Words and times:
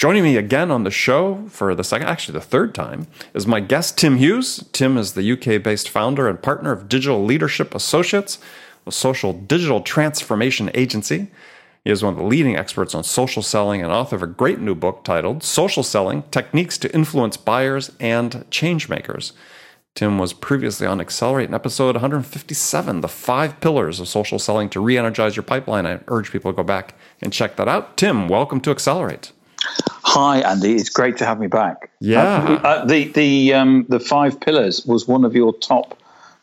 Joining 0.00 0.22
me 0.22 0.38
again 0.38 0.70
on 0.70 0.84
the 0.84 0.90
show 0.90 1.46
for 1.50 1.74
the 1.74 1.84
second, 1.84 2.08
actually 2.08 2.32
the 2.32 2.40
third 2.40 2.74
time, 2.74 3.06
is 3.34 3.46
my 3.46 3.60
guest 3.60 3.98
Tim 3.98 4.16
Hughes. 4.16 4.66
Tim 4.72 4.96
is 4.96 5.12
the 5.12 5.32
UK 5.32 5.62
based 5.62 5.90
founder 5.90 6.26
and 6.26 6.40
partner 6.40 6.72
of 6.72 6.88
Digital 6.88 7.22
Leadership 7.22 7.74
Associates, 7.74 8.38
a 8.86 8.92
social 8.92 9.34
digital 9.34 9.82
transformation 9.82 10.70
agency. 10.72 11.30
He 11.84 11.90
is 11.90 12.02
one 12.02 12.14
of 12.14 12.18
the 12.18 12.24
leading 12.24 12.56
experts 12.56 12.94
on 12.94 13.04
social 13.04 13.42
selling 13.42 13.82
and 13.82 13.92
author 13.92 14.16
of 14.16 14.22
a 14.22 14.26
great 14.26 14.58
new 14.58 14.74
book 14.74 15.04
titled 15.04 15.42
Social 15.42 15.82
Selling 15.82 16.22
Techniques 16.30 16.78
to 16.78 16.94
Influence 16.94 17.36
Buyers 17.36 17.92
and 18.00 18.46
Changemakers. 18.50 19.32
Tim 19.94 20.16
was 20.16 20.32
previously 20.32 20.86
on 20.86 21.02
Accelerate 21.02 21.50
in 21.50 21.54
episode 21.54 21.96
157, 21.96 23.02
The 23.02 23.06
Five 23.06 23.60
Pillars 23.60 24.00
of 24.00 24.08
Social 24.08 24.38
Selling 24.38 24.70
to 24.70 24.80
Re 24.80 24.96
Energize 24.96 25.36
Your 25.36 25.42
Pipeline. 25.42 25.84
I 25.84 26.00
urge 26.08 26.32
people 26.32 26.50
to 26.50 26.56
go 26.56 26.62
back 26.62 26.94
and 27.20 27.34
check 27.34 27.56
that 27.56 27.68
out. 27.68 27.98
Tim, 27.98 28.28
welcome 28.28 28.62
to 28.62 28.70
Accelerate. 28.70 29.32
Hi, 29.62 30.40
Andy. 30.40 30.74
It's 30.74 30.88
great 30.88 31.16
to 31.18 31.26
have 31.26 31.38
me 31.38 31.46
back. 31.46 31.90
Yeah. 32.00 32.22
Uh, 32.22 32.66
uh, 32.66 32.84
the 32.84 33.08
the 33.12 33.54
um, 33.54 33.86
the 33.88 34.00
five 34.00 34.40
pillars 34.40 34.84
was 34.86 35.06
one 35.06 35.24
of 35.24 35.34
your 35.34 35.52
top 35.52 35.96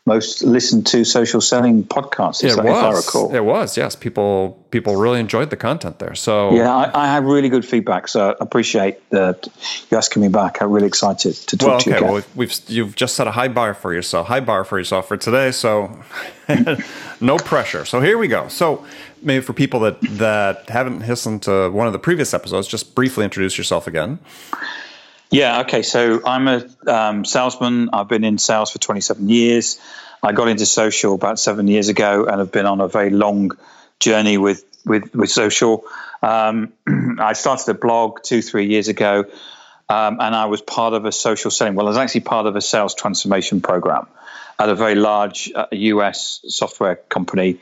most 0.08 0.42
listened 0.42 0.86
to 0.86 1.04
social 1.04 1.40
selling 1.40 1.84
podcasts. 1.84 2.42
It 2.42 2.56
was. 2.56 3.34
It 3.34 3.44
was. 3.44 3.76
Yes, 3.76 3.94
people 3.94 4.58
people 4.70 4.96
really 4.96 5.20
enjoyed 5.20 5.50
the 5.50 5.56
content 5.56 5.98
there. 5.98 6.14
So 6.14 6.54
yeah, 6.54 6.74
I, 6.74 7.04
I 7.04 7.06
had 7.06 7.24
really 7.24 7.50
good 7.50 7.64
feedback. 7.64 8.08
So 8.08 8.30
I 8.30 8.34
appreciate 8.40 8.96
that 9.10 9.46
you 9.90 9.96
asking 9.96 10.22
me 10.22 10.28
back. 10.28 10.60
I'm 10.60 10.70
really 10.70 10.86
excited 10.86 11.34
to 11.34 11.56
talk 11.56 11.68
well, 11.68 11.80
to 11.80 11.90
you. 11.90 11.96
Okay, 11.96 12.04
again. 12.04 12.14
well, 12.14 12.24
we've 12.34 12.54
you've 12.66 12.96
just 12.96 13.14
set 13.14 13.26
a 13.26 13.32
high 13.32 13.48
bar 13.48 13.74
for 13.74 13.92
yourself. 13.92 14.26
High 14.28 14.40
bar 14.40 14.64
for 14.64 14.78
yourself 14.78 15.06
for 15.06 15.16
today. 15.16 15.52
So 15.52 16.02
no 17.20 17.36
pressure. 17.36 17.84
So 17.84 18.00
here 18.00 18.18
we 18.18 18.28
go. 18.28 18.48
So 18.48 18.84
maybe 19.22 19.44
for 19.44 19.52
people 19.52 19.80
that 19.80 20.00
that 20.00 20.68
haven't 20.70 21.06
listened 21.06 21.42
to 21.42 21.70
one 21.70 21.86
of 21.86 21.92
the 21.92 21.98
previous 21.98 22.34
episodes, 22.34 22.66
just 22.66 22.94
briefly 22.94 23.24
introduce 23.24 23.58
yourself 23.58 23.86
again. 23.86 24.18
Yeah, 25.30 25.60
okay. 25.60 25.82
So 25.82 26.22
I'm 26.24 26.48
a 26.48 26.66
um, 26.86 27.24
salesman. 27.24 27.90
I've 27.92 28.08
been 28.08 28.24
in 28.24 28.38
sales 28.38 28.70
for 28.70 28.78
27 28.78 29.28
years. 29.28 29.78
I 30.22 30.32
got 30.32 30.48
into 30.48 30.66
social 30.66 31.14
about 31.14 31.38
seven 31.38 31.68
years 31.68 31.88
ago 31.88 32.24
and 32.24 32.38
have 32.38 32.50
been 32.50 32.66
on 32.66 32.80
a 32.80 32.88
very 32.88 33.10
long 33.10 33.52
journey 34.00 34.38
with, 34.38 34.64
with, 34.84 35.14
with 35.14 35.30
social. 35.30 35.84
Um, 36.22 36.72
I 37.20 37.34
started 37.34 37.68
a 37.68 37.74
blog 37.74 38.22
two, 38.22 38.42
three 38.42 38.66
years 38.66 38.88
ago, 38.88 39.26
um, 39.88 40.18
and 40.20 40.34
I 40.34 40.46
was 40.46 40.62
part 40.62 40.94
of 40.94 41.04
a 41.04 41.12
social 41.12 41.50
selling. 41.50 41.74
Well, 41.74 41.86
I 41.86 41.90
was 41.90 41.98
actually 41.98 42.22
part 42.22 42.46
of 42.46 42.56
a 42.56 42.60
sales 42.60 42.94
transformation 42.94 43.60
program 43.60 44.06
at 44.58 44.68
a 44.68 44.74
very 44.74 44.94
large 44.94 45.52
uh, 45.54 45.66
US 45.70 46.40
software 46.48 46.96
company 46.96 47.60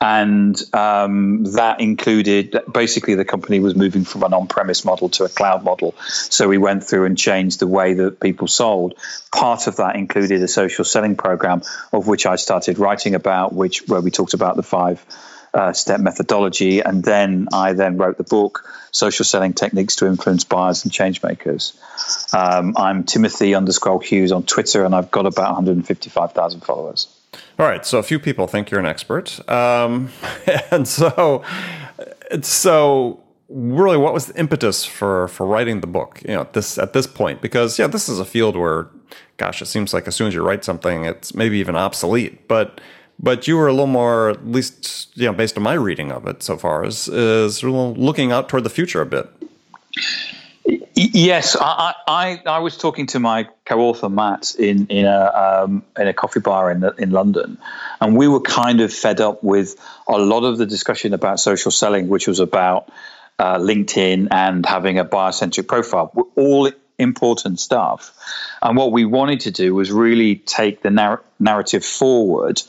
and 0.00 0.60
um, 0.74 1.44
that 1.54 1.80
included 1.80 2.60
basically 2.72 3.14
the 3.14 3.24
company 3.24 3.60
was 3.60 3.74
moving 3.74 4.04
from 4.04 4.24
an 4.24 4.34
on-premise 4.34 4.84
model 4.84 5.08
to 5.08 5.24
a 5.24 5.28
cloud 5.28 5.64
model. 5.64 5.94
So 6.00 6.48
we 6.48 6.58
went 6.58 6.84
through 6.84 7.06
and 7.06 7.16
changed 7.16 7.60
the 7.60 7.66
way 7.66 7.94
that 7.94 8.20
people 8.20 8.46
sold. 8.46 8.94
Part 9.32 9.66
of 9.66 9.76
that 9.76 9.96
included 9.96 10.42
a 10.42 10.48
social 10.48 10.84
selling 10.84 11.16
program 11.16 11.62
of 11.92 12.06
which 12.06 12.26
i 12.26 12.36
started 12.36 12.78
writing 12.78 13.14
about 13.14 13.54
which 13.54 13.88
where 13.88 14.00
we 14.00 14.10
talked 14.10 14.34
about 14.34 14.56
the 14.56 14.62
five 14.62 15.04
uh, 15.54 15.72
step 15.72 16.00
methodology. 16.00 16.80
And 16.80 17.02
then 17.02 17.48
i 17.54 17.72
then 17.72 17.96
wrote 17.96 18.18
the 18.18 18.24
book 18.24 18.68
social 18.90 19.24
selling 19.24 19.54
techniques 19.54 19.96
to 19.96 20.06
influence 20.06 20.44
buyers 20.44 20.84
and 20.84 20.92
change 20.92 21.22
makers. 21.22 21.72
Um, 22.34 22.74
i'm 22.76 23.04
timothy 23.04 23.54
underscore 23.54 24.02
hughes 24.02 24.32
on 24.32 24.42
twitter 24.42 24.84
and 24.84 24.94
i've 24.94 25.10
got 25.10 25.24
about 25.24 25.54
155000 25.54 26.60
followers 26.60 27.08
all 27.58 27.66
right, 27.66 27.86
so 27.86 27.98
a 27.98 28.02
few 28.02 28.18
people 28.18 28.46
think 28.46 28.70
you're 28.70 28.80
an 28.80 28.86
expert, 28.86 29.40
um, 29.48 30.10
and 30.70 30.86
so 30.86 31.42
so 32.42 33.20
really, 33.48 33.96
what 33.96 34.12
was 34.12 34.26
the 34.26 34.38
impetus 34.38 34.84
for 34.84 35.28
for 35.28 35.46
writing 35.46 35.80
the 35.80 35.86
book? 35.86 36.20
You 36.22 36.34
know, 36.34 36.40
at 36.42 36.52
this 36.52 36.78
at 36.78 36.92
this 36.92 37.06
point, 37.06 37.40
because 37.40 37.78
yeah, 37.78 37.86
this 37.86 38.08
is 38.08 38.18
a 38.18 38.24
field 38.24 38.56
where, 38.56 38.88
gosh, 39.36 39.62
it 39.62 39.66
seems 39.66 39.94
like 39.94 40.06
as 40.06 40.14
soon 40.14 40.28
as 40.28 40.34
you 40.34 40.42
write 40.42 40.64
something, 40.64 41.04
it's 41.04 41.34
maybe 41.34 41.58
even 41.58 41.76
obsolete, 41.76 42.48
but. 42.48 42.80
But 43.18 43.48
you 43.48 43.56
were 43.56 43.66
a 43.66 43.72
little 43.72 43.86
more, 43.86 44.28
at 44.28 44.46
least, 44.46 45.16
you 45.16 45.24
know, 45.24 45.32
based 45.32 45.56
on 45.56 45.62
my 45.62 45.72
reading 45.72 46.12
of 46.12 46.26
it 46.26 46.42
so 46.42 46.58
far, 46.58 46.84
is 46.84 47.08
is 47.08 47.64
looking 47.64 48.30
out 48.30 48.50
toward 48.50 48.64
the 48.64 48.68
future 48.68 49.00
a 49.00 49.06
bit. 49.06 49.26
Yes, 50.94 51.56
I, 51.60 51.94
I, 52.08 52.42
I 52.46 52.58
was 52.58 52.76
talking 52.76 53.06
to 53.08 53.20
my 53.20 53.48
co-author 53.66 54.08
Matt 54.08 54.54
in 54.58 54.86
in 54.88 55.06
a 55.06 55.62
um, 55.64 55.84
in 55.96 56.08
a 56.08 56.12
coffee 56.12 56.40
bar 56.40 56.70
in 56.70 56.84
in 56.98 57.10
London, 57.10 57.58
and 58.00 58.16
we 58.16 58.26
were 58.26 58.40
kind 58.40 58.80
of 58.80 58.92
fed 58.92 59.20
up 59.20 59.44
with 59.44 59.76
a 60.08 60.18
lot 60.18 60.44
of 60.44 60.58
the 60.58 60.66
discussion 60.66 61.14
about 61.14 61.38
social 61.38 61.70
selling, 61.70 62.08
which 62.08 62.26
was 62.26 62.40
about 62.40 62.90
uh, 63.38 63.58
LinkedIn 63.58 64.28
and 64.30 64.66
having 64.66 64.98
a 64.98 65.04
buyer-centric 65.04 65.68
profile, 65.68 66.10
all 66.34 66.70
important 66.98 67.60
stuff. 67.60 68.12
And 68.62 68.76
what 68.76 68.90
we 68.90 69.04
wanted 69.04 69.40
to 69.40 69.50
do 69.50 69.74
was 69.74 69.92
really 69.92 70.36
take 70.36 70.82
the 70.82 70.90
narr- 70.90 71.22
narrative 71.38 71.84
forward 71.84 72.62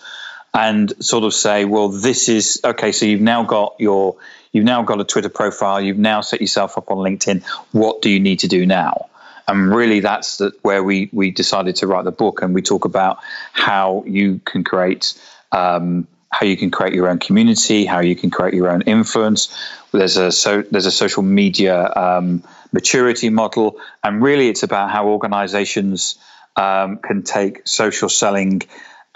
and 0.58 0.92
sort 1.04 1.24
of 1.24 1.34
say, 1.34 1.66
well, 1.66 1.90
this 1.90 2.30
is 2.30 2.60
okay. 2.64 2.92
So 2.92 3.06
you've 3.06 3.22
now 3.22 3.44
got 3.44 3.76
your 3.80 4.18
You've 4.58 4.66
now 4.66 4.82
got 4.82 5.00
a 5.00 5.04
Twitter 5.04 5.30
profile. 5.30 5.80
You've 5.80 6.00
now 6.00 6.22
set 6.22 6.42
yourself 6.42 6.80
up 6.80 6.90
on 6.90 6.98
LinkedIn. 6.98 7.44
What 7.74 8.02
do 8.02 8.10
you 8.10 8.20
need 8.20 8.40
to 8.40 8.48
do 8.48 8.66
now? 8.66 9.10
And 9.48 9.74
really, 9.74 10.00
that's 10.00 10.38
the, 10.38 10.52
where 10.64 10.84
we 10.84 11.10
we 11.14 11.30
decided 11.30 11.76
to 11.78 11.88
write 11.88 12.06
the 12.06 12.12
book, 12.12 12.42
and 12.42 12.56
we 12.56 12.64
talk 12.64 12.86
about 12.86 13.20
how 13.54 14.04
you 14.08 14.42
can 14.44 14.64
create. 14.64 15.14
Um, 15.52 16.08
how 16.30 16.46
you 16.46 16.58
can 16.58 16.72
create 16.72 16.94
your 16.94 17.08
own 17.08 17.20
community, 17.20 17.86
how 17.86 18.00
you 18.02 18.16
can 18.16 18.30
create 18.30 18.54
your 18.54 18.70
own 18.70 18.82
influence. 18.82 19.56
There's 19.94 20.18
a 20.18 20.32
so 20.32 20.64
there's 20.64 20.88
a 20.88 20.92
social 20.92 21.24
media 21.24 21.90
um, 21.96 22.44
maturity 22.74 23.30
model, 23.30 23.80
and 24.04 24.22
really 24.22 24.50
it's 24.50 24.64
about 24.64 24.90
how 24.90 25.08
organizations 25.08 26.18
um, 26.56 26.98
can 26.98 27.24
take 27.24 27.62
social 27.66 28.10
selling 28.10 28.64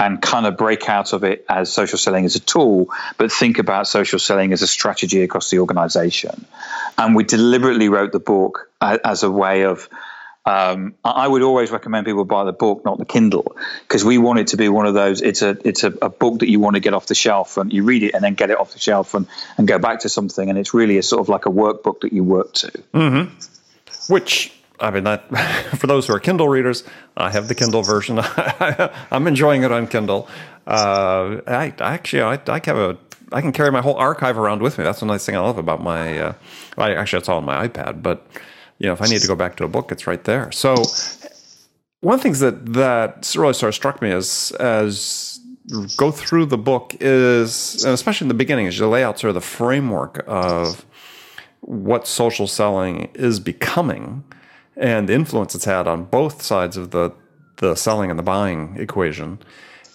and 0.01 0.19
kind 0.19 0.47
of 0.47 0.57
break 0.57 0.89
out 0.89 1.13
of 1.13 1.23
it 1.23 1.45
as 1.47 1.71
social 1.71 1.99
selling 1.99 2.25
as 2.25 2.35
a 2.35 2.39
tool, 2.39 2.89
but 3.19 3.31
think 3.31 3.59
about 3.59 3.87
social 3.87 4.17
selling 4.17 4.51
as 4.51 4.63
a 4.63 4.67
strategy 4.67 5.21
across 5.21 5.51
the 5.51 5.59
organization. 5.59 6.43
And 6.97 7.15
we 7.15 7.23
deliberately 7.23 7.87
wrote 7.87 8.11
the 8.11 8.19
book 8.19 8.71
as 8.81 9.21
a 9.21 9.29
way 9.29 9.63
of. 9.63 9.87
Um, 10.43 10.95
I 11.03 11.27
would 11.27 11.43
always 11.43 11.69
recommend 11.69 12.07
people 12.07 12.25
buy 12.25 12.45
the 12.45 12.51
book, 12.51 12.83
not 12.83 12.97
the 12.97 13.05
Kindle, 13.05 13.55
because 13.81 14.03
we 14.03 14.17
want 14.17 14.39
it 14.39 14.47
to 14.47 14.57
be 14.57 14.69
one 14.69 14.87
of 14.87 14.95
those. 14.95 15.21
It's 15.21 15.43
a 15.43 15.55
it's 15.63 15.83
a, 15.83 15.93
a, 16.01 16.09
book 16.09 16.39
that 16.39 16.49
you 16.49 16.59
want 16.59 16.77
to 16.77 16.79
get 16.79 16.95
off 16.95 17.05
the 17.05 17.13
shelf, 17.13 17.57
and 17.57 17.71
you 17.71 17.83
read 17.83 18.01
it, 18.01 18.15
and 18.15 18.23
then 18.23 18.33
get 18.33 18.49
it 18.49 18.57
off 18.57 18.73
the 18.73 18.79
shelf, 18.79 19.13
and, 19.13 19.27
and 19.59 19.67
go 19.67 19.77
back 19.77 19.99
to 19.99 20.09
something. 20.09 20.49
And 20.49 20.57
it's 20.57 20.73
really 20.73 20.97
a 20.97 21.03
sort 21.03 21.19
of 21.19 21.29
like 21.29 21.45
a 21.45 21.51
workbook 21.51 22.01
that 22.01 22.11
you 22.11 22.23
work 22.23 22.53
to. 22.53 22.71
Mm-hmm. 22.91 24.11
Which 24.11 24.51
I 24.81 24.91
mean, 24.91 25.03
that 25.03 25.27
for 25.77 25.87
those 25.87 26.07
who 26.07 26.13
are 26.13 26.19
Kindle 26.19 26.49
readers, 26.49 26.83
I 27.15 27.29
have 27.29 27.47
the 27.47 27.55
Kindle 27.55 27.83
version. 27.83 28.19
I'm 29.11 29.27
enjoying 29.27 29.63
it 29.63 29.71
on 29.71 29.87
Kindle. 29.87 30.27
Uh, 30.67 31.41
I, 31.47 31.73
I, 31.79 31.93
actually, 31.93 32.23
I, 32.23 32.39
I 32.47 32.61
have 32.65 32.77
a, 32.77 32.97
I 33.31 33.41
can 33.41 33.51
carry 33.51 33.71
my 33.71 33.81
whole 33.81 33.95
archive 33.95 34.37
around 34.37 34.61
with 34.61 34.77
me. 34.77 34.83
That's 34.83 34.99
the 34.99 35.05
nice 35.05 35.25
thing 35.25 35.35
I 35.35 35.39
love 35.39 35.57
about 35.57 35.81
my. 35.81 36.17
Uh, 36.17 36.33
I, 36.77 36.95
actually, 36.95 37.19
it's 37.19 37.29
all 37.29 37.37
on 37.37 37.45
my 37.45 37.67
iPad, 37.67 38.01
but 38.01 38.25
you 38.79 38.87
know, 38.87 38.93
if 38.93 39.01
I 39.01 39.05
need 39.05 39.21
to 39.21 39.27
go 39.27 39.35
back 39.35 39.55
to 39.57 39.63
a 39.63 39.67
book, 39.67 39.91
it's 39.91 40.07
right 40.07 40.23
there. 40.23 40.51
So, 40.51 40.75
one 42.01 42.15
of 42.15 42.19
the 42.19 42.23
things 42.23 42.39
that 42.39 42.73
that 42.73 43.33
really 43.37 43.53
sort 43.53 43.69
of 43.69 43.75
struck 43.75 44.01
me 44.01 44.11
as 44.11 44.51
as 44.59 45.39
go 45.95 46.11
through 46.11 46.47
the 46.47 46.57
book 46.57 46.95
is, 46.99 47.85
especially 47.85 48.25
in 48.25 48.29
the 48.29 48.33
beginning, 48.33 48.65
is 48.65 48.79
you 48.79 48.87
lay 48.87 49.03
out 49.03 49.19
sort 49.19 49.29
of 49.29 49.35
the 49.35 49.41
framework 49.41 50.23
of 50.27 50.85
what 51.61 52.07
social 52.07 52.47
selling 52.47 53.09
is 53.13 53.39
becoming 53.39 54.23
and 54.75 55.09
the 55.09 55.13
influence 55.13 55.55
it's 55.55 55.65
had 55.65 55.87
on 55.87 56.05
both 56.05 56.41
sides 56.41 56.77
of 56.77 56.91
the 56.91 57.11
the 57.57 57.75
selling 57.75 58.09
and 58.09 58.17
the 58.17 58.23
buying 58.23 58.75
equation 58.77 59.39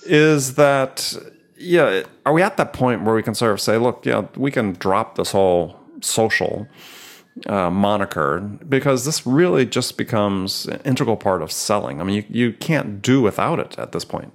is 0.05 0.55
that 0.55 1.17
yeah 1.57 2.03
are 2.25 2.33
we 2.33 2.43
at 2.43 2.57
that 2.57 2.73
point 2.73 3.03
where 3.03 3.15
we 3.15 3.23
can 3.23 3.35
sort 3.35 3.53
of 3.53 3.61
say 3.61 3.77
look 3.77 4.05
yeah 4.05 4.27
we 4.37 4.51
can 4.51 4.73
drop 4.73 5.17
this 5.17 5.33
whole 5.33 5.77
social 6.01 6.67
uh, 7.47 7.71
moniker 7.71 8.41
because 8.41 9.05
this 9.05 9.27
really 9.27 9.67
just 9.67 9.99
becomes 9.99 10.67
an 10.67 10.81
integral 10.85 11.17
part 11.17 11.43
of 11.43 11.51
selling 11.51 12.01
i 12.01 12.05
mean 12.05 12.17
you, 12.17 12.25
you 12.29 12.53
can't 12.53 13.03
do 13.03 13.21
without 13.21 13.59
it 13.59 13.79
at 13.79 13.93
this 13.93 14.05
point 14.05 14.33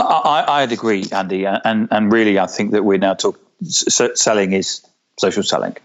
I, 0.00 0.44
I'd 0.62 0.72
agree, 0.72 1.04
Andy, 1.12 1.44
and 1.44 1.88
and 1.90 2.12
really, 2.12 2.38
I 2.38 2.46
think 2.46 2.70
that 2.70 2.84
we're 2.84 2.98
now 2.98 3.14
talking. 3.14 3.42
Selling 3.64 4.52
is 4.52 4.86
social 5.18 5.42
selling, 5.42 5.76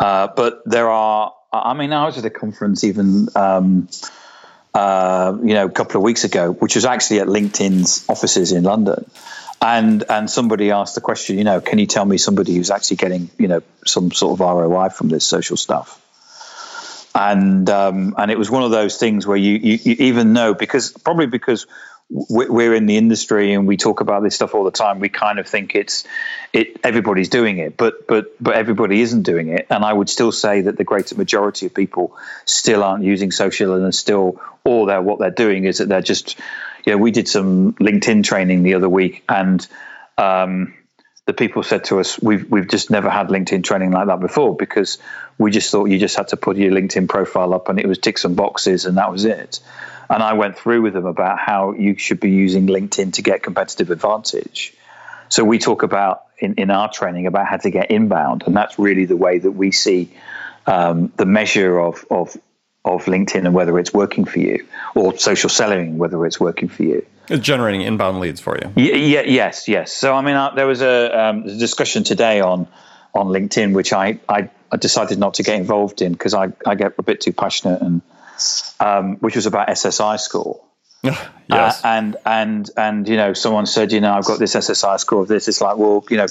uh, 0.00 0.28
but 0.34 0.62
there 0.64 0.88
are 0.88 1.34
I 1.52 1.74
mean, 1.74 1.92
I 1.92 2.04
was 2.06 2.18
at 2.18 2.24
a 2.24 2.30
conference 2.30 2.84
even 2.84 3.28
um, 3.34 3.88
uh, 4.74 5.36
you 5.42 5.54
know, 5.54 5.64
a 5.64 5.70
couple 5.70 5.96
of 5.96 6.02
weeks 6.02 6.24
ago, 6.24 6.52
which 6.52 6.74
was 6.74 6.84
actually 6.84 7.20
at 7.20 7.26
LinkedIn's 7.26 8.04
offices 8.08 8.52
in 8.52 8.64
London. 8.64 9.10
And 9.60 10.04
and 10.08 10.30
somebody 10.30 10.70
asked 10.70 10.94
the 10.94 11.00
question, 11.00 11.36
you 11.36 11.44
know, 11.44 11.60
can 11.60 11.78
you 11.78 11.86
tell 11.86 12.04
me 12.04 12.16
somebody 12.16 12.54
who's 12.54 12.70
actually 12.70 12.98
getting, 12.98 13.28
you 13.38 13.48
know, 13.48 13.62
some 13.84 14.12
sort 14.12 14.34
of 14.34 14.40
ROI 14.40 14.90
from 14.90 15.08
this 15.08 15.24
social 15.24 15.56
stuff? 15.56 16.00
And 17.14 17.68
um, 17.68 18.14
and 18.16 18.30
it 18.30 18.38
was 18.38 18.50
one 18.50 18.62
of 18.62 18.70
those 18.70 18.98
things 18.98 19.26
where 19.26 19.36
you, 19.36 19.54
you, 19.54 19.78
you 19.82 19.96
even 19.98 20.32
know 20.32 20.54
because 20.54 20.92
probably 20.92 21.26
because 21.26 21.66
we're 22.10 22.74
in 22.74 22.86
the 22.86 22.96
industry 22.96 23.52
and 23.52 23.66
we 23.66 23.76
talk 23.76 24.00
about 24.00 24.22
this 24.22 24.34
stuff 24.34 24.54
all 24.54 24.64
the 24.64 24.70
time. 24.70 24.98
We 24.98 25.10
kind 25.10 25.38
of 25.38 25.46
think 25.46 25.74
it's 25.74 26.04
it 26.52 26.80
everybody's 26.82 27.28
doing 27.28 27.58
it, 27.58 27.76
but 27.76 28.06
but 28.06 28.42
but 28.42 28.54
everybody 28.54 29.00
isn't 29.02 29.22
doing 29.22 29.48
it. 29.48 29.66
And 29.68 29.84
I 29.84 29.92
would 29.92 30.08
still 30.08 30.32
say 30.32 30.62
that 30.62 30.78
the 30.78 30.84
greater 30.84 31.16
majority 31.16 31.66
of 31.66 31.74
people 31.74 32.16
still 32.46 32.82
aren't 32.82 33.04
using 33.04 33.30
social 33.30 33.74
and 33.74 33.94
still 33.94 34.40
all 34.64 34.86
they're 34.86 35.02
what 35.02 35.18
they're 35.18 35.30
doing 35.30 35.64
is 35.64 35.78
that 35.78 35.88
they're 35.88 36.00
just 36.00 36.38
you 36.86 36.92
know 36.92 36.98
we 36.98 37.10
did 37.10 37.28
some 37.28 37.74
LinkedIn 37.74 38.24
training 38.24 38.62
the 38.62 38.74
other 38.74 38.88
week 38.88 39.22
and 39.28 39.66
um, 40.16 40.74
the 41.26 41.34
people 41.34 41.62
said 41.62 41.84
to 41.84 42.00
us 42.00 42.18
we've 42.22 42.50
we've 42.50 42.68
just 42.68 42.90
never 42.90 43.10
had 43.10 43.28
LinkedIn 43.28 43.64
training 43.64 43.90
like 43.90 44.06
that 44.06 44.20
before 44.20 44.56
because 44.56 44.96
we 45.36 45.50
just 45.50 45.70
thought 45.70 45.90
you 45.90 45.98
just 45.98 46.16
had 46.16 46.28
to 46.28 46.38
put 46.38 46.56
your 46.56 46.72
LinkedIn 46.72 47.06
profile 47.06 47.52
up 47.52 47.68
and 47.68 47.78
it 47.78 47.86
was 47.86 47.98
tick 47.98 48.16
some 48.16 48.34
boxes 48.34 48.86
and 48.86 48.96
that 48.96 49.12
was 49.12 49.26
it. 49.26 49.60
And 50.10 50.22
I 50.22 50.32
went 50.34 50.58
through 50.58 50.82
with 50.82 50.94
them 50.94 51.06
about 51.06 51.38
how 51.38 51.72
you 51.72 51.98
should 51.98 52.20
be 52.20 52.30
using 52.30 52.66
LinkedIn 52.66 53.14
to 53.14 53.22
get 53.22 53.42
competitive 53.42 53.90
advantage. 53.90 54.74
So 55.28 55.44
we 55.44 55.58
talk 55.58 55.82
about 55.82 56.24
in, 56.38 56.54
in 56.54 56.70
our 56.70 56.90
training 56.90 57.26
about 57.26 57.46
how 57.46 57.58
to 57.58 57.70
get 57.70 57.90
inbound, 57.90 58.44
and 58.46 58.56
that's 58.56 58.78
really 58.78 59.04
the 59.04 59.16
way 59.16 59.38
that 59.38 59.50
we 59.50 59.72
see 59.72 60.10
um, 60.66 61.12
the 61.16 61.26
measure 61.26 61.78
of, 61.78 62.04
of 62.10 62.36
of 62.84 63.04
LinkedIn 63.04 63.44
and 63.44 63.52
whether 63.52 63.78
it's 63.78 63.92
working 63.92 64.24
for 64.24 64.38
you, 64.38 64.66
or 64.94 65.18
social 65.18 65.50
selling 65.50 65.98
whether 65.98 66.24
it's 66.24 66.40
working 66.40 66.68
for 66.68 66.84
you. 66.84 67.04
It's 67.28 67.44
generating 67.44 67.82
inbound 67.82 68.20
leads 68.20 68.40
for 68.40 68.56
you. 68.56 68.72
Yeah, 68.76 68.94
yeah 68.94 69.22
yes, 69.22 69.68
yes. 69.68 69.92
So 69.92 70.14
I 70.14 70.22
mean, 70.22 70.36
uh, 70.36 70.54
there 70.54 70.66
was 70.66 70.80
a, 70.80 71.20
um, 71.20 71.42
a, 71.42 71.54
discussion 71.56 72.04
today 72.04 72.40
on 72.40 72.66
on 73.14 73.26
LinkedIn, 73.26 73.74
which 73.74 73.92
I 73.92 74.20
I, 74.28 74.50
I 74.72 74.76
decided 74.76 75.18
not 75.18 75.34
to 75.34 75.42
get 75.42 75.56
involved 75.56 76.00
in 76.00 76.12
because 76.12 76.32
I 76.32 76.52
I 76.64 76.74
get 76.76 76.94
a 76.98 77.02
bit 77.02 77.20
too 77.20 77.32
passionate 77.32 77.82
and 77.82 78.00
um, 78.80 79.16
which 79.16 79.36
was 79.36 79.46
about 79.46 79.68
SSI 79.68 80.18
score. 80.18 80.60
yes. 81.02 81.22
Uh, 81.48 81.80
and 81.84 82.16
and 82.26 82.70
and 82.76 83.08
you 83.08 83.16
know, 83.16 83.32
someone 83.32 83.66
said, 83.66 83.92
you 83.92 84.00
know, 84.00 84.12
I've 84.12 84.24
got 84.24 84.38
this 84.38 84.54
SSI 84.54 84.98
score 84.98 85.22
of 85.22 85.28
this. 85.28 85.48
It's 85.48 85.60
like, 85.60 85.76
well, 85.76 86.04
you 86.10 86.16
know, 86.16 86.26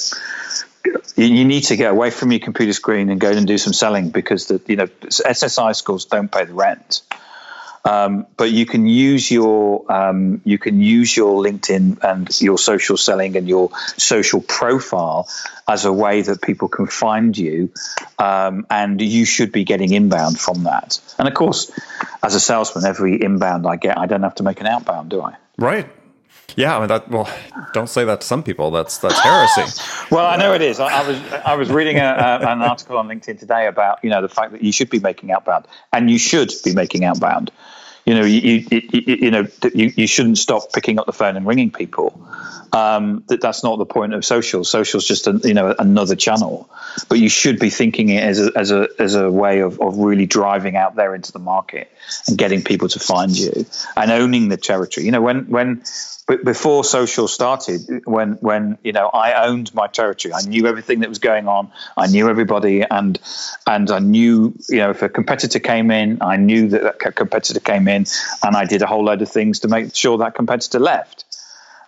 you, 1.15 1.25
you 1.25 1.45
need 1.45 1.61
to 1.63 1.75
get 1.75 1.91
away 1.91 2.11
from 2.11 2.31
your 2.31 2.39
computer 2.39 2.73
screen 2.73 3.09
and 3.09 3.19
go 3.19 3.31
and 3.31 3.47
do 3.47 3.57
some 3.57 3.73
selling 3.73 4.09
because 4.09 4.47
the 4.47 4.61
you 4.67 4.75
know 4.75 4.87
SSI 4.87 5.75
scores 5.75 6.05
don't 6.05 6.31
pay 6.31 6.45
the 6.45 6.53
rent. 6.53 7.01
Um, 7.87 8.27
but 8.35 8.51
you 8.51 8.65
can 8.65 8.85
use 8.85 9.31
your 9.31 9.89
um, 9.89 10.41
you 10.43 10.57
can 10.57 10.81
use 10.81 11.15
your 11.15 11.41
LinkedIn 11.41 12.03
and 12.03 12.41
your 12.41 12.57
social 12.57 12.97
selling 12.97 13.37
and 13.37 13.47
your 13.47 13.69
social 13.95 14.41
profile 14.41 15.29
as 15.69 15.85
a 15.85 15.93
way 15.93 16.21
that 16.21 16.41
people 16.41 16.67
can 16.67 16.87
find 16.87 17.37
you, 17.37 17.71
um, 18.19 18.67
and 18.69 18.99
you 19.01 19.23
should 19.23 19.53
be 19.53 19.63
getting 19.63 19.93
inbound 19.93 20.37
from 20.37 20.63
that. 20.63 20.99
And 21.17 21.29
of 21.29 21.33
course, 21.33 21.71
as 22.21 22.35
a 22.35 22.41
salesman, 22.41 22.83
every 22.83 23.21
inbound 23.21 23.65
I 23.65 23.77
get, 23.77 23.97
I 23.97 24.05
don't 24.05 24.23
have 24.23 24.35
to 24.35 24.43
make 24.43 24.59
an 24.59 24.67
outbound, 24.67 25.09
do 25.09 25.21
I? 25.21 25.37
Right. 25.57 25.87
Yeah, 26.57 26.75
I 26.75 26.79
mean 26.79 26.89
that. 26.89 27.09
Well, 27.09 27.29
don't 27.71 27.89
say 27.89 28.03
that 28.03 28.21
to 28.21 28.27
some 28.27 28.43
people. 28.43 28.69
That's 28.71 28.97
that's 28.97 29.19
heresy. 29.19 29.81
well, 30.11 30.25
I 30.25 30.35
know 30.35 30.53
it 30.53 30.61
is. 30.61 30.81
I, 30.81 30.87
I 30.87 31.07
was 31.07 31.21
I 31.45 31.55
was 31.55 31.69
reading 31.69 31.99
a, 31.99 32.03
a, 32.41 32.51
an 32.51 32.61
article 32.61 32.97
on 32.97 33.07
LinkedIn 33.07 33.39
today 33.39 33.67
about 33.67 34.03
you 34.03 34.09
know 34.09 34.21
the 34.21 34.29
fact 34.29 34.51
that 34.51 34.61
you 34.61 34.73
should 34.73 34.89
be 34.89 34.99
making 34.99 35.31
outbound, 35.31 35.67
and 35.93 36.09
you 36.09 36.17
should 36.17 36.51
be 36.65 36.73
making 36.73 37.05
outbound 37.05 37.51
you 38.07 38.13
know, 38.13 38.23
you, 38.23 38.39
you, 38.39 38.65
you, 38.71 39.01
you 39.03 39.31
know, 39.31 39.47
you, 39.73 39.91
you 39.93 40.07
shouldn't 40.07 40.37
stop 40.37 40.71
picking 40.71 40.97
up 40.97 41.05
the 41.05 41.11
phone 41.11 41.35
and 41.35 41.45
ringing 41.45 41.71
people. 41.71 42.25
Um, 42.71 43.23
that 43.27 43.41
that's 43.41 43.65
not 43.65 43.79
the 43.79 43.85
point 43.85 44.13
of 44.13 44.23
social. 44.23 44.63
Social 44.63 44.99
is 44.99 45.05
just 45.05 45.27
a, 45.27 45.39
you 45.43 45.53
know 45.53 45.75
another 45.77 46.15
channel, 46.15 46.69
but 47.09 47.19
you 47.19 47.27
should 47.27 47.59
be 47.59 47.69
thinking 47.69 48.09
it 48.09 48.23
as 48.23 48.39
a 48.39 48.51
as 48.55 48.71
a 48.71 48.87
as 48.99 49.15
a 49.15 49.29
way 49.29 49.59
of, 49.59 49.81
of 49.81 49.97
really 49.97 50.25
driving 50.25 50.75
out 50.75 50.95
there 50.95 51.15
into 51.15 51.31
the 51.31 51.39
market 51.39 51.91
and 52.27 52.37
getting 52.37 52.63
people 52.63 52.87
to 52.89 52.99
find 52.99 53.37
you 53.37 53.65
and 53.95 54.11
owning 54.11 54.49
the 54.49 54.57
territory. 54.57 55.05
You 55.05 55.11
know, 55.11 55.21
when 55.21 55.49
when 55.49 55.83
before 56.43 56.83
social 56.83 57.27
started, 57.27 58.05
when 58.05 58.33
when 58.33 58.77
you 58.83 58.91
know 58.91 59.07
I 59.07 59.45
owned 59.45 59.73
my 59.73 59.87
territory, 59.87 60.33
I 60.33 60.41
knew 60.41 60.67
everything 60.67 60.99
that 60.99 61.09
was 61.09 61.19
going 61.19 61.47
on. 61.47 61.71
I 61.95 62.07
knew 62.07 62.29
everybody, 62.29 62.81
and 62.81 63.17
and 63.65 63.89
I 63.89 63.99
knew 63.99 64.53
you 64.67 64.77
know 64.77 64.89
if 64.89 65.01
a 65.01 65.09
competitor 65.09 65.59
came 65.59 65.89
in, 65.89 66.17
I 66.21 66.35
knew 66.35 66.67
that 66.69 66.99
that 66.99 67.15
competitor 67.15 67.61
came 67.61 67.87
in, 67.87 67.96
and 68.43 68.55
I 68.55 68.65
did 68.65 68.81
a 68.81 68.87
whole 68.87 69.03
load 69.03 69.21
of 69.21 69.29
things 69.29 69.59
to 69.59 69.67
make 69.67 69.95
sure 69.95 70.17
that 70.19 70.35
competitor 70.35 70.79
left. 70.79 71.25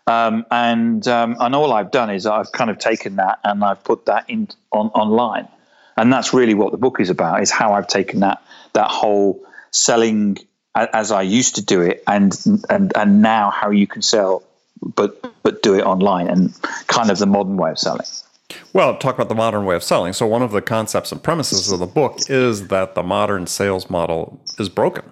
Um, 0.08 0.46
and 0.50 1.08
um, 1.08 1.38
and 1.40 1.54
all 1.54 1.72
I've 1.72 1.92
done 1.92 2.10
is 2.10 2.26
I've 2.26 2.52
kind 2.52 2.70
of 2.70 2.80
taken 2.80 3.18
that 3.18 3.40
and 3.44 3.64
I've 3.64 3.84
put 3.84 4.08
that 4.08 4.26
in 4.28 4.48
on 4.72 4.88
online, 4.88 5.48
and 5.96 6.12
that's 6.12 6.34
really 6.34 6.56
what 6.56 6.72
the 6.72 6.78
book 6.78 7.00
is 7.00 7.10
about: 7.10 7.42
is 7.44 7.52
how 7.52 7.74
I've 7.74 7.88
taken 7.88 8.22
that 8.22 8.42
that 8.74 8.90
whole 8.90 9.40
selling 9.72 10.38
as 10.76 11.12
I 11.12 11.22
used 11.22 11.56
to 11.56 11.62
do 11.64 11.82
it, 11.82 12.04
and 12.08 12.34
and 12.70 12.96
and 12.96 13.22
now 13.22 13.52
how 13.52 13.70
you 13.70 13.86
can 13.86 14.02
sell, 14.02 14.44
but 14.82 15.24
but 15.44 15.62
do 15.62 15.76
it 15.76 15.84
online 15.84 16.28
and 16.28 16.54
kind 16.88 17.12
of 17.12 17.20
the 17.20 17.28
modern 17.28 17.58
way 17.58 17.72
of 17.72 17.78
selling. 17.78 18.06
Well, 18.74 18.98
talk 18.98 19.16
about 19.16 19.30
the 19.30 19.36
modern 19.36 19.66
way 19.66 19.76
of 19.76 19.84
selling. 19.84 20.14
So 20.14 20.26
one 20.26 20.42
of 20.42 20.52
the 20.52 20.62
concepts 20.62 21.12
and 21.12 21.22
premises 21.22 21.72
of 21.72 21.80
the 21.80 21.86
book 21.86 22.18
is 22.30 22.70
that 22.70 22.96
the 22.96 23.04
modern 23.04 23.46
sales 23.46 23.90
model 23.90 24.40
is 24.58 24.70
broken. 24.70 25.04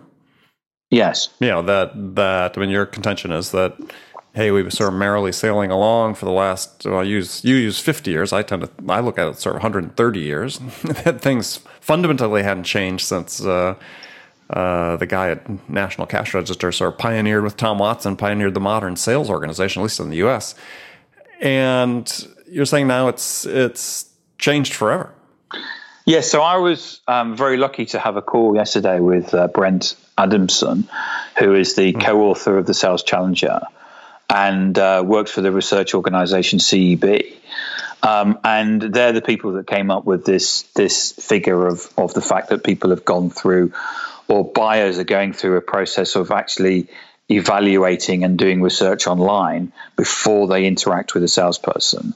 Yes. 0.90 1.30
You 1.40 1.48
know 1.50 1.62
that 1.64 2.16
that 2.16 2.58
I 2.58 2.62
mean 2.62 2.70
your 2.70 2.86
contention 2.86 3.32
is 3.32 3.52
that 3.52 3.76
hey 4.34 4.52
we 4.52 4.64
were 4.64 4.72
sort 4.72 4.94
of 4.94 5.00
merrily 5.00 5.32
sailing 5.32 5.72
along 5.72 6.16
for 6.16 6.26
the 6.26 6.32
last 6.32 6.86
well, 6.86 7.00
I 7.00 7.04
use 7.04 7.44
you 7.44 7.56
use 7.56 7.80
50 7.80 8.12
years 8.12 8.32
I 8.32 8.42
tend 8.42 8.62
to 8.64 8.70
I 8.88 9.02
look 9.02 9.20
at 9.20 9.28
it 9.28 9.38
sort 9.38 9.56
of 9.56 9.64
130 9.64 10.20
years 10.20 10.60
that 11.04 11.22
things 11.22 11.58
fundamentally 11.82 12.44
hadn't 12.44 12.64
changed 12.64 13.06
since 13.06 13.44
uh, 13.44 13.76
uh, 14.50 14.96
the 14.96 15.06
guy 15.06 15.30
at 15.30 15.70
National 15.70 16.08
Cash 16.08 16.34
Register 16.34 16.72
sort 16.72 16.94
of 16.94 16.98
pioneered 16.98 17.44
with 17.44 17.58
Tom 17.58 17.80
Watson, 17.80 18.16
pioneered 18.16 18.54
the 18.54 18.62
modern 18.62 18.96
sales 18.96 19.30
organization, 19.30 19.82
at 19.82 19.84
least 19.84 20.00
in 20.00 20.10
the 20.10 20.18
U.S. 20.18 20.56
And 21.42 22.28
you're 22.50 22.66
saying 22.66 22.88
now 22.88 23.10
it's 23.10 23.46
it's 23.46 24.10
changed 24.38 24.74
forever. 24.74 25.14
Yes, 25.52 25.62
yeah, 26.06 26.22
so 26.22 26.42
I 26.42 26.56
was 26.58 27.02
um, 27.10 27.36
very 27.36 27.58
lucky 27.58 27.86
to 27.88 28.00
have 28.00 28.16
a 28.16 28.22
call 28.22 28.56
yesterday 28.56 29.02
with 29.02 29.34
uh, 29.34 29.48
Brent 29.50 29.96
Adamson, 30.18 30.88
who 31.38 31.54
is 31.54 31.76
the 31.76 31.94
mm-hmm. 31.94 32.02
co-author 32.02 32.58
of 32.58 32.66
the 32.66 32.74
Sales 32.74 33.04
Challenger 33.04 33.62
and 34.30 34.78
uh, 34.78 35.04
works 35.06 35.32
for 35.32 35.42
the 35.42 35.52
research 35.52 35.94
organization 35.94 36.60
CEB. 36.60 37.34
Um, 38.04 38.40
and 38.44 38.82
they're 38.82 39.14
the 39.14 39.22
people 39.22 39.54
that 39.54 39.68
came 39.68 39.90
up 39.90 40.06
with 40.06 40.24
this 40.26 40.64
this 40.74 41.14
figure 41.14 41.68
of 41.68 41.92
of 41.98 42.14
the 42.14 42.22
fact 42.22 42.50
that 42.50 42.64
people 42.64 42.92
have 42.92 43.04
gone 43.04 43.30
through 43.30 43.74
or 44.28 44.44
buyers 44.46 45.00
are 45.00 45.04
going 45.04 45.34
through 45.34 45.58
a 45.58 45.62
process 45.62 46.16
of 46.16 46.32
actually 46.32 46.88
evaluating 47.30 48.24
and 48.24 48.38
doing 48.38 48.62
research 48.62 49.08
online 49.08 49.72
before 49.96 50.48
they 50.48 50.66
interact 50.66 51.14
with 51.14 51.24
a 51.24 51.28
salesperson. 51.28 52.14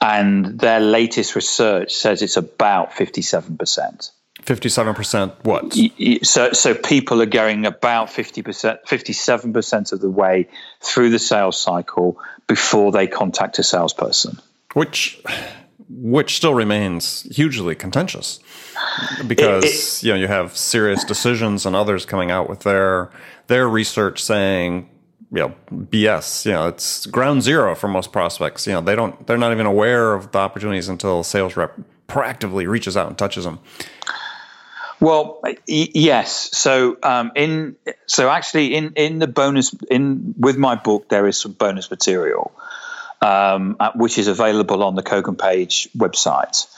And 0.00 0.58
their 0.58 0.80
latest 0.80 1.36
research 1.36 1.94
says 1.94 2.22
it's 2.22 2.36
about 2.36 2.90
57%. 2.90 4.10
57% 4.44 5.44
what? 5.44 6.26
So, 6.26 6.52
so 6.52 6.74
people 6.74 7.22
are 7.22 7.26
going 7.26 7.64
about 7.64 8.08
50%, 8.08 8.78
57% 8.86 9.92
of 9.92 10.00
the 10.00 10.10
way 10.10 10.48
through 10.80 11.10
the 11.10 11.18
sales 11.18 11.58
cycle 11.58 12.18
before 12.46 12.92
they 12.92 13.06
contact 13.06 13.58
a 13.58 13.62
salesperson. 13.62 14.38
Which, 14.74 15.22
which 15.88 16.36
still 16.36 16.54
remains 16.54 17.22
hugely 17.34 17.74
contentious 17.74 18.40
because 19.26 19.64
it, 19.64 19.68
it, 19.68 20.02
you 20.06 20.12
know 20.12 20.18
you 20.18 20.26
have 20.26 20.52
SiriusDecisions 20.52 21.66
and 21.66 21.76
others 21.76 22.06
coming 22.06 22.30
out 22.30 22.48
with 22.48 22.60
their 22.60 23.10
their 23.46 23.68
research 23.68 24.22
saying 24.22 24.88
you 25.30 25.38
know 25.38 25.54
BS. 25.70 26.46
You 26.46 26.52
know 26.52 26.68
it's 26.68 27.06
ground 27.06 27.42
zero 27.42 27.74
for 27.74 27.88
most 27.88 28.12
prospects. 28.12 28.66
You 28.66 28.74
know 28.74 28.80
they 28.80 28.96
don't 28.96 29.26
they're 29.26 29.38
not 29.38 29.52
even 29.52 29.66
aware 29.66 30.14
of 30.14 30.32
the 30.32 30.38
opportunities 30.38 30.88
until 30.88 31.22
sales 31.22 31.56
rep 31.56 31.78
proactively 32.08 32.68
reaches 32.68 32.96
out 32.96 33.08
and 33.08 33.16
touches 33.16 33.44
them. 33.44 33.58
Well, 35.02 35.42
yes. 35.66 36.56
So 36.56 36.96
um, 37.02 37.32
in 37.34 37.74
so 38.06 38.30
actually 38.30 38.74
in 38.76 38.92
in 38.94 39.18
the 39.18 39.26
bonus 39.26 39.74
in 39.90 40.34
with 40.38 40.56
my 40.56 40.76
book 40.76 41.08
there 41.08 41.26
is 41.26 41.36
some 41.36 41.52
bonus 41.52 41.90
material 41.90 42.52
um, 43.20 43.76
which 43.96 44.16
is 44.18 44.28
available 44.28 44.84
on 44.84 44.94
the 44.94 45.02
Kogan 45.02 45.36
page 45.36 45.88
website. 45.96 46.68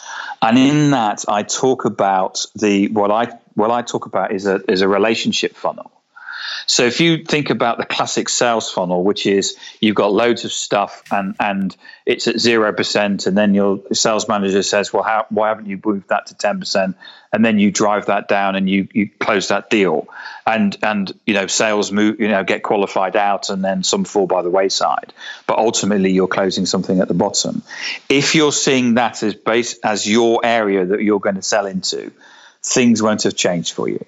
And 0.40 0.58
in 0.58 0.90
that, 0.92 1.26
I 1.28 1.42
talk 1.42 1.84
about 1.84 2.46
the 2.54 2.88
what 2.88 3.10
I 3.10 3.38
what 3.54 3.70
I 3.70 3.82
talk 3.82 4.06
about 4.06 4.32
is 4.32 4.46
a 4.46 4.60
is 4.70 4.80
a 4.80 4.88
relationship 4.88 5.54
funnel. 5.54 5.90
So 6.66 6.84
if 6.84 7.00
you 7.00 7.24
think 7.24 7.50
about 7.50 7.78
the 7.78 7.84
classic 7.84 8.28
sales 8.28 8.70
funnel, 8.70 9.04
which 9.04 9.26
is 9.26 9.56
you've 9.80 9.94
got 9.94 10.12
loads 10.12 10.44
of 10.44 10.52
stuff 10.52 11.02
and 11.10 11.34
and 11.38 11.76
it's 12.06 12.26
at 12.28 12.38
zero 12.38 12.72
percent, 12.72 13.26
and 13.26 13.36
then 13.36 13.54
your 13.54 13.80
sales 13.92 14.28
manager 14.28 14.62
says, 14.62 14.92
"Well, 14.92 15.02
how, 15.02 15.26
why 15.30 15.48
haven't 15.48 15.66
you 15.66 15.80
moved 15.84 16.08
that 16.08 16.26
to 16.26 16.34
ten 16.34 16.60
percent?" 16.60 16.96
And 17.32 17.44
then 17.44 17.58
you 17.58 17.70
drive 17.70 18.06
that 18.06 18.28
down 18.28 18.56
and 18.56 18.68
you 18.68 18.88
you 18.92 19.10
close 19.18 19.48
that 19.48 19.70
deal, 19.70 20.08
and 20.46 20.76
and 20.82 21.12
you 21.26 21.34
know 21.34 21.46
sales 21.46 21.92
move, 21.92 22.20
you 22.20 22.28
know, 22.28 22.44
get 22.44 22.62
qualified 22.62 23.16
out, 23.16 23.50
and 23.50 23.64
then 23.64 23.82
some 23.82 24.04
fall 24.04 24.26
by 24.26 24.42
the 24.42 24.50
wayside. 24.50 25.12
But 25.46 25.58
ultimately, 25.58 26.12
you're 26.12 26.28
closing 26.28 26.66
something 26.66 27.00
at 27.00 27.08
the 27.08 27.14
bottom. 27.14 27.62
If 28.08 28.34
you're 28.34 28.52
seeing 28.52 28.94
that 28.94 29.22
as 29.22 29.34
base 29.34 29.78
as 29.78 30.08
your 30.08 30.40
area 30.44 30.84
that 30.86 31.02
you're 31.02 31.20
going 31.20 31.36
to 31.36 31.42
sell 31.42 31.66
into, 31.66 32.12
things 32.62 33.02
won't 33.02 33.22
have 33.24 33.36
changed 33.36 33.72
for 33.72 33.88
you 33.88 34.04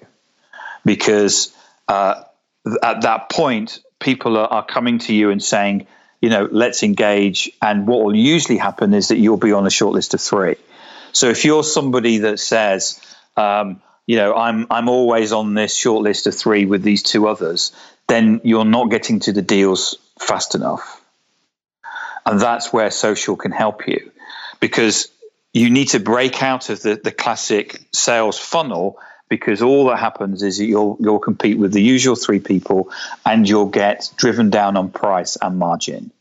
because 0.87 1.53
uh, 1.87 2.23
at 2.81 3.01
that 3.01 3.29
point, 3.29 3.79
people 3.99 4.37
are, 4.37 4.47
are 4.47 4.65
coming 4.65 4.99
to 4.99 5.13
you 5.13 5.29
and 5.29 5.43
saying, 5.43 5.87
you 6.21 6.29
know, 6.29 6.47
let's 6.51 6.83
engage. 6.83 7.51
And 7.61 7.87
what 7.87 8.03
will 8.03 8.15
usually 8.15 8.57
happen 8.57 8.93
is 8.93 9.09
that 9.09 9.17
you'll 9.17 9.37
be 9.37 9.53
on 9.53 9.65
a 9.65 9.69
short 9.69 9.93
list 9.93 10.13
of 10.13 10.21
three. 10.21 10.55
So 11.11 11.29
if 11.29 11.45
you're 11.45 11.63
somebody 11.63 12.19
that 12.19 12.39
says, 12.39 13.01
um, 13.35 13.81
you 14.05 14.15
know, 14.15 14.33
I'm 14.35 14.67
I'm 14.69 14.89
always 14.89 15.31
on 15.31 15.53
this 15.53 15.75
short 15.75 16.03
list 16.03 16.27
of 16.27 16.35
three 16.35 16.65
with 16.65 16.81
these 16.81 17.03
two 17.03 17.27
others, 17.27 17.71
then 18.07 18.41
you're 18.43 18.65
not 18.65 18.89
getting 18.89 19.19
to 19.21 19.33
the 19.33 19.41
deals 19.41 19.97
fast 20.19 20.55
enough. 20.55 21.01
And 22.25 22.39
that's 22.39 22.73
where 22.73 22.91
social 22.91 23.35
can 23.35 23.51
help 23.51 23.87
you 23.87 24.11
because 24.59 25.09
you 25.53 25.69
need 25.69 25.89
to 25.89 25.99
break 25.99 26.43
out 26.43 26.69
of 26.69 26.81
the, 26.81 26.99
the 27.01 27.11
classic 27.11 27.81
sales 27.93 28.37
funnel 28.37 28.99
because 29.29 29.61
all 29.61 29.85
that 29.87 29.97
happens 29.97 30.43
is 30.43 30.59
you'll 30.59 30.97
you'll 30.99 31.19
compete 31.19 31.57
with 31.57 31.73
the 31.73 31.81
usual 31.81 32.15
three 32.15 32.39
people 32.39 32.89
and 33.25 33.47
you'll 33.47 33.67
get 33.67 34.11
driven 34.15 34.49
down 34.49 34.77
on 34.77 34.89
price 34.89 35.37
and 35.41 35.59
margin. 35.59 36.11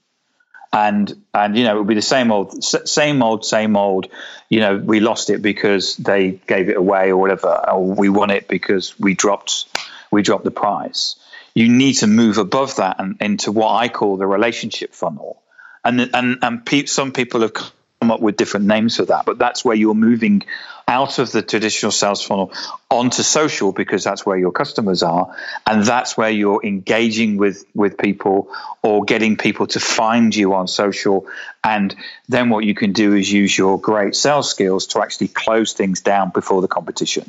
And 0.72 1.24
and 1.32 1.56
you 1.56 1.64
know 1.64 1.72
it'll 1.72 1.84
be 1.84 1.94
the 1.94 2.02
same 2.02 2.32
old 2.32 2.62
same 2.62 3.22
old 3.22 3.44
same 3.44 3.76
old 3.76 4.08
you 4.48 4.60
know 4.60 4.76
we 4.76 5.00
lost 5.00 5.30
it 5.30 5.40
because 5.40 5.96
they 5.96 6.32
gave 6.32 6.68
it 6.68 6.76
away 6.76 7.10
or 7.10 7.16
whatever 7.16 7.64
or 7.70 7.86
we 7.86 8.08
won 8.08 8.30
it 8.30 8.48
because 8.48 8.98
we 8.98 9.14
dropped 9.14 9.66
we 10.10 10.22
dropped 10.22 10.44
the 10.44 10.50
price. 10.50 11.16
You 11.54 11.68
need 11.68 11.94
to 11.94 12.06
move 12.06 12.36
above 12.36 12.76
that 12.76 12.96
and 12.98 13.16
into 13.20 13.52
what 13.52 13.70
i 13.70 13.88
call 13.88 14.16
the 14.16 14.26
relationship 14.26 14.92
funnel. 14.92 15.42
And 15.84 16.10
and 16.12 16.38
and 16.42 16.66
pe- 16.66 16.86
some 16.86 17.12
people 17.12 17.40
have 17.42 17.54
come 17.54 18.10
up 18.10 18.20
with 18.20 18.36
different 18.36 18.66
names 18.66 18.96
for 18.96 19.06
that 19.06 19.24
but 19.24 19.38
that's 19.38 19.64
where 19.64 19.76
you're 19.76 19.94
moving 19.94 20.42
out 20.88 21.18
of 21.18 21.32
the 21.32 21.42
traditional 21.42 21.90
sales 21.90 22.22
funnel 22.22 22.52
onto 22.90 23.22
social 23.22 23.72
because 23.72 24.04
that's 24.04 24.24
where 24.24 24.38
your 24.38 24.52
customers 24.52 25.02
are 25.02 25.34
and 25.66 25.84
that's 25.84 26.16
where 26.16 26.30
you're 26.30 26.64
engaging 26.64 27.36
with 27.36 27.64
with 27.74 27.98
people 27.98 28.48
or 28.82 29.04
getting 29.04 29.36
people 29.36 29.66
to 29.66 29.80
find 29.80 30.34
you 30.34 30.54
on 30.54 30.68
social. 30.68 31.26
And 31.64 31.94
then 32.28 32.50
what 32.50 32.64
you 32.64 32.74
can 32.74 32.92
do 32.92 33.14
is 33.14 33.30
use 33.30 33.56
your 33.56 33.80
great 33.80 34.14
sales 34.14 34.48
skills 34.48 34.86
to 34.88 35.02
actually 35.02 35.28
close 35.28 35.72
things 35.72 36.00
down 36.00 36.30
before 36.30 36.62
the 36.62 36.68
competition. 36.68 37.28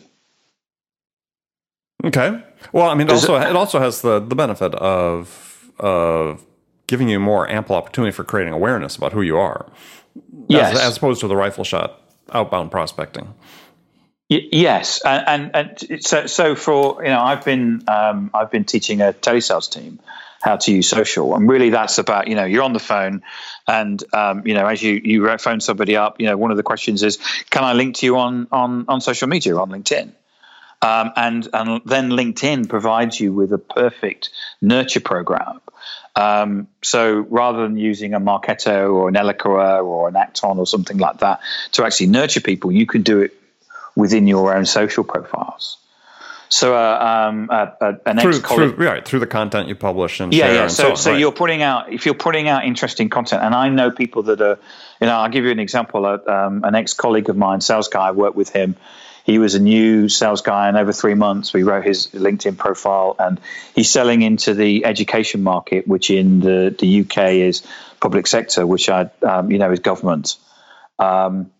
Okay. 2.03 2.43
Well 2.71 2.89
i 2.89 2.93
mean 2.93 3.07
it 3.07 3.13
also 3.13 3.35
it, 3.35 3.49
it 3.49 3.55
also 3.55 3.79
has 3.79 4.01
the 4.01 4.19
the 4.19 4.35
benefit 4.35 4.75
of 4.75 5.71
of 5.79 6.43
giving 6.85 7.09
you 7.09 7.19
more 7.19 7.49
ample 7.49 7.75
opportunity 7.75 8.11
for 8.11 8.23
creating 8.23 8.53
awareness 8.53 8.95
about 8.95 9.13
who 9.13 9.21
you 9.21 9.37
are 9.37 9.69
yes. 10.47 10.73
as, 10.73 10.79
as 10.79 10.97
opposed 10.97 11.21
to 11.21 11.27
the 11.27 11.35
rifle 11.35 11.63
shot 11.63 12.01
outbound 12.33 12.71
prospecting. 12.71 13.33
yes, 14.29 15.01
and, 15.05 15.51
and, 15.55 15.79
and, 15.89 16.05
so 16.05 16.25
so 16.27 16.55
for 16.55 17.03
you 17.03 17.09
know 17.09 17.21
I've 17.21 17.45
been 17.45 17.83
um, 17.87 18.31
I've 18.33 18.51
been 18.51 18.65
teaching 18.65 19.01
a 19.01 19.13
telesales 19.13 19.71
team 19.71 19.99
how 20.41 20.57
to 20.57 20.71
use 20.71 20.89
social, 20.89 21.35
and 21.35 21.49
really 21.49 21.69
that's 21.69 21.97
about 21.97 22.27
you 22.27 22.35
know 22.35 22.45
you're 22.45 22.63
on 22.63 22.73
the 22.73 22.79
phone, 22.79 23.23
and 23.67 24.03
um, 24.13 24.45
you 24.45 24.53
know 24.53 24.67
as 24.67 24.81
you 24.81 24.99
you 25.03 25.37
phone 25.37 25.61
somebody 25.61 25.95
up, 25.95 26.19
you 26.19 26.27
know 26.27 26.37
one 26.37 26.51
of 26.51 26.57
the 26.57 26.63
questions 26.63 27.03
is 27.03 27.17
can 27.49 27.63
I 27.63 27.73
link 27.73 27.95
to 27.97 28.05
you 28.05 28.17
on 28.17 28.47
on 28.51 28.85
on 28.87 29.01
social 29.01 29.27
media 29.27 29.57
on 29.57 29.69
LinkedIn. 29.69 30.11
Um, 30.79 31.11
and 31.15 31.47
and 31.53 31.81
then 31.85 32.11
LinkedIn 32.11 32.69
provides 32.69 33.19
you 33.19 33.33
with 33.33 33.51
a 33.51 33.57
perfect 33.57 34.29
nurture 34.61 34.99
program 34.99 35.59
um, 36.17 36.67
so 36.81 37.19
rather 37.29 37.61
than 37.61 37.77
using 37.77 38.15
a 38.15 38.19
Marketo 38.19 38.91
or 38.91 39.07
an 39.07 39.13
Eloqua 39.13 39.83
or 39.83 40.07
an 40.07 40.15
Act-On 40.15 40.57
or 40.57 40.65
something 40.65 40.97
like 40.97 41.19
that 41.19 41.41
to 41.73 41.85
actually 41.85 42.07
nurture 42.07 42.41
people, 42.41 42.71
you 42.71 42.87
can 42.87 43.03
do 43.03 43.21
it 43.21 43.33
within 43.95 44.25
your 44.25 44.55
own 44.55 44.65
social 44.65 45.03
profiles. 45.03 45.77
So 46.49 46.75
uh, 46.75 47.27
um, 47.29 47.49
uh, 47.51 47.67
uh, 47.79 47.93
an 48.07 48.19
through, 48.19 48.39
through, 48.39 48.75
right 48.75 49.05
through 49.05 49.19
the 49.19 49.27
content 49.27 49.67
you 49.67 49.75
publish 49.75 50.19
and 50.19 50.33
yeah, 50.33 50.53
yeah. 50.53 50.67
So, 50.69 50.89
so, 50.89 50.95
so 50.95 51.11
right. 51.11 51.19
you're 51.19 51.33
putting 51.33 51.61
out 51.61 51.91
if 51.91 52.05
you're 52.05 52.15
putting 52.15 52.47
out 52.47 52.63
interesting 52.63 53.09
content, 53.09 53.43
and 53.43 53.53
I 53.53 53.67
know 53.67 53.91
people 53.91 54.23
that 54.23 54.39
are, 54.39 54.57
you 55.01 55.07
know, 55.07 55.17
I'll 55.17 55.29
give 55.29 55.43
you 55.43 55.51
an 55.51 55.59
example. 55.59 56.05
Uh, 56.05 56.19
um, 56.25 56.63
an 56.63 56.73
ex 56.73 56.93
colleague 56.93 57.29
of 57.29 57.35
mine, 57.35 57.59
sales 57.59 57.89
guy, 57.89 58.07
I 58.07 58.11
worked 58.11 58.37
with 58.37 58.49
him 58.49 58.77
he 59.27 59.39
was 59.39 59.55
a 59.55 59.59
new 59.59 60.07
sales 60.07 60.41
guy, 60.41 60.69
and 60.69 60.77
over 60.77 60.93
three 60.93 61.13
months, 61.13 61.53
we 61.53 61.63
wrote 61.63 61.85
his 61.85 62.07
LinkedIn 62.07 62.57
profile, 62.57 63.17
and 63.19 63.41
he's 63.75 63.91
selling 63.91 64.21
into 64.21 64.53
the 64.53 64.85
education 64.85 65.43
market, 65.43 65.85
which 65.85 66.09
in 66.09 66.39
the, 66.39 66.73
the 66.79 67.01
UK 67.01 67.33
is 67.33 67.61
public 67.99 68.25
sector, 68.25 68.65
which 68.65 68.87
I 68.89 69.11
um, 69.23 69.51
you 69.51 69.59
know 69.59 69.69
is 69.69 69.79
government. 69.79 70.37
Um, 70.97 71.51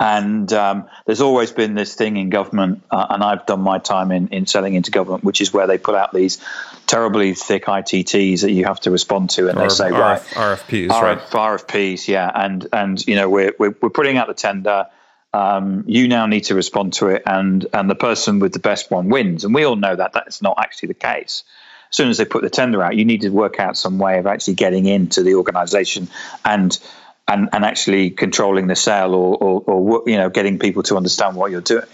and 0.00 0.52
um, 0.52 0.88
there's 1.06 1.20
always 1.20 1.52
been 1.52 1.74
this 1.74 1.94
thing 1.94 2.16
in 2.16 2.28
government, 2.28 2.82
uh, 2.90 3.06
and 3.10 3.22
I've 3.22 3.46
done 3.46 3.60
my 3.60 3.78
time 3.78 4.10
in, 4.10 4.26
in 4.28 4.46
selling 4.46 4.74
into 4.74 4.90
government, 4.90 5.22
which 5.22 5.40
is 5.40 5.52
where 5.52 5.68
they 5.68 5.78
put 5.78 5.94
out 5.94 6.12
these 6.12 6.44
terribly 6.88 7.34
thick 7.34 7.66
ITTs 7.66 8.40
that 8.40 8.50
you 8.50 8.64
have 8.64 8.80
to 8.80 8.90
respond 8.90 9.30
to, 9.30 9.48
and 9.48 9.60
they 9.60 9.68
say, 9.68 9.92
right, 9.92 10.20
RFPs, 10.20 10.88
RF, 10.88 11.02
right? 11.02 11.18
RFPs, 11.20 12.08
yeah, 12.08 12.28
and 12.34 12.66
and 12.72 13.06
you 13.06 13.14
know 13.14 13.30
we're, 13.30 13.52
we're 13.60 13.76
we're 13.80 13.90
putting 13.90 14.16
out 14.16 14.26
the 14.26 14.34
tender 14.34 14.88
um, 15.32 15.84
you 15.86 16.08
now 16.08 16.26
need 16.26 16.44
to 16.44 16.54
respond 16.54 16.94
to 16.94 17.08
it, 17.08 17.22
and 17.26 17.66
and 17.72 17.88
the 17.90 17.94
person 17.94 18.38
with 18.38 18.52
the 18.52 18.58
best 18.58 18.90
one 18.90 19.08
wins. 19.08 19.44
And 19.44 19.54
we 19.54 19.64
all 19.64 19.76
know 19.76 19.94
that 19.94 20.12
that's 20.12 20.40
not 20.42 20.58
actually 20.58 20.88
the 20.88 20.94
case. 20.94 21.44
As 21.90 21.96
soon 21.96 22.08
as 22.10 22.18
they 22.18 22.24
put 22.24 22.42
the 22.42 22.50
tender 22.50 22.82
out, 22.82 22.96
you 22.96 23.04
need 23.04 23.22
to 23.22 23.30
work 23.30 23.58
out 23.60 23.76
some 23.76 23.98
way 23.98 24.18
of 24.18 24.26
actually 24.26 24.54
getting 24.54 24.86
into 24.86 25.22
the 25.22 25.34
organisation 25.34 26.08
and 26.44 26.78
and 27.26 27.50
and 27.52 27.64
actually 27.64 28.10
controlling 28.10 28.66
the 28.66 28.76
sale 28.76 29.14
or, 29.14 29.36
or, 29.36 29.60
or 29.66 30.02
you 30.06 30.16
know 30.16 30.30
getting 30.30 30.58
people 30.58 30.82
to 30.84 30.96
understand 30.96 31.36
what 31.36 31.50
you're 31.50 31.60
doing. 31.60 31.86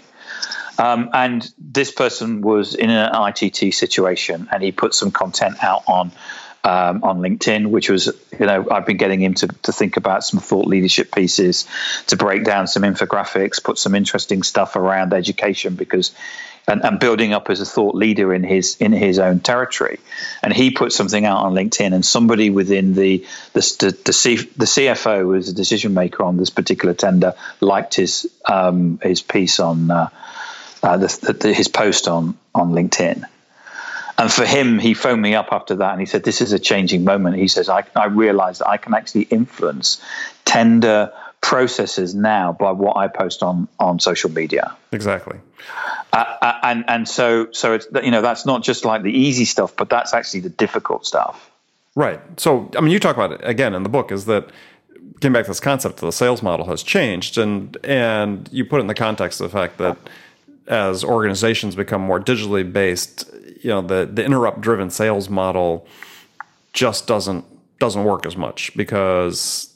Um, 0.77 1.09
and 1.13 1.49
this 1.57 1.91
person 1.91 2.41
was 2.41 2.75
in 2.75 2.89
an 2.89 3.11
ITT 3.13 3.73
situation, 3.73 4.47
and 4.51 4.63
he 4.63 4.71
put 4.71 4.93
some 4.93 5.11
content 5.11 5.63
out 5.63 5.83
on 5.87 6.11
um, 6.65 7.03
on 7.03 7.19
LinkedIn, 7.19 7.67
which 7.67 7.89
was, 7.89 8.07
you 8.39 8.45
know, 8.47 8.67
I've 8.71 8.87
been 8.87 8.97
getting 8.97 9.21
him 9.21 9.35
to, 9.35 9.47
to 9.47 9.71
think 9.71 9.97
about 9.97 10.23
some 10.23 10.39
thought 10.39 10.65
leadership 10.65 11.13
pieces, 11.13 11.67
to 12.07 12.17
break 12.17 12.43
down 12.43 12.65
some 12.65 12.81
infographics, 12.81 13.63
put 13.63 13.77
some 13.77 13.93
interesting 13.93 14.41
stuff 14.41 14.75
around 14.75 15.13
education 15.13 15.75
because. 15.75 16.11
And, 16.67 16.83
and 16.83 16.99
building 16.99 17.31
up 17.31 17.51
as 17.51 17.61
a 17.61 17.65
thought 17.65 17.93
leader 17.93 18.33
in 18.33 18.43
his 18.43 18.75
in 18.77 18.91
his 18.91 19.19
own 19.19 19.39
territory, 19.39 19.99
and 20.41 20.51
he 20.51 20.71
put 20.71 20.91
something 20.91 21.23
out 21.23 21.43
on 21.43 21.53
LinkedIn, 21.53 21.93
and 21.93 22.03
somebody 22.03 22.49
within 22.49 22.95
the 22.95 23.23
the 23.53 23.59
the, 23.59 23.97
the, 24.05 24.11
C, 24.11 24.37
the 24.37 24.65
CFO 24.65 25.27
was 25.27 25.47
a 25.47 25.53
decision 25.53 25.93
maker 25.93 26.23
on 26.23 26.37
this 26.37 26.49
particular 26.49 26.95
tender 26.95 27.35
liked 27.61 27.93
his 27.93 28.27
um, 28.45 28.97
his 29.03 29.21
piece 29.21 29.59
on 29.59 29.91
uh, 29.91 30.09
uh, 30.81 30.97
the, 30.97 31.37
the, 31.39 31.53
his 31.53 31.67
post 31.67 32.07
on 32.07 32.35
on 32.55 32.71
LinkedIn, 32.71 33.25
and 34.17 34.31
for 34.31 34.45
him, 34.45 34.79
he 34.79 34.93
phoned 34.93 35.21
me 35.21 35.35
up 35.35 35.49
after 35.51 35.75
that 35.75 35.91
and 35.91 35.99
he 35.99 36.05
said, 36.05 36.23
This 36.23 36.41
is 36.41 36.53
a 36.53 36.59
changing 36.59 37.03
moment. 37.03 37.37
He 37.37 37.47
says, 37.47 37.67
I, 37.69 37.83
I 37.95 38.05
realize 38.05 38.59
that 38.59 38.69
I 38.69 38.77
can 38.77 38.93
actually 38.93 39.23
influence 39.23 40.01
tender 40.45 41.11
processes 41.41 42.15
now 42.15 42.53
by 42.53 42.71
what 42.71 42.97
I 42.97 43.07
post 43.07 43.43
on, 43.43 43.67
on 43.79 43.99
social 43.99 44.31
media. 44.31 44.75
Exactly. 44.91 45.37
Uh, 46.13 46.37
uh, 46.41 46.59
and 46.63 46.85
and 46.87 47.09
so 47.09 47.51
so 47.51 47.73
it's 47.73 47.87
you 48.01 48.11
know 48.11 48.21
that's 48.21 48.45
not 48.45 48.63
just 48.63 48.85
like 48.85 49.03
the 49.03 49.11
easy 49.11 49.45
stuff, 49.45 49.75
but 49.75 49.89
that's 49.89 50.13
actually 50.13 50.39
the 50.41 50.49
difficult 50.49 51.05
stuff. 51.05 51.51
Right. 51.95 52.19
So 52.39 52.71
I 52.77 52.81
mean, 52.81 52.91
you 52.91 52.99
talk 52.99 53.15
about 53.15 53.33
it 53.33 53.41
again 53.43 53.73
in 53.73 53.83
the 53.83 53.89
book 53.89 54.11
is 54.11 54.25
that 54.25 54.49
getting 55.19 55.33
back 55.33 55.45
to 55.45 55.51
this 55.51 55.59
concept 55.59 55.97
the 55.97 56.11
sales 56.11 56.41
model 56.41 56.67
has 56.67 56.83
changed, 56.83 57.37
and 57.37 57.77
and 57.83 58.47
you 58.51 58.63
put 58.63 58.77
it 58.77 58.81
in 58.81 58.87
the 58.87 58.95
context 58.95 59.41
of 59.41 59.51
the 59.51 59.57
fact 59.57 59.77
that 59.77 59.97
as 60.67 61.03
organizations 61.03 61.75
become 61.75 62.01
more 62.01 62.19
digitally 62.19 62.71
based, 62.71 63.29
you 63.61 63.69
know 63.69 63.81
the 63.81 64.09
the 64.11 64.23
interrupt 64.23 64.61
driven 64.61 64.89
sales 64.89 65.29
model 65.29 65.87
just 66.73 67.07
doesn't 67.07 67.45
doesn't 67.79 68.03
work 68.03 68.25
as 68.25 68.35
much 68.35 68.75
because 68.75 69.73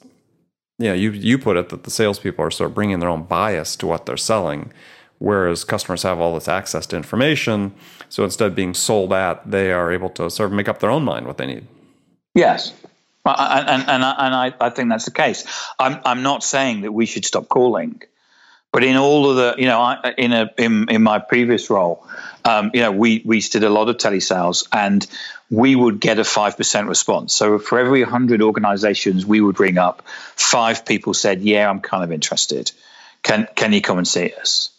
you 0.78 0.88
know 0.88 0.94
you 0.94 1.10
you 1.12 1.38
put 1.38 1.56
it 1.56 1.68
that 1.68 1.84
the 1.84 1.90
salespeople 1.90 2.44
are 2.44 2.50
sort 2.50 2.70
of 2.70 2.74
bringing 2.74 3.00
their 3.00 3.08
own 3.08 3.24
bias 3.24 3.76
to 3.76 3.86
what 3.86 4.06
they're 4.06 4.16
selling, 4.16 4.72
whereas 5.18 5.64
customers 5.64 6.02
have 6.02 6.20
all 6.20 6.34
this 6.34 6.48
access 6.48 6.86
to 6.86 6.96
information. 6.96 7.72
So 8.08 8.24
instead 8.24 8.46
of 8.46 8.54
being 8.56 8.74
sold 8.74 9.12
at, 9.12 9.48
they 9.48 9.70
are 9.72 9.92
able 9.92 10.10
to 10.10 10.30
sort 10.30 10.50
of 10.50 10.52
make 10.52 10.68
up 10.68 10.80
their 10.80 10.90
own 10.90 11.04
mind 11.04 11.26
what 11.26 11.38
they 11.38 11.46
need. 11.46 11.66
Yes, 12.34 12.72
and 13.24 13.68
and 13.68 13.88
and 13.88 14.04
I, 14.04 14.14
and 14.18 14.54
I, 14.60 14.70
think 14.70 14.88
that's 14.88 15.04
the 15.04 15.10
case. 15.10 15.44
I'm 15.78 16.00
I'm 16.04 16.22
not 16.22 16.42
saying 16.42 16.82
that 16.82 16.92
we 16.92 17.06
should 17.06 17.24
stop 17.24 17.48
calling, 17.48 18.02
But 18.72 18.84
in 18.84 18.96
all 18.96 19.28
of 19.30 19.36
the, 19.36 19.54
you 19.58 19.66
know, 19.66 19.80
I, 19.80 20.14
in 20.16 20.32
a 20.32 20.50
in, 20.56 20.88
in 20.90 21.02
my 21.02 21.18
previous 21.18 21.70
role, 21.70 22.06
um, 22.44 22.70
you 22.72 22.80
know, 22.80 22.92
we 22.92 23.22
we 23.24 23.40
did 23.40 23.64
a 23.64 23.70
lot 23.70 23.88
of 23.88 23.96
telesales, 23.96 24.68
and 24.72 25.04
we 25.50 25.74
would 25.74 26.00
get 26.00 26.18
a 26.18 26.24
five 26.24 26.56
percent 26.56 26.86
response. 26.86 27.34
So 27.34 27.58
for 27.58 27.78
every 27.78 28.02
hundred 28.02 28.42
organisations 28.42 29.26
we 29.26 29.40
would 29.40 29.58
ring 29.58 29.76
up, 29.76 30.02
five 30.36 30.86
people 30.86 31.14
said, 31.14 31.42
"Yeah, 31.42 31.68
I'm 31.68 31.80
kind 31.80 32.04
of 32.04 32.12
interested. 32.12 32.70
Can 33.22 33.48
can 33.56 33.72
you 33.72 33.80
come 33.80 33.98
and 33.98 34.06
see 34.06 34.32
us?" 34.40 34.70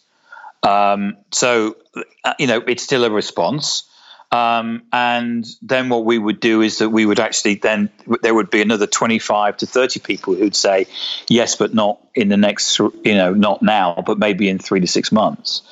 Um, 0.62 1.18
so 1.30 1.76
uh, 2.24 2.34
you 2.38 2.46
know, 2.46 2.62
it's 2.66 2.82
still 2.82 3.04
a 3.04 3.10
response. 3.10 3.84
Um, 4.32 4.84
and 4.90 5.46
then 5.60 5.90
what 5.90 6.06
we 6.06 6.16
would 6.16 6.40
do 6.40 6.62
is 6.62 6.78
that 6.78 6.88
we 6.88 7.04
would 7.04 7.20
actually 7.20 7.56
then 7.56 7.90
there 8.22 8.34
would 8.34 8.48
be 8.48 8.62
another 8.62 8.86
25 8.86 9.58
to 9.58 9.66
30 9.66 10.00
people 10.00 10.34
who'd 10.34 10.56
say 10.56 10.86
yes, 11.28 11.56
but 11.56 11.74
not 11.74 12.00
in 12.14 12.30
the 12.30 12.38
next, 12.38 12.78
you 12.78 13.14
know, 13.14 13.34
not 13.34 13.62
now, 13.62 14.02
but 14.06 14.18
maybe 14.18 14.48
in 14.48 14.58
three 14.58 14.80
to 14.80 14.86
six 14.86 15.12
months. 15.12 15.62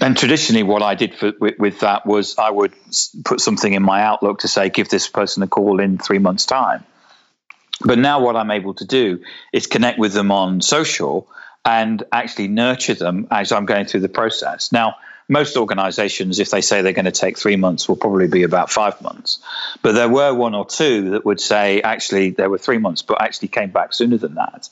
And 0.00 0.16
traditionally, 0.16 0.62
what 0.62 0.82
I 0.82 0.94
did 0.94 1.16
for, 1.16 1.32
with, 1.38 1.58
with 1.58 1.80
that 1.80 2.06
was 2.06 2.38
I 2.38 2.50
would 2.50 2.72
put 3.24 3.40
something 3.40 3.72
in 3.72 3.82
my 3.82 4.00
Outlook 4.02 4.40
to 4.40 4.48
say, 4.48 4.70
give 4.70 4.88
this 4.88 5.08
person 5.08 5.42
a 5.42 5.48
call 5.48 5.80
in 5.80 5.98
three 5.98 6.20
months' 6.20 6.46
time. 6.46 6.84
But 7.84 7.98
now, 7.98 8.20
what 8.20 8.36
I'm 8.36 8.50
able 8.50 8.74
to 8.74 8.86
do 8.86 9.22
is 9.52 9.66
connect 9.66 9.98
with 9.98 10.12
them 10.12 10.30
on 10.30 10.62
social 10.62 11.28
and 11.64 12.02
actually 12.12 12.48
nurture 12.48 12.94
them 12.94 13.26
as 13.30 13.52
I'm 13.52 13.66
going 13.66 13.86
through 13.86 14.00
the 14.00 14.08
process. 14.08 14.72
Now, 14.72 14.96
most 15.28 15.56
organizations, 15.56 16.38
if 16.38 16.50
they 16.50 16.62
say 16.62 16.80
they're 16.80 16.94
going 16.94 17.04
to 17.04 17.12
take 17.12 17.38
three 17.38 17.56
months, 17.56 17.88
will 17.88 17.96
probably 17.96 18.28
be 18.28 18.44
about 18.44 18.70
five 18.70 19.00
months. 19.02 19.40
But 19.82 19.92
there 19.92 20.08
were 20.08 20.32
one 20.32 20.54
or 20.54 20.64
two 20.64 21.10
that 21.10 21.24
would 21.26 21.40
say, 21.40 21.82
actually, 21.82 22.30
there 22.30 22.48
were 22.48 22.56
three 22.56 22.78
months, 22.78 23.02
but 23.02 23.20
actually 23.20 23.48
came 23.48 23.70
back 23.70 23.92
sooner 23.92 24.16
than 24.16 24.34
that. 24.36 24.70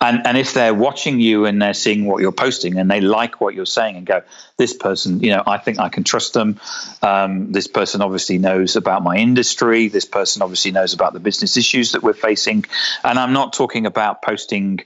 And, 0.00 0.26
and 0.26 0.36
if 0.36 0.52
they're 0.52 0.74
watching 0.74 1.20
you 1.20 1.46
and 1.46 1.62
they're 1.62 1.72
seeing 1.72 2.04
what 2.04 2.20
you're 2.20 2.32
posting 2.32 2.78
and 2.78 2.90
they 2.90 3.00
like 3.00 3.40
what 3.40 3.54
you're 3.54 3.64
saying 3.64 3.96
and 3.96 4.06
go, 4.06 4.22
this 4.58 4.74
person, 4.74 5.20
you 5.20 5.30
know, 5.30 5.42
I 5.46 5.56
think 5.56 5.78
I 5.78 5.88
can 5.88 6.04
trust 6.04 6.34
them. 6.34 6.60
Um, 7.00 7.52
this 7.52 7.66
person 7.66 8.02
obviously 8.02 8.36
knows 8.36 8.76
about 8.76 9.02
my 9.02 9.16
industry. 9.16 9.88
This 9.88 10.04
person 10.04 10.42
obviously 10.42 10.72
knows 10.72 10.92
about 10.92 11.14
the 11.14 11.20
business 11.20 11.56
issues 11.56 11.92
that 11.92 12.02
we're 12.02 12.12
facing. 12.12 12.66
And 13.02 13.18
I'm 13.18 13.32
not 13.32 13.54
talking 13.54 13.86
about 13.86 14.20
posting 14.20 14.84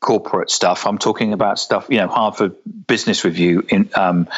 corporate 0.00 0.48
stuff. 0.48 0.86
I'm 0.86 0.98
talking 0.98 1.32
about 1.32 1.58
stuff, 1.58 1.88
you 1.90 1.96
know, 1.96 2.06
Harvard 2.06 2.54
Business 2.86 3.24
Review 3.24 3.64
in, 3.68 3.90
um, 3.96 4.28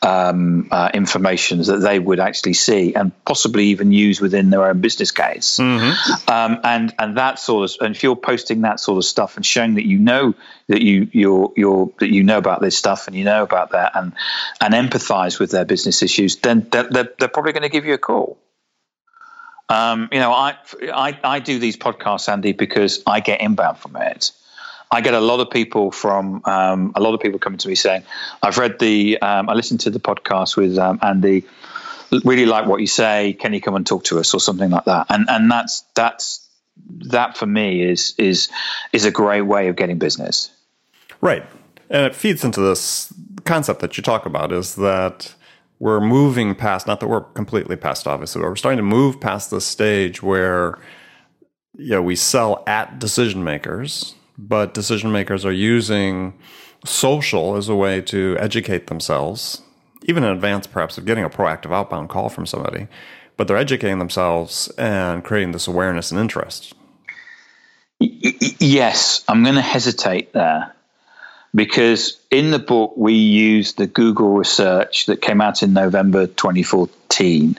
um, 0.00 0.68
uh, 0.70 0.90
information 0.94 1.60
that 1.62 1.76
they 1.76 1.98
would 1.98 2.18
actually 2.18 2.54
see 2.54 2.94
and 2.94 3.12
possibly 3.26 3.66
even 3.66 3.92
use 3.92 4.20
within 4.20 4.48
their 4.48 4.66
own 4.66 4.80
business 4.80 5.10
case. 5.10 5.58
Mm-hmm. 5.58 6.30
Um, 6.30 6.60
and 6.64 6.94
and 6.98 7.18
that 7.18 7.38
sort 7.38 7.70
of, 7.70 7.76
and 7.84 7.94
if 7.94 8.02
you're 8.02 8.16
posting 8.16 8.62
that 8.62 8.80
sort 8.80 8.96
of 8.96 9.04
stuff 9.04 9.36
and 9.36 9.44
showing 9.44 9.74
that 9.74 9.86
you 9.86 9.98
know 9.98 10.34
that 10.68 10.80
you 10.80 11.08
you're 11.12 11.52
you're 11.54 11.92
that 11.98 12.10
you 12.10 12.22
know 12.22 12.38
about 12.38 12.62
this 12.62 12.78
stuff 12.78 13.06
and 13.06 13.14
you 13.14 13.24
know 13.24 13.42
about 13.42 13.72
that 13.72 13.92
and 13.94 14.14
and 14.58 14.72
empathize 14.72 15.38
with 15.38 15.50
their 15.50 15.66
business 15.66 16.02
issues, 16.02 16.36
then 16.36 16.66
they're, 16.70 16.88
they're, 16.88 17.08
they're 17.18 17.28
probably 17.28 17.52
going 17.52 17.62
to 17.62 17.68
give 17.68 17.84
you 17.84 17.92
a 17.92 17.98
call. 17.98 18.38
Um, 19.68 20.08
you 20.12 20.18
know, 20.18 20.32
I, 20.32 20.56
I 20.92 21.18
I 21.22 21.40
do 21.40 21.58
these 21.58 21.76
podcasts, 21.76 22.26
Andy, 22.32 22.52
because 22.52 23.02
I 23.06 23.20
get 23.20 23.42
inbound 23.42 23.78
from 23.78 23.96
it. 23.96 24.32
I 24.92 25.00
get 25.00 25.14
a 25.14 25.20
lot 25.20 25.38
of 25.40 25.50
people 25.50 25.92
from 25.92 26.42
um, 26.44 26.92
a 26.96 27.00
lot 27.00 27.14
of 27.14 27.20
people 27.20 27.38
coming 27.38 27.58
to 27.58 27.68
me 27.68 27.76
saying, 27.76 28.02
"I've 28.42 28.58
read 28.58 28.78
the, 28.80 29.18
um, 29.22 29.48
I 29.48 29.54
listened 29.54 29.80
to 29.80 29.90
the 29.90 30.00
podcast 30.00 30.56
with 30.56 30.76
um, 30.78 30.98
Andy, 31.00 31.44
really 32.24 32.46
like 32.46 32.66
what 32.66 32.80
you 32.80 32.88
say. 32.88 33.34
Can 33.34 33.52
you 33.52 33.60
come 33.60 33.76
and 33.76 33.86
talk 33.86 34.04
to 34.04 34.18
us 34.18 34.34
or 34.34 34.40
something 34.40 34.70
like 34.70 34.86
that?" 34.86 35.06
And 35.08 35.26
and 35.28 35.50
that's 35.50 35.84
that's 35.94 36.46
that 37.10 37.36
for 37.36 37.46
me 37.46 37.82
is 37.82 38.14
is 38.18 38.48
is 38.92 39.04
a 39.04 39.12
great 39.12 39.42
way 39.42 39.68
of 39.68 39.76
getting 39.76 39.98
business. 39.98 40.50
Right, 41.20 41.44
and 41.88 42.04
it 42.06 42.16
feeds 42.16 42.42
into 42.42 42.60
this 42.60 43.12
concept 43.44 43.80
that 43.80 43.96
you 43.96 44.02
talk 44.02 44.26
about 44.26 44.50
is 44.50 44.74
that 44.74 45.34
we're 45.78 46.00
moving 46.00 46.54
past 46.54 46.86
not 46.86 47.00
that 47.00 47.08
we're 47.08 47.22
completely 47.22 47.74
past 47.74 48.06
obviously 48.06 48.40
but 48.40 48.48
we're 48.48 48.54
starting 48.54 48.76
to 48.76 48.82
move 48.82 49.18
past 49.18 49.50
the 49.50 49.62
stage 49.62 50.22
where 50.22 50.78
you 51.78 51.90
know 51.90 52.02
we 52.02 52.14
sell 52.14 52.62
at 52.66 52.98
decision 52.98 53.42
makers 53.42 54.14
but 54.48 54.74
decision 54.74 55.12
makers 55.12 55.44
are 55.44 55.52
using 55.52 56.34
social 56.84 57.56
as 57.56 57.68
a 57.68 57.74
way 57.74 58.00
to 58.00 58.36
educate 58.38 58.86
themselves, 58.86 59.62
even 60.04 60.24
in 60.24 60.30
advance, 60.30 60.66
perhaps, 60.66 60.96
of 60.98 61.04
getting 61.04 61.24
a 61.24 61.30
proactive 61.30 61.72
outbound 61.74 62.08
call 62.08 62.28
from 62.28 62.46
somebody. 62.46 62.88
But 63.36 63.48
they're 63.48 63.56
educating 63.56 63.98
themselves 63.98 64.68
and 64.78 65.24
creating 65.24 65.52
this 65.52 65.66
awareness 65.66 66.10
and 66.10 66.20
interest. 66.20 66.74
Yes, 67.98 69.24
I'm 69.28 69.42
going 69.42 69.56
to 69.56 69.60
hesitate 69.60 70.32
there 70.32 70.74
because 71.54 72.18
in 72.30 72.50
the 72.50 72.58
book 72.58 72.94
we 72.96 73.14
used 73.14 73.76
the 73.76 73.86
Google 73.86 74.30
research 74.30 75.06
that 75.06 75.20
came 75.20 75.40
out 75.40 75.62
in 75.62 75.72
November 75.72 76.26
2014. 76.26 77.58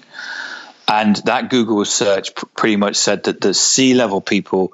And 0.87 1.15
that 1.25 1.49
Google 1.49 1.77
research 1.77 2.31
pretty 2.55 2.75
much 2.75 2.95
said 2.95 3.23
that 3.23 3.39
the 3.39 3.53
C 3.53 3.93
level 3.93 4.19
people 4.19 4.73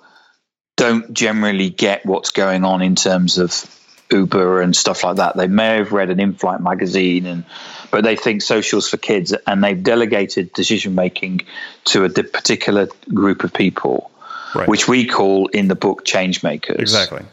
don't 0.77 1.13
generally 1.13 1.69
get 1.69 2.05
what's 2.05 2.31
going 2.31 2.63
on 2.63 2.81
in 2.81 2.95
terms 2.95 3.37
of 3.37 3.65
Uber 4.09 4.61
and 4.61 4.73
stuff 4.73 5.03
like 5.03 5.17
that. 5.17 5.35
They 5.35 5.47
may 5.47 5.75
have 5.77 5.91
read 5.91 6.09
an 6.09 6.19
in-flight 6.21 6.61
magazine, 6.61 7.25
and 7.25 7.43
but 7.91 8.05
they 8.05 8.15
think 8.15 8.41
socials 8.41 8.89
for 8.89 8.95
kids, 8.95 9.33
and 9.45 9.61
they've 9.61 9.81
delegated 9.83 10.53
decision 10.53 10.95
making 10.95 11.41
to 11.85 12.05
a 12.05 12.09
particular 12.09 12.87
group 13.13 13.43
of 13.43 13.53
people, 13.53 14.09
right. 14.55 14.69
which 14.69 14.87
we 14.87 15.05
call 15.05 15.47
in 15.47 15.67
the 15.67 15.75
book 15.75 16.05
change 16.05 16.41
makers. 16.43 16.79
Exactly. 16.79 17.25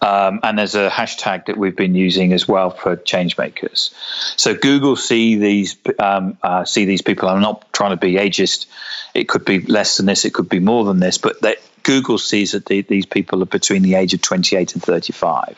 Um, 0.00 0.40
and 0.42 0.58
there's 0.58 0.74
a 0.74 0.90
hashtag 0.90 1.46
that 1.46 1.56
we've 1.56 1.76
been 1.76 1.94
using 1.94 2.32
as 2.32 2.48
well 2.48 2.70
for 2.70 2.96
change 2.96 3.38
makers. 3.38 3.94
So 4.36 4.52
Google 4.52 4.96
see 4.96 5.36
these 5.36 5.76
um, 5.98 6.38
uh, 6.42 6.64
see 6.64 6.86
these 6.86 7.02
people. 7.02 7.28
I'm 7.28 7.42
not 7.42 7.72
trying 7.72 7.90
to 7.90 7.96
be 7.96 8.14
ageist. 8.14 8.66
It 9.14 9.28
could 9.28 9.44
be 9.44 9.60
less 9.60 9.98
than 9.98 10.06
this. 10.06 10.24
It 10.24 10.34
could 10.34 10.48
be 10.48 10.58
more 10.58 10.84
than 10.84 10.98
this. 10.98 11.18
But 11.18 11.40
they, 11.40 11.56
Google 11.82 12.18
sees 12.18 12.52
that 12.52 12.66
the, 12.66 12.82
these 12.82 13.06
people 13.06 13.42
are 13.42 13.46
between 13.46 13.82
the 13.82 13.94
age 13.94 14.14
of 14.14 14.22
28 14.22 14.74
and 14.74 14.82
35. 14.82 15.56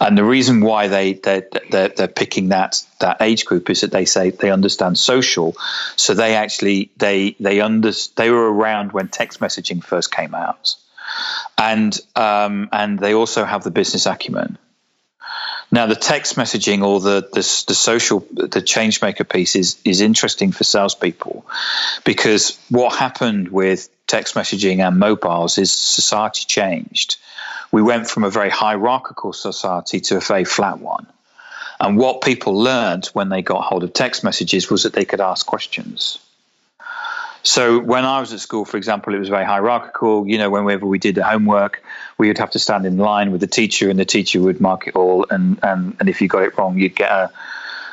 And 0.00 0.18
the 0.18 0.24
reason 0.24 0.60
why 0.62 0.88
they 0.88 1.14
they're, 1.14 1.46
they're, 1.70 1.88
they're, 1.88 2.08
picking 2.08 2.48
that 2.48 2.82
that 3.00 3.20
age 3.20 3.44
group 3.44 3.70
is 3.70 3.82
that 3.82 3.92
they 3.92 4.04
say 4.04 4.30
they 4.30 4.50
understand 4.50 4.98
social, 4.98 5.54
so 5.96 6.14
they 6.14 6.34
actually 6.34 6.90
they 6.96 7.36
they 7.38 7.60
under 7.60 7.92
they 8.16 8.30
were 8.30 8.52
around 8.52 8.92
when 8.92 9.08
text 9.08 9.40
messaging 9.40 9.84
first 9.84 10.10
came 10.10 10.34
out, 10.34 10.74
and 11.58 11.98
um, 12.16 12.68
and 12.72 12.98
they 12.98 13.14
also 13.14 13.44
have 13.44 13.62
the 13.62 13.70
business 13.70 14.06
acumen. 14.06 14.58
Now, 15.72 15.86
the 15.86 15.96
text 15.96 16.36
messaging 16.36 16.84
or 16.84 17.00
the, 17.00 17.22
the, 17.32 17.64
the 17.66 17.74
social, 17.74 18.26
the 18.30 18.60
change 18.60 19.00
maker 19.00 19.24
piece 19.24 19.56
is, 19.56 19.80
is 19.86 20.02
interesting 20.02 20.52
for 20.52 20.64
salespeople 20.64 21.46
because 22.04 22.58
what 22.68 22.94
happened 22.94 23.48
with 23.48 23.88
text 24.06 24.34
messaging 24.34 24.86
and 24.86 24.98
mobiles 24.98 25.56
is 25.56 25.72
society 25.72 26.44
changed. 26.46 27.16
We 27.72 27.80
went 27.80 28.06
from 28.06 28.24
a 28.24 28.30
very 28.30 28.50
hierarchical 28.50 29.32
society 29.32 30.00
to 30.00 30.18
a 30.18 30.20
very 30.20 30.44
flat 30.44 30.78
one. 30.78 31.06
And 31.80 31.96
what 31.96 32.20
people 32.20 32.54
learned 32.54 33.06
when 33.06 33.30
they 33.30 33.40
got 33.40 33.62
hold 33.62 33.82
of 33.82 33.94
text 33.94 34.22
messages 34.22 34.70
was 34.70 34.82
that 34.82 34.92
they 34.92 35.06
could 35.06 35.22
ask 35.22 35.46
questions. 35.46 36.18
So 37.42 37.80
when 37.80 38.04
I 38.04 38.20
was 38.20 38.32
at 38.32 38.40
school, 38.40 38.64
for 38.64 38.76
example, 38.76 39.14
it 39.14 39.18
was 39.18 39.28
very 39.28 39.44
hierarchical. 39.44 40.26
You 40.28 40.38
know, 40.38 40.50
whenever 40.50 40.86
we 40.86 40.98
did 40.98 41.16
the 41.16 41.24
homework, 41.24 41.82
we 42.18 42.28
would 42.28 42.38
have 42.38 42.50
to 42.52 42.58
stand 42.58 42.86
in 42.86 42.98
line 42.98 43.32
with 43.32 43.40
the 43.40 43.46
teacher, 43.46 43.90
and 43.90 43.98
the 43.98 44.04
teacher 44.04 44.40
would 44.40 44.60
mark 44.60 44.86
it 44.86 44.94
all. 44.94 45.26
And 45.28 45.58
and, 45.62 45.96
and 45.98 46.08
if 46.08 46.20
you 46.20 46.28
got 46.28 46.44
it 46.44 46.56
wrong, 46.56 46.78
you'd 46.78 46.94
get 46.94 47.10
a, 47.10 47.32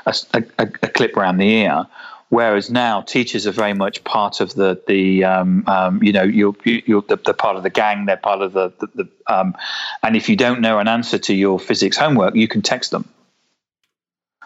a, 0.06 0.14
a, 0.34 0.44
a 0.60 0.88
clip 0.88 1.18
around 1.18 1.38
the 1.38 1.50
ear. 1.50 1.86
Whereas 2.30 2.70
now 2.70 3.02
teachers 3.02 3.48
are 3.48 3.52
very 3.52 3.74
much 3.74 4.04
part 4.04 4.40
of 4.40 4.54
the 4.54 4.80
the 4.88 5.24
um, 5.24 5.64
um, 5.66 6.04
you 6.04 6.14
know 6.14 6.22
you're, 6.22 6.56
you're 6.64 7.02
the, 7.02 7.18
the, 7.18 7.34
part 7.34 7.58
of 7.58 7.64
the 7.64 7.72
gang. 7.72 8.06
They're 8.06 8.18
part 8.18 8.42
of 8.42 8.54
the 8.54 8.72
the, 8.80 8.88
the 8.94 9.34
um, 9.34 9.56
and 10.04 10.16
if 10.16 10.30
you 10.30 10.36
don't 10.36 10.62
know 10.62 10.78
an 10.78 10.88
answer 10.88 11.18
to 11.18 11.34
your 11.34 11.60
physics 11.60 11.98
homework, 11.98 12.36
you 12.36 12.48
can 12.48 12.62
text 12.62 12.92
them. 12.92 13.10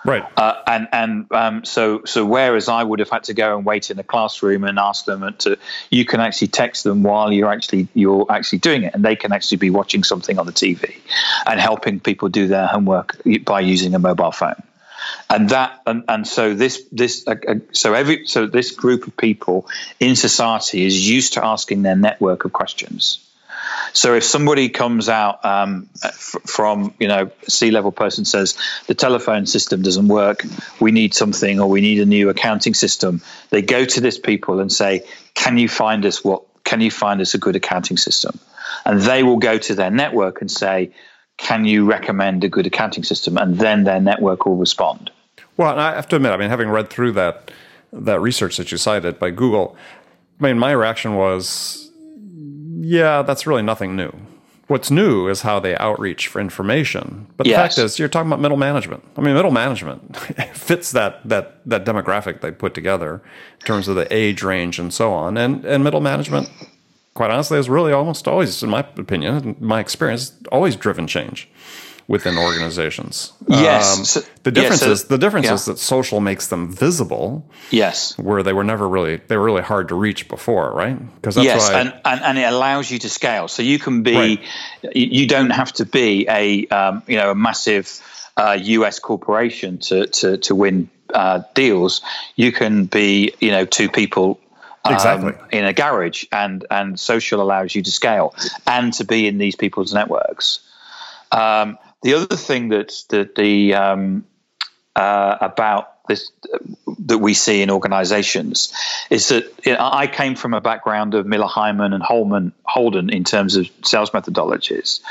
Right. 0.06 0.26
Uh, 0.36 0.62
and 0.68 0.88
and 0.92 1.32
um, 1.32 1.66
so 1.66 2.04
so 2.04 2.26
whereas 2.26 2.68
I 2.68 2.84
would 2.84 3.00
have 3.00 3.10
had 3.10 3.24
to 3.26 3.34
go 3.34 3.56
and 3.56 3.66
wait 3.66 3.89
in 3.89 3.96
the 3.96 4.04
classroom 4.04 4.66
and 4.66 4.78
ask 4.78 5.06
them 5.06 5.34
to, 5.39 5.58
you 5.89 6.04
can 6.04 6.20
actually 6.20 6.50
text 6.50 6.84
them 6.84 7.04
while 7.04 7.32
you're 7.32 7.52
actually 7.52 7.88
you're 7.94 8.30
actually 8.30 8.60
doing 8.60 8.84
it, 8.84 8.94
and 8.94 9.04
they 9.04 9.16
can 9.16 9.32
actually 9.32 9.58
be 9.58 9.70
watching 9.70 10.04
something 10.04 10.38
on 10.39 10.46
the 10.46 10.52
TV, 10.52 10.98
and 11.46 11.60
helping 11.60 12.02
people 12.02 12.28
do 12.28 12.48
their 12.48 12.68
homework 12.68 13.18
by 13.46 13.62
using 13.62 13.96
a 13.96 14.00
mobile 14.00 14.32
phone. 14.32 14.62
And 15.30 15.50
that 15.50 15.82
and, 15.86 16.04
and 16.10 16.28
so 16.28 16.54
this 16.54 16.84
this 16.92 17.26
uh, 17.26 17.36
uh, 17.48 17.56
so 17.72 17.94
every 17.94 18.28
so 18.28 18.46
this 18.46 18.72
group 18.72 19.08
of 19.08 19.16
people 19.16 19.68
in 20.02 20.18
society 20.18 20.86
is 20.86 21.10
used 21.10 21.34
to 21.34 21.46
asking 21.46 21.82
their 21.84 21.96
network 21.96 22.44
of 22.44 22.52
questions 22.52 23.23
so 23.94 24.16
if 24.16 24.24
somebody 24.24 24.70
comes 24.70 25.10
out 25.10 25.44
um, 25.46 25.90
f- 26.04 26.36
from, 26.46 26.94
you 27.00 27.08
know, 27.08 27.32
C 27.48 27.72
level 27.72 27.92
person 27.92 28.26
says 28.26 28.58
the 28.88 28.94
telephone 28.94 29.46
system 29.46 29.82
doesn't 29.82 30.08
work, 30.08 30.46
we 30.80 30.92
need 30.92 31.14
something, 31.14 31.60
or 31.60 31.70
we 31.70 31.82
need 31.82 32.00
a 32.00 32.06
new 32.06 32.30
accounting 32.30 32.74
system, 32.74 33.22
they 33.50 33.62
go 33.62 33.86
to 33.86 34.02
this 34.02 34.18
people 34.18 34.60
and 34.60 34.72
say, 34.72 35.06
can 35.34 35.58
you 35.58 35.68
find 35.68 36.06
us 36.06 36.24
what? 36.24 36.44
Can 36.64 36.82
you 36.82 36.92
find 36.92 37.20
us 37.22 37.34
a 37.34 37.38
good 37.38 37.56
accounting 37.56 37.98
system? 37.98 38.40
And 38.86 39.02
they 39.02 39.24
will 39.24 39.38
go 39.38 39.58
to 39.58 39.76
their 39.76 39.92
network 39.92 40.42
and 40.42 40.50
say, 40.50 40.92
can 41.38 41.66
you 41.66 41.86
recommend 41.86 42.44
a 42.44 42.50
good 42.50 42.66
accounting 42.68 43.04
system? 43.04 43.38
And 43.38 43.58
then 43.58 43.84
their 43.84 44.00
network 44.00 44.46
will 44.46 44.56
respond. 44.56 45.12
Well, 45.58 45.78
I 45.78 45.94
have 45.94 46.08
to 46.10 46.16
admit, 46.16 46.32
I 46.32 46.38
mean, 46.38 46.50
having 46.50 46.70
read 46.70 46.90
through 46.90 47.12
that 47.14 47.52
that 47.92 48.20
research 48.20 48.58
that 48.58 48.72
you 48.72 48.78
cited 48.78 49.20
by 49.20 49.30
Google, 49.30 49.76
I 50.40 50.44
mean, 50.44 50.58
my 50.58 50.72
reaction 50.72 51.16
was, 51.16 51.83
yeah, 52.82 53.22
that's 53.22 53.46
really 53.48 53.62
nothing 53.62 53.96
new. 53.96 54.12
What's 54.68 54.90
new 54.90 55.28
is 55.28 55.42
how 55.42 55.60
they 55.60 55.76
outreach 55.78 56.28
for 56.28 56.40
information. 56.40 57.28
But 57.38 57.44
the 57.44 57.50
Yes. 57.52 57.76
fact 57.76 57.78
is, 57.86 58.00
you're 58.00 58.08
talking 58.08 58.30
about 58.30 58.40
middle 58.40 58.58
management. 58.58 59.04
I 59.18 59.22
mean, 59.22 59.36
middle 59.36 59.52
management 59.52 60.16
fits 60.54 60.92
that 60.94 61.20
that 61.28 61.60
that 61.66 61.86
demographic 61.86 62.40
they 62.42 62.52
put 62.52 62.74
together 62.74 63.22
in 63.60 63.66
terms 63.66 63.88
of 63.90 63.96
the 63.96 64.08
age 64.14 64.42
range 64.42 64.80
and 64.80 64.94
so 64.94 65.12
on. 65.12 65.38
And 65.38 65.66
and 65.66 65.84
middle 65.84 66.00
management, 66.02 66.50
quite 67.14 67.30
honestly, 67.30 67.58
has 67.58 67.70
really 67.70 67.92
almost 67.92 68.26
always, 68.28 68.64
in 68.64 68.70
my 68.70 68.80
opinion, 68.98 69.36
in 69.36 69.56
my 69.60 69.80
experience, 69.82 70.32
always 70.52 70.76
driven 70.78 71.08
change 71.08 71.50
within 72.08 72.38
organizations. 72.38 73.32
Yes. 73.48 73.98
Um, 73.98 74.06
So- 74.06 74.22
the 74.44 74.52
yeah, 74.62 74.72
so- 74.74 74.92
is 74.92 75.06
the 75.06 75.18
difference 75.18 75.46
yeah. 75.48 75.54
is 75.54 75.66
that 75.66 75.80
social 75.80 76.20
makes 76.20 76.48
them 76.48 76.72
visible 76.72 77.46
Yes. 77.72 78.18
where 78.18 78.44
they 78.44 78.54
were 78.54 78.63
never 78.63 78.88
really 78.89 79.22
they 79.28 79.38
were 79.38 79.46
really 79.46 79.62
hard 79.62 79.88
to 79.89 79.96
reach 79.96 80.28
before, 80.28 80.72
right? 80.74 80.98
Because 81.16 81.38
yes, 81.38 81.70
why 81.72 81.80
and, 81.82 81.94
and 82.06 82.22
and 82.22 82.38
it 82.38 82.44
allows 82.54 82.92
you 82.92 83.00
to 83.00 83.10
scale. 83.10 83.48
So 83.48 83.62
you 83.63 83.80
can 83.80 84.04
be, 84.04 84.16
Right. 84.16 84.39
you 84.94 85.28
don't 85.28 85.52
have 85.52 85.72
to 85.74 85.86
be 85.86 86.26
a 86.30 86.68
um, 86.68 87.04
you 87.08 87.16
know 87.18 87.32
a 87.32 87.36
massive 87.36 87.88
uh, 88.36 88.58
U.S. 88.62 89.00
corporation 89.00 89.78
to 89.78 90.08
to 90.08 90.38
to 90.38 90.56
win 90.56 90.89
uh, 91.13 91.42
deals. 91.54 92.02
You 92.36 92.52
can 92.52 92.86
be 92.86 93.34
you 93.39 93.52
know 93.52 93.66
two 93.66 93.89
people. 93.89 94.39
um, 94.86 94.94
Exactly. 94.94 95.32
in 95.58 95.63
a 95.63 95.72
garage, 95.72 96.26
and 96.34 96.66
and 96.70 97.00
social 97.00 97.39
allows 97.42 97.74
you 97.76 97.82
to 97.84 97.92
scale 97.92 98.36
and 98.68 98.92
to 98.96 99.06
be 99.06 99.28
in 99.30 99.38
these 99.38 99.56
people's 99.56 99.94
networks. 99.94 100.60
Um, 101.32 101.78
the 102.04 102.13
other 102.13 102.36
thing 102.36 102.70
that 102.70 102.94
that 103.10 103.36
the 103.36 103.74
um, 103.74 104.26
uh, 104.96 105.38
about 105.42 106.08
this 106.08 106.32
that 107.00 107.18
we 107.18 107.34
see 107.34 107.62
in 107.62 107.72
organizations 107.72 108.74
is 109.10 109.30
that 109.30 109.46
you 109.66 109.74
know, 109.74 109.80
I 109.80 110.08
came 110.08 110.36
from 110.36 110.54
a 110.54 110.62
background 110.62 111.13
of 111.13 111.26
Miller 111.26 111.48
Heiman 111.48 111.94
and 111.94 112.04
Holman 112.04 112.54
Holden 112.63 113.10
in 113.10 113.24
terms 113.24 113.56
of 113.56 113.70
sales 113.84 114.12
methodologies, 114.12 115.02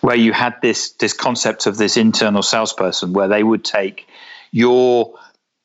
where 0.00 0.16
you 0.16 0.32
had 0.32 0.60
this 0.60 0.90
this 0.92 1.14
concept 1.14 1.66
of 1.66 1.76
this 1.76 1.96
internal 1.96 2.42
salesperson 2.42 3.12
where 3.12 3.28
they 3.28 3.42
would 3.42 3.64
take 3.64 4.06
your 4.52 5.14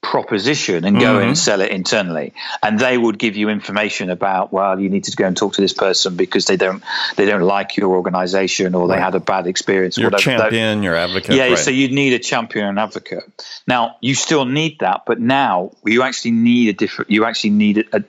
proposition 0.01 0.85
and 0.85 0.97
go 0.97 1.19
in 1.19 1.27
and 1.27 1.37
sell 1.37 1.59
it 1.59 1.71
internally 1.71 2.33
and 2.63 2.79
they 2.79 2.97
would 2.97 3.19
give 3.19 3.35
you 3.35 3.49
information 3.49 4.09
about 4.09 4.51
well 4.53 4.79
you 4.79 4.89
need 4.89 5.03
to 5.03 5.15
go 5.15 5.25
and 5.25 5.35
talk 5.35 5.53
to 5.53 5.61
this 5.61 5.73
person 5.73 6.15
because 6.15 6.45
they 6.45 6.55
don't 6.55 6.81
they 7.17 7.25
don't 7.25 7.41
like 7.41 7.75
your 7.75 7.91
organization 7.91 8.75
or 8.75 8.87
they 8.87 8.97
had 8.97 9.13
a 9.13 9.19
bad 9.19 9.45
experience 9.45 9.97
or 9.97 10.01
your 10.01 10.11
whatever. 10.11 10.39
Champion, 10.39 10.83
your 10.83 10.95
advocate. 10.95 11.35
yeah, 11.35 11.49
right. 11.49 11.57
so 11.57 11.69
you 11.69 11.89
need 11.89 12.13
a 12.13 12.19
champion 12.19 12.65
and 12.65 12.79
advocate. 12.79 13.23
Now 13.67 13.97
you 13.99 14.15
still 14.15 14.45
need 14.45 14.79
that, 14.79 15.03
but 15.05 15.19
now 15.19 15.71
you 15.83 16.01
actually 16.03 16.31
need 16.31 16.69
a 16.69 16.73
different. 16.73 17.11
You 17.11 17.25
actually 17.25 17.51
need 17.51 17.89
a, 17.91 18.03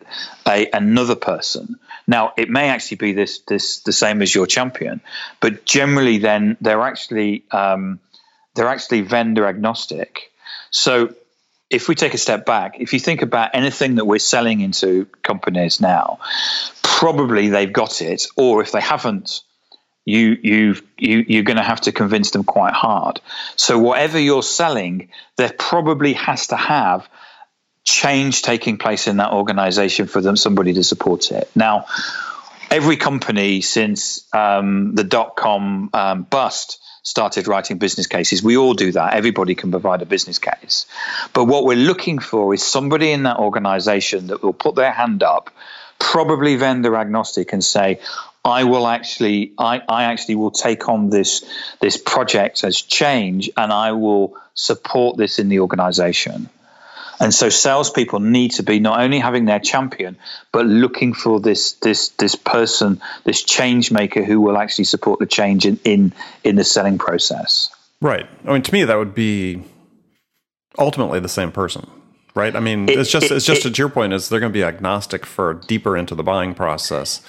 a 0.47 0.71
another 0.73 1.17
person. 1.17 1.77
Now 2.07 2.33
it 2.37 2.49
may 2.49 2.69
actually 2.69 2.99
be 2.99 3.13
this 3.15 3.41
this 3.41 3.81
the 3.81 3.93
same 3.93 4.23
as 4.23 4.33
your 4.33 4.47
champion, 4.47 5.01
but 5.41 5.65
generally 5.65 6.19
then 6.19 6.57
they're 6.61 6.83
actually 6.83 7.45
um, 7.51 7.99
they're 8.55 8.69
actually 8.69 9.01
vendor 9.01 9.47
agnostic. 9.47 10.31
So 10.71 11.15
if 11.71 11.89
we 11.89 11.95
take 11.95 12.15
a 12.15 12.19
step 12.19 12.45
back, 12.45 12.81
if 12.81 12.93
you 12.93 12.99
think 12.99 13.23
about 13.23 13.51
anything 13.55 13.95
that 13.95 14.05
we're 14.05 14.19
selling 14.19 14.61
into 14.61 15.07
companies 15.23 15.81
now, 15.81 16.19
probably 16.83 17.49
they've 17.49 17.73
got 17.73 18.03
it, 18.03 18.27
or 18.37 18.61
if 18.61 18.73
they 18.73 18.81
haven't, 18.81 19.43
you 20.05 20.37
you 20.43 20.77
you 20.99 21.25
you're 21.29 21.45
going 21.45 21.59
to 21.59 21.63
have 21.63 21.83
to 21.83 21.93
convince 21.93 22.33
them 22.33 22.43
quite 22.45 22.73
hard. 22.75 23.21
So 23.57 23.79
whatever 23.79 24.19
you're 24.19 24.43
selling, 24.43 25.11
there 25.37 25.53
probably 25.57 26.15
has 26.15 26.49
to 26.49 26.57
have 26.57 27.09
change 27.85 28.43
taking 28.43 28.77
place 28.79 29.07
in 29.07 29.19
that 29.19 29.33
organization 29.33 30.07
for 30.07 30.21
them 30.21 30.37
somebody 30.37 30.75
to 30.75 30.83
support 30.85 31.31
it. 31.31 31.51
Now, 31.55 31.87
every 32.71 32.97
company 32.97 33.61
since 33.61 34.27
um, 34.35 34.95
the 34.95 35.05
dot 35.05 35.37
com 35.37 35.91
um, 35.93 36.23
bust 36.25 36.79
started 37.03 37.47
writing 37.47 37.79
business 37.79 38.07
cases. 38.07 38.43
We 38.43 38.57
all 38.57 38.75
do 38.75 38.93
that. 38.93 39.15
Everybody 39.15 39.55
can 39.55 39.71
provide 39.71 40.03
a 40.03 40.07
business 40.07 40.39
case. 40.39 40.87
But 41.33 41.45
what 41.45 41.65
we're 41.65 41.77
looking 41.77 42.19
for 42.19 42.53
is 42.55 42.63
somebody 42.63 43.13
in 43.13 43.23
that 43.25 43.39
organization 43.39 44.29
that 44.29 44.43
will 44.43 44.53
put 44.53 44.75
their 44.75 44.93
hand 44.93 45.23
up, 45.23 45.51
probably 45.99 46.57
vendor 46.57 46.97
agnostic, 46.97 47.53
and 47.53 47.65
say, 47.65 48.01
I 48.45 48.65
will 48.65 48.87
actually, 48.87 49.53
I, 49.59 49.83
I 49.87 50.05
actually 50.05 50.37
will 50.37 50.51
take 50.51 50.89
on 50.89 51.11
this 51.11 51.45
this 51.81 51.97
project 51.99 52.65
as 52.65 52.81
change, 52.81 53.51
and 53.57 53.73
I 53.73 53.93
will 53.93 54.37
support 54.55 55.19
this 55.19 55.39
in 55.39 55.49
the 55.49 55.61
organization. 55.61 56.49
And 57.21 57.35
so 57.35 57.51
salespeople 57.51 58.21
need 58.21 58.53
to 58.53 58.63
be 58.63 58.81
not 58.81 58.99
only 59.01 59.19
having 59.19 59.45
their 59.45 59.61
champion, 59.61 60.17
but 60.53 60.65
looking 60.67 61.13
for 61.13 61.39
this 61.39 61.73
this 61.75 62.09
this 62.11 62.35
person, 62.35 63.01
this 63.25 63.43
change 63.43 63.93
maker 63.93 64.25
who 64.25 64.41
will 64.41 64.57
actually 64.57 64.85
support 64.87 65.19
the 65.21 65.27
change 65.27 65.67
in 65.67 65.79
in, 65.85 66.13
in 66.45 66.57
the 66.57 66.65
selling 66.65 66.97
process. 66.99 67.69
Right. 68.01 68.27
I 68.47 68.53
mean, 68.55 68.63
to 68.63 68.73
me, 68.73 68.85
that 68.85 68.97
would 68.97 69.15
be 69.15 69.63
ultimately 70.79 71.21
the 71.21 71.29
same 71.29 71.53
person, 71.53 71.87
right? 72.35 72.57
I 72.57 72.61
mean, 72.61 72.89
it's 72.89 73.11
just 73.11 73.27
it- 73.27 73.33
it's 73.33 73.45
just 73.45 73.67
it- 73.67 73.75
to 73.75 73.79
your 73.83 73.91
point 73.91 74.15
is 74.15 74.29
they're 74.31 74.41
going 74.41 74.53
to 74.53 74.59
be 74.59 74.65
agnostic 74.65 75.27
for 75.27 75.55
deeper 75.67 75.97
into 75.99 76.15
the 76.15 76.23
buying 76.23 76.55
process 76.55 77.21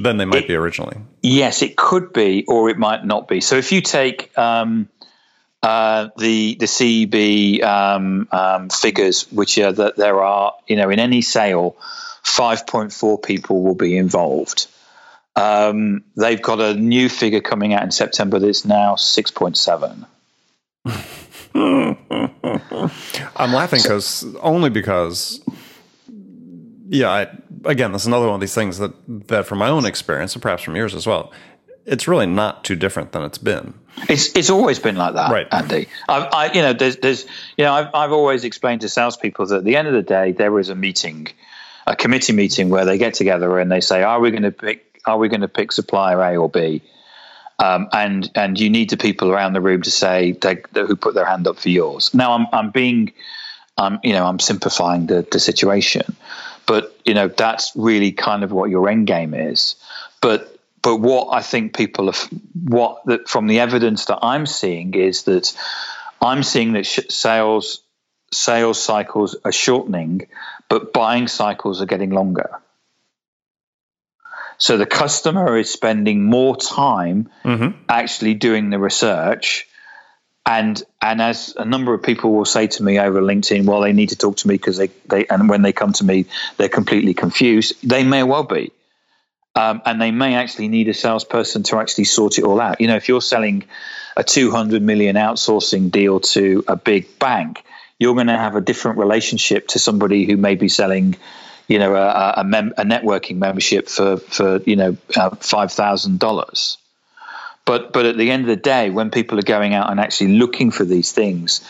than 0.00 0.18
they 0.18 0.24
might 0.24 0.44
it- 0.44 0.48
be 0.48 0.54
originally. 0.54 0.98
Yes, 1.22 1.62
it 1.62 1.76
could 1.76 2.12
be, 2.12 2.44
or 2.46 2.70
it 2.70 2.78
might 2.78 3.04
not 3.04 3.26
be. 3.26 3.40
So 3.40 3.56
if 3.56 3.72
you 3.72 3.80
take 3.80 4.30
um, 4.38 4.88
uh, 5.62 6.08
the 6.16 6.54
the 6.54 6.66
CEB 6.66 7.62
um, 7.62 8.28
um, 8.32 8.68
figures, 8.70 9.30
which 9.30 9.58
are 9.58 9.72
that 9.72 9.96
there 9.96 10.22
are, 10.22 10.54
you 10.66 10.76
know, 10.76 10.88
in 10.88 10.98
any 10.98 11.20
sale, 11.22 11.76
five 12.22 12.66
point 12.66 12.92
four 12.92 13.18
people 13.18 13.62
will 13.62 13.74
be 13.74 13.96
involved. 13.96 14.66
Um, 15.36 16.02
they've 16.16 16.40
got 16.40 16.60
a 16.60 16.74
new 16.74 17.08
figure 17.08 17.40
coming 17.40 17.74
out 17.74 17.82
in 17.82 17.90
September 17.90 18.38
that's 18.38 18.64
now 18.64 18.96
six 18.96 19.30
point 19.30 19.56
seven. 19.56 20.06
I'm 21.54 23.52
laughing 23.52 23.80
because 23.82 24.24
only 24.40 24.70
because, 24.70 25.40
yeah. 26.88 27.10
I, 27.10 27.26
again, 27.64 27.92
that's 27.92 28.06
another 28.06 28.26
one 28.26 28.36
of 28.36 28.40
these 28.40 28.54
things 28.54 28.78
that 28.78 28.92
that 29.28 29.46
from 29.46 29.58
my 29.58 29.68
own 29.68 29.84
experience 29.84 30.34
and 30.34 30.42
perhaps 30.42 30.62
from 30.62 30.76
yours 30.76 30.94
as 30.94 31.06
well, 31.06 31.32
it's 31.86 32.06
really 32.06 32.26
not 32.26 32.64
too 32.64 32.76
different 32.76 33.12
than 33.12 33.22
it's 33.22 33.38
been. 33.38 33.74
It's 34.08 34.34
it's 34.36 34.50
always 34.50 34.78
been 34.78 34.96
like 34.96 35.14
that, 35.14 35.30
Right. 35.30 35.48
Andy. 35.52 35.88
I've, 36.08 36.28
I 36.32 36.52
you 36.52 36.62
know 36.62 36.72
there's 36.72 36.96
there's 36.98 37.24
you 37.56 37.64
know 37.64 37.72
I've 37.72 37.88
I've 37.94 38.12
always 38.12 38.44
explained 38.44 38.82
to 38.82 38.88
salespeople 38.88 39.46
that 39.46 39.56
at 39.58 39.64
the 39.64 39.76
end 39.76 39.88
of 39.88 39.94
the 39.94 40.02
day 40.02 40.32
there 40.32 40.58
is 40.58 40.68
a 40.68 40.74
meeting, 40.74 41.28
a 41.86 41.96
committee 41.96 42.32
meeting 42.32 42.68
where 42.70 42.84
they 42.84 42.98
get 42.98 43.14
together 43.14 43.58
and 43.58 43.70
they 43.70 43.80
say, 43.80 44.02
are 44.02 44.20
we 44.20 44.30
going 44.30 44.44
to 44.44 44.52
pick 44.52 45.00
are 45.06 45.18
we 45.18 45.28
going 45.28 45.40
to 45.40 45.48
pick 45.48 45.72
supplier 45.72 46.20
A 46.22 46.36
or 46.36 46.48
B? 46.48 46.82
Um, 47.58 47.88
and 47.92 48.30
and 48.34 48.58
you 48.58 48.70
need 48.70 48.88
the 48.90 48.96
people 48.96 49.30
around 49.30 49.52
the 49.52 49.60
room 49.60 49.82
to 49.82 49.90
say 49.90 50.32
they, 50.32 50.62
they, 50.72 50.82
who 50.82 50.96
put 50.96 51.14
their 51.14 51.26
hand 51.26 51.46
up 51.46 51.58
for 51.58 51.68
yours. 51.68 52.14
Now 52.14 52.32
I'm 52.32 52.46
I'm 52.52 52.70
being, 52.70 53.12
I'm 53.76 53.98
you 54.02 54.14
know 54.14 54.24
I'm 54.24 54.38
simplifying 54.38 55.06
the 55.06 55.26
the 55.30 55.38
situation, 55.38 56.16
but 56.66 56.96
you 57.04 57.12
know 57.12 57.28
that's 57.28 57.72
really 57.74 58.12
kind 58.12 58.44
of 58.44 58.52
what 58.52 58.70
your 58.70 58.88
end 58.88 59.06
game 59.06 59.34
is. 59.34 59.74
But 60.22 60.49
but 60.82 60.96
what 60.96 61.28
I 61.32 61.42
think 61.42 61.76
people 61.76 62.06
have 62.06 62.28
what 62.54 63.04
that 63.06 63.28
from 63.28 63.46
the 63.46 63.60
evidence 63.60 64.06
that 64.06 64.20
I'm 64.22 64.46
seeing 64.46 64.94
is 64.94 65.24
that 65.24 65.54
I'm 66.20 66.42
seeing 66.42 66.72
that 66.72 66.86
sh- 66.86 67.00
sales 67.08 67.82
sales 68.32 68.82
cycles 68.82 69.36
are 69.44 69.52
shortening, 69.52 70.28
but 70.68 70.92
buying 70.92 71.28
cycles 71.28 71.82
are 71.82 71.86
getting 71.86 72.10
longer. 72.10 72.60
So 74.58 74.76
the 74.76 74.86
customer 74.86 75.56
is 75.56 75.72
spending 75.72 76.24
more 76.24 76.54
time 76.54 77.30
mm-hmm. 77.44 77.78
actually 77.88 78.34
doing 78.34 78.70
the 78.70 78.78
research. 78.78 79.66
And 80.46 80.82
and 81.00 81.20
as 81.20 81.54
a 81.56 81.64
number 81.64 81.94
of 81.94 82.02
people 82.02 82.32
will 82.32 82.44
say 82.44 82.66
to 82.66 82.82
me 82.82 82.98
over 82.98 83.20
LinkedIn, 83.20 83.64
well, 83.64 83.80
they 83.80 83.92
need 83.92 84.10
to 84.10 84.16
talk 84.16 84.36
to 84.38 84.48
me 84.48 84.54
because 84.54 84.76
they, 84.76 84.88
they 85.06 85.26
and 85.26 85.48
when 85.48 85.62
they 85.62 85.72
come 85.72 85.92
to 85.94 86.04
me, 86.04 86.26
they're 86.56 86.68
completely 86.68 87.14
confused. 87.14 87.74
They 87.86 88.04
may 88.04 88.22
well 88.22 88.44
be. 88.44 88.72
Um, 89.54 89.82
and 89.84 90.00
they 90.00 90.10
may 90.10 90.34
actually 90.34 90.68
need 90.68 90.88
a 90.88 90.94
salesperson 90.94 91.64
to 91.64 91.78
actually 91.78 92.04
sort 92.04 92.38
it 92.38 92.44
all 92.44 92.60
out. 92.60 92.80
You 92.80 92.86
know, 92.86 92.96
if 92.96 93.08
you're 93.08 93.20
selling 93.20 93.64
a 94.16 94.22
200 94.22 94.82
million 94.82 95.16
outsourcing 95.16 95.90
deal 95.90 96.20
to 96.20 96.64
a 96.68 96.76
big 96.76 97.18
bank, 97.18 97.64
you're 97.98 98.14
going 98.14 98.28
to 98.28 98.36
have 98.36 98.56
a 98.56 98.60
different 98.60 98.98
relationship 98.98 99.68
to 99.68 99.78
somebody 99.78 100.24
who 100.24 100.36
may 100.36 100.54
be 100.54 100.68
selling, 100.68 101.16
you 101.68 101.78
know, 101.78 101.94
a, 101.94 102.34
a, 102.38 102.44
mem- 102.44 102.74
a 102.78 102.84
networking 102.84 103.36
membership 103.36 103.88
for 103.88 104.16
for 104.16 104.58
you 104.58 104.76
know 104.76 104.96
uh, 105.16 105.30
five 105.36 105.72
thousand 105.72 106.18
dollars. 106.18 106.78
But 107.64 107.92
but 107.92 108.06
at 108.06 108.16
the 108.16 108.30
end 108.30 108.42
of 108.42 108.48
the 108.48 108.56
day, 108.56 108.90
when 108.90 109.10
people 109.10 109.38
are 109.38 109.42
going 109.42 109.74
out 109.74 109.90
and 109.90 110.00
actually 110.00 110.38
looking 110.38 110.70
for 110.70 110.84
these 110.84 111.12
things, 111.12 111.60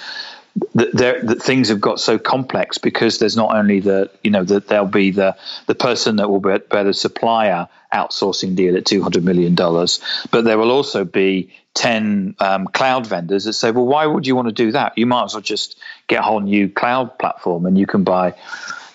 that, 0.75 0.93
that 1.27 1.43
things 1.43 1.69
have 1.69 1.81
got 1.81 2.01
so 2.01 2.19
complex 2.19 2.79
because 2.79 3.19
there's 3.19 3.37
not 3.37 3.55
only 3.55 3.81
the 3.81 4.11
you 4.23 4.31
know 4.31 4.45
that 4.45 4.69
there'll 4.69 4.87
be 4.87 5.11
the 5.11 5.37
the 5.67 5.75
person 5.75 6.17
that 6.17 6.29
will 6.29 6.41
be, 6.41 6.57
the 6.71 6.93
supplier 6.93 7.69
outsourcing 7.93 8.55
deal 8.57 8.77
at 8.77 8.85
two 8.85 9.03
hundred 9.03 9.25
million 9.25 9.55
dollars, 9.55 10.01
but 10.31 10.45
there 10.45 10.59
will 10.59 10.71
also 10.71 11.05
be 11.05 11.51
ten 11.75 12.35
um, 12.41 12.67
cloud 12.67 13.07
vendors 13.07 13.45
that 13.45 13.53
say, 13.53 13.71
well, 13.71 13.87
why 13.87 14.07
would 14.07 14.27
you 14.27 14.35
want 14.35 14.49
to 14.49 14.55
do 14.55 14.73
that? 14.73 14.99
You 14.99 15.07
might 15.07 15.25
as 15.25 15.35
well 15.35 15.41
just 15.41 15.79
get 16.09 16.21
a 16.21 16.23
whole 16.23 16.41
new 16.41 16.69
cloud 16.69 17.19
platform, 17.19 17.67
and 17.67 17.79
you 17.79 17.87
can 17.87 18.05
buy 18.05 18.35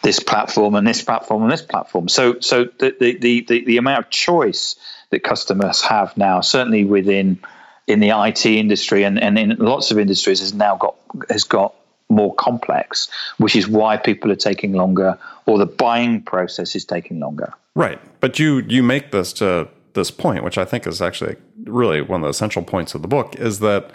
this 0.02 0.20
platform 0.20 0.76
and 0.76 0.86
this 0.86 1.02
platform 1.02 1.44
and 1.44 1.52
this 1.52 1.62
platform. 1.62 2.10
So 2.10 2.40
so 2.40 2.66
the 2.66 2.96
the 3.00 3.42
the, 3.42 3.66
the 3.66 3.78
amount 3.78 4.06
of 4.06 4.12
choice 4.12 4.76
that 5.10 5.24
customers 5.24 5.82
have 5.82 6.18
now, 6.18 6.42
certainly 6.42 6.84
within 6.84 7.40
in 7.88 8.00
the 8.00 8.10
IT 8.10 8.46
industry 8.46 9.04
and, 9.04 9.22
and 9.22 9.38
in 9.38 9.56
lots 9.58 9.92
of 9.92 10.00
industries 10.00 10.40
has 10.40 10.54
now 10.54 10.76
got 10.76 10.96
has 11.30 11.44
got 11.44 11.76
more 12.10 12.34
complex, 12.36 13.10
which 13.38 13.56
is 13.56 13.68
why 13.68 13.98
people 13.98 14.32
are 14.32 14.38
taking 14.38 14.74
longer 14.74 15.18
or 15.46 15.58
the 15.58 15.66
buying 15.66 16.22
process 16.22 16.76
is 16.76 16.86
taking 16.86 17.20
longer. 17.20 17.54
Right. 17.76 18.00
But 18.20 18.40
you 18.40 18.64
you 18.68 18.84
make 18.84 19.12
this 19.12 19.34
to 19.34 19.68
this 19.94 20.12
point, 20.12 20.44
which 20.44 20.58
I 20.58 20.66
think 20.66 20.88
is 20.88 21.02
actually 21.02 21.36
really 21.64 22.02
one 22.02 22.22
of 22.22 22.26
the 22.26 22.30
essential 22.30 22.64
points 22.64 22.96
of 22.96 23.02
the 23.02 23.08
book, 23.08 23.36
is 23.36 23.60
that 23.60 23.92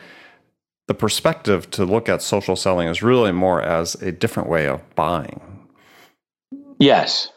the 0.88 0.94
perspective 0.94 1.70
to 1.70 1.84
look 1.84 2.08
at 2.08 2.22
social 2.22 2.56
selling 2.56 2.88
is 2.88 3.02
really 3.02 3.32
more 3.32 3.62
as 3.62 3.94
a 3.96 4.10
different 4.10 4.48
way 4.48 4.66
of 4.66 4.80
buying. 4.96 5.40
Yes. 6.78 7.30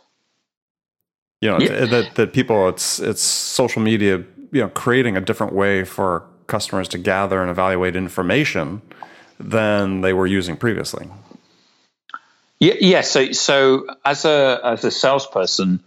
You 1.41 1.49
know, 1.49 1.59
yeah. 1.59 1.85
that 1.85 2.15
that 2.15 2.33
people 2.33 2.69
it's 2.69 2.99
it's 2.99 3.21
social 3.21 3.81
media, 3.81 4.23
you 4.51 4.61
know, 4.61 4.69
creating 4.69 5.17
a 5.17 5.21
different 5.21 5.53
way 5.53 5.83
for 5.83 6.23
customers 6.53 6.87
to 6.89 6.99
gather 6.99 7.41
and 7.41 7.49
evaluate 7.49 7.95
information 7.95 8.79
than 9.39 10.01
they 10.01 10.13
were 10.13 10.27
using 10.27 10.55
previously. 10.55 11.07
Yeah, 12.59 12.75
yeah. 12.79 13.01
So, 13.01 13.31
so 13.31 13.87
as 14.05 14.25
a 14.25 14.59
as 14.63 14.83
a 14.83 14.91
salesperson, 14.91 15.79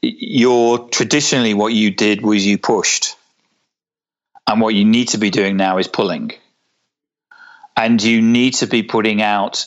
you're 0.00 0.78
traditionally 0.88 1.54
what 1.54 1.72
you 1.72 1.92
did 1.92 2.22
was 2.22 2.44
you 2.44 2.58
pushed, 2.58 3.14
and 4.48 4.60
what 4.60 4.74
you 4.74 4.84
need 4.84 5.08
to 5.14 5.18
be 5.18 5.30
doing 5.30 5.56
now 5.56 5.78
is 5.78 5.86
pulling, 5.86 6.32
and 7.76 8.02
you 8.02 8.20
need 8.20 8.54
to 8.54 8.66
be 8.66 8.82
putting 8.82 9.22
out 9.22 9.66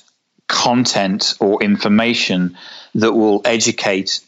content 0.49 1.36
or 1.39 1.63
information 1.63 2.58
that 2.95 3.13
will 3.13 3.41
educate 3.45 4.19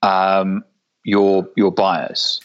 um, 0.00 0.62
your 1.02 1.48
your 1.56 1.72
buyers 1.72 2.40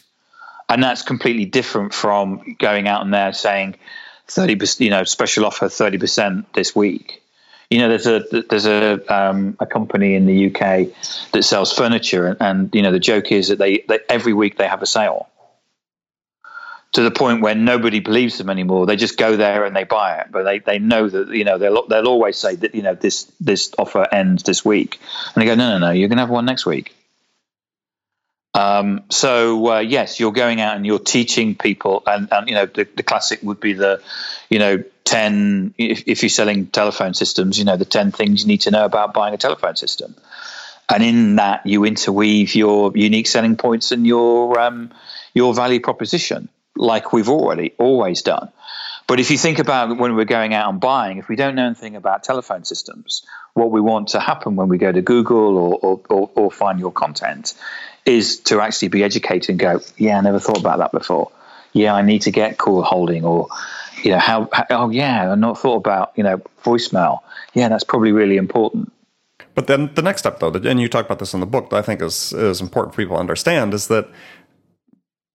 and 0.74 0.82
that's 0.82 1.02
completely 1.02 1.44
different 1.44 1.94
from 1.94 2.56
going 2.58 2.88
out 2.88 3.00
and 3.02 3.14
there 3.14 3.32
saying 3.32 3.76
30 4.26 4.58
you 4.82 4.90
know 4.90 5.04
special 5.04 5.46
offer 5.46 5.66
30% 5.66 6.46
this 6.52 6.74
week. 6.74 7.22
You 7.70 7.78
know 7.78 7.88
there's 7.88 8.08
a 8.08 8.24
there's 8.50 8.66
a 8.66 9.14
um, 9.14 9.56
a 9.60 9.66
company 9.66 10.16
in 10.16 10.26
the 10.26 10.46
UK 10.48 10.88
that 11.32 11.44
sells 11.44 11.72
furniture 11.72 12.26
and, 12.26 12.36
and 12.40 12.74
you 12.74 12.82
know 12.82 12.90
the 12.90 12.98
joke 12.98 13.30
is 13.30 13.48
that 13.48 13.58
they, 13.58 13.84
they, 13.88 14.00
every 14.08 14.32
week 14.32 14.58
they 14.58 14.66
have 14.66 14.82
a 14.82 14.86
sale. 14.86 15.28
To 16.94 17.02
the 17.02 17.12
point 17.12 17.40
where 17.40 17.54
nobody 17.54 18.00
believes 18.00 18.38
them 18.38 18.50
anymore. 18.50 18.86
They 18.86 18.96
just 18.96 19.16
go 19.16 19.36
there 19.36 19.64
and 19.64 19.74
they 19.74 19.82
buy 19.82 20.18
it. 20.18 20.28
But 20.30 20.44
they, 20.44 20.60
they 20.60 20.78
know 20.78 21.08
that 21.08 21.28
you 21.28 21.44
know 21.44 21.56
they'll 21.58 21.86
they'll 21.86 22.08
always 22.08 22.36
say 22.36 22.56
that 22.56 22.74
you 22.74 22.82
know 22.82 22.94
this 22.96 23.30
this 23.40 23.72
offer 23.78 24.08
ends 24.12 24.42
this 24.42 24.64
week. 24.64 24.98
And 25.34 25.42
they 25.42 25.46
go 25.46 25.54
no 25.54 25.78
no 25.78 25.86
no 25.86 25.90
you're 25.92 26.08
to 26.08 26.16
have 26.16 26.30
one 26.30 26.46
next 26.46 26.66
week 26.66 26.94
um, 28.54 29.02
so 29.10 29.72
uh, 29.72 29.78
yes, 29.80 30.20
you're 30.20 30.32
going 30.32 30.60
out 30.60 30.76
and 30.76 30.86
you're 30.86 31.00
teaching 31.00 31.56
people, 31.56 32.04
and, 32.06 32.28
and 32.32 32.48
you 32.48 32.54
know 32.54 32.66
the, 32.66 32.86
the, 32.96 33.02
classic 33.02 33.40
would 33.42 33.58
be 33.58 33.72
the, 33.72 34.00
you 34.48 34.60
know, 34.60 34.84
ten. 35.02 35.74
If, 35.76 36.04
if, 36.06 36.22
you're 36.22 36.30
selling 36.30 36.68
telephone 36.68 37.14
systems, 37.14 37.58
you 37.58 37.64
know 37.64 37.76
the 37.76 37.84
ten 37.84 38.12
things 38.12 38.42
you 38.42 38.48
need 38.48 38.62
to 38.62 38.70
know 38.70 38.84
about 38.84 39.12
buying 39.12 39.34
a 39.34 39.38
telephone 39.38 39.74
system, 39.74 40.14
and 40.88 41.02
in 41.02 41.36
that 41.36 41.66
you 41.66 41.84
interweave 41.84 42.54
your 42.54 42.92
unique 42.94 43.26
selling 43.26 43.56
points 43.56 43.90
and 43.90 44.06
your 44.06 44.60
um, 44.60 44.92
your 45.34 45.52
value 45.52 45.80
proposition, 45.80 46.48
like 46.76 47.12
we've 47.12 47.28
already 47.28 47.74
always 47.78 48.22
done. 48.22 48.52
But 49.06 49.20
if 49.20 49.30
you 49.30 49.36
think 49.36 49.58
about 49.58 49.98
when 49.98 50.14
we're 50.14 50.24
going 50.24 50.54
out 50.54 50.70
and 50.70 50.80
buying, 50.80 51.18
if 51.18 51.28
we 51.28 51.36
don't 51.36 51.56
know 51.56 51.66
anything 51.66 51.94
about 51.96 52.22
telephone 52.22 52.64
systems, 52.64 53.26
what 53.52 53.70
we 53.70 53.80
want 53.80 54.08
to 54.08 54.20
happen 54.20 54.56
when 54.56 54.68
we 54.68 54.78
go 54.78 54.90
to 54.90 55.02
Google 55.02 55.58
or, 55.58 55.74
or, 55.74 56.00
or, 56.08 56.30
or 56.34 56.50
find 56.50 56.80
your 56.80 56.90
content 56.90 57.52
is 58.06 58.40
to 58.40 58.60
actually 58.60 58.88
be 58.88 59.02
educated 59.02 59.50
and 59.50 59.58
go, 59.58 59.80
yeah, 59.96 60.18
I 60.18 60.20
never 60.20 60.38
thought 60.38 60.58
about 60.58 60.78
that 60.78 60.92
before. 60.92 61.30
Yeah, 61.72 61.94
I 61.94 62.02
need 62.02 62.22
to 62.22 62.30
get 62.30 62.58
call 62.58 62.82
holding 62.82 63.24
or, 63.24 63.48
you 64.02 64.12
know, 64.12 64.18
how, 64.18 64.48
how 64.52 64.66
oh 64.70 64.90
yeah, 64.90 65.32
I've 65.32 65.38
not 65.38 65.58
thought 65.58 65.76
about, 65.76 66.12
you 66.16 66.22
know, 66.22 66.40
voicemail. 66.62 67.20
Yeah, 67.54 67.68
that's 67.68 67.84
probably 67.84 68.12
really 68.12 68.36
important. 68.36 68.92
But 69.54 69.68
then 69.68 69.90
the 69.94 70.02
next 70.02 70.20
step, 70.22 70.40
though, 70.40 70.52
and 70.52 70.80
you 70.80 70.88
talk 70.88 71.06
about 71.06 71.20
this 71.20 71.32
in 71.32 71.40
the 71.40 71.46
book, 71.46 71.70
that 71.70 71.76
I 71.76 71.82
think 71.82 72.02
is 72.02 72.32
is 72.32 72.60
important 72.60 72.94
for 72.94 73.02
people 73.02 73.16
to 73.16 73.20
understand, 73.20 73.72
is 73.72 73.86
that 73.88 74.08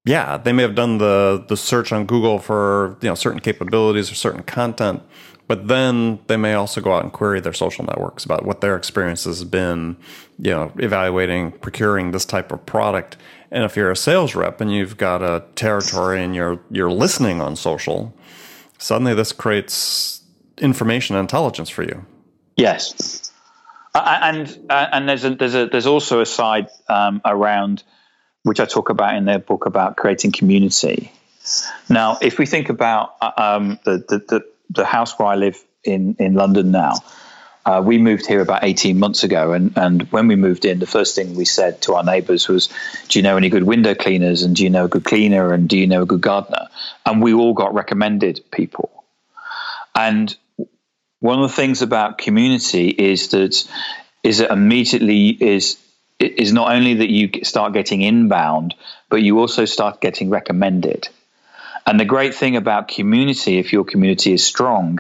yeah, 0.05 0.37
they 0.37 0.53
may 0.53 0.63
have 0.63 0.75
done 0.75 0.97
the 0.97 1.43
the 1.47 1.55
search 1.55 1.91
on 1.91 2.05
Google 2.05 2.39
for 2.39 2.97
you 3.01 3.09
know 3.09 3.15
certain 3.15 3.39
capabilities 3.39 4.11
or 4.11 4.15
certain 4.15 4.43
content, 4.43 5.01
but 5.49 5.67
then 5.67 6.19
they 6.27 6.37
may 6.37 6.53
also 6.53 6.79
go 6.79 6.93
out 6.93 7.03
and 7.03 7.11
query 7.11 7.39
their 7.41 7.53
social 7.53 7.83
networks 7.83 8.23
about 8.23 8.45
what 8.45 8.61
their 8.61 8.75
experience 8.75 9.23
has 9.23 9.43
been, 9.43 9.97
you 10.37 10.51
know, 10.51 10.71
evaluating, 10.77 11.53
procuring 11.53 12.11
this 12.11 12.23
type 12.23 12.51
of 12.51 12.63
product. 12.67 13.17
And 13.49 13.63
if 13.63 13.75
you're 13.75 13.89
a 13.89 13.95
sales 13.95 14.35
rep 14.35 14.61
and 14.61 14.71
you've 14.71 14.95
got 14.95 15.23
a 15.23 15.43
territory 15.55 16.23
and 16.23 16.35
you're 16.35 16.59
you're 16.69 16.91
listening 16.91 17.41
on 17.41 17.55
social, 17.55 18.13
suddenly 18.77 19.15
this 19.15 19.31
creates 19.31 20.21
information 20.59 21.15
intelligence 21.15 21.67
for 21.67 21.81
you. 21.81 22.05
Yes, 22.55 23.31
uh, 23.95 24.19
and 24.21 24.55
uh, 24.69 24.85
and 24.91 25.09
there's 25.09 25.25
a, 25.25 25.33
there's 25.33 25.55
a 25.55 25.65
there's 25.65 25.87
also 25.87 26.21
a 26.21 26.27
side 26.27 26.67
um, 26.89 27.21
around 27.25 27.81
which 28.43 28.59
I 28.59 28.65
talk 28.65 28.89
about 28.89 29.15
in 29.15 29.25
the 29.25 29.39
book 29.39 29.65
about 29.65 29.97
creating 29.97 30.31
community. 30.31 31.11
Now, 31.89 32.19
if 32.21 32.37
we 32.37 32.45
think 32.45 32.69
about 32.69 33.15
uh, 33.19 33.31
um, 33.35 33.79
the, 33.83 33.97
the 34.07 34.45
the 34.69 34.85
house 34.85 35.17
where 35.17 35.27
I 35.27 35.35
live 35.35 35.63
in 35.83 36.15
in 36.19 36.33
London 36.33 36.71
now. 36.71 36.93
Uh, 37.65 37.81
we 37.81 37.97
moved 37.97 38.25
here 38.25 38.41
about 38.41 38.63
18 38.63 38.97
months 38.97 39.23
ago, 39.23 39.51
and, 39.51 39.73
and 39.75 40.03
when 40.11 40.27
we 40.27 40.35
moved 40.35 40.65
in, 40.65 40.79
the 40.79 40.87
first 40.87 41.13
thing 41.13 41.35
we 41.35 41.45
said 41.45 41.81
to 41.81 41.93
our 41.93 42.03
neighbours 42.03 42.47
was, 42.47 42.69
Do 43.09 43.19
you 43.19 43.23
know 43.23 43.37
any 43.37 43.49
good 43.49 43.63
window 43.63 43.93
cleaners? 43.93 44.41
And 44.43 44.55
do 44.55 44.63
you 44.63 44.69
know 44.69 44.85
a 44.85 44.87
good 44.87 45.03
cleaner? 45.03 45.53
And 45.53 45.67
do 45.69 45.77
you 45.77 45.85
know 45.85 46.03
a 46.03 46.05
good 46.05 46.21
gardener? 46.21 46.67
And 47.05 47.21
we 47.21 47.33
all 47.33 47.53
got 47.53 47.73
recommended 47.73 48.41
people. 48.51 49.03
And 49.93 50.35
one 51.19 51.43
of 51.43 51.49
the 51.49 51.55
things 51.55 51.81
about 51.81 52.17
community 52.17 52.89
is 52.89 53.29
that 53.29 53.69
is 54.23 54.37
that 54.39 54.51
immediately 54.51 55.27
is 55.29 55.77
is 56.19 56.51
not 56.53 56.73
only 56.73 56.95
that 56.95 57.09
you 57.09 57.43
start 57.43 57.73
getting 57.73 58.01
inbound, 58.01 58.75
but 59.09 59.21
you 59.21 59.39
also 59.39 59.65
start 59.65 60.01
getting 60.01 60.29
recommended. 60.29 61.07
And 61.89 61.99
the 61.99 62.05
great 62.05 62.35
thing 62.35 62.55
about 62.55 62.87
community, 62.87 63.57
if 63.57 63.73
your 63.73 63.83
community 63.83 64.31
is 64.31 64.43
strong, 64.43 64.99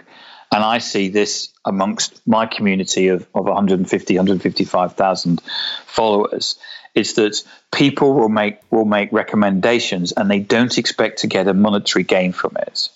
and 0.51 0.63
I 0.63 0.79
see 0.79 1.09
this 1.09 1.49
amongst 1.63 2.19
my 2.27 2.47
community 2.47 3.09
of, 3.09 3.27
of 3.35 3.45
150, 3.45 4.15
155,000 4.15 5.39
followers, 5.85 6.57
is 6.95 7.13
that 7.13 7.43
people 7.71 8.15
will 8.15 8.29
make 8.29 8.57
will 8.71 8.85
make 8.85 9.11
recommendations 9.11 10.13
and 10.13 10.31
they 10.31 10.39
don't 10.39 10.79
expect 10.79 11.19
to 11.19 11.27
get 11.27 11.47
a 11.47 11.53
monetary 11.53 12.03
gain 12.03 12.31
from 12.31 12.57
it. 12.57 12.89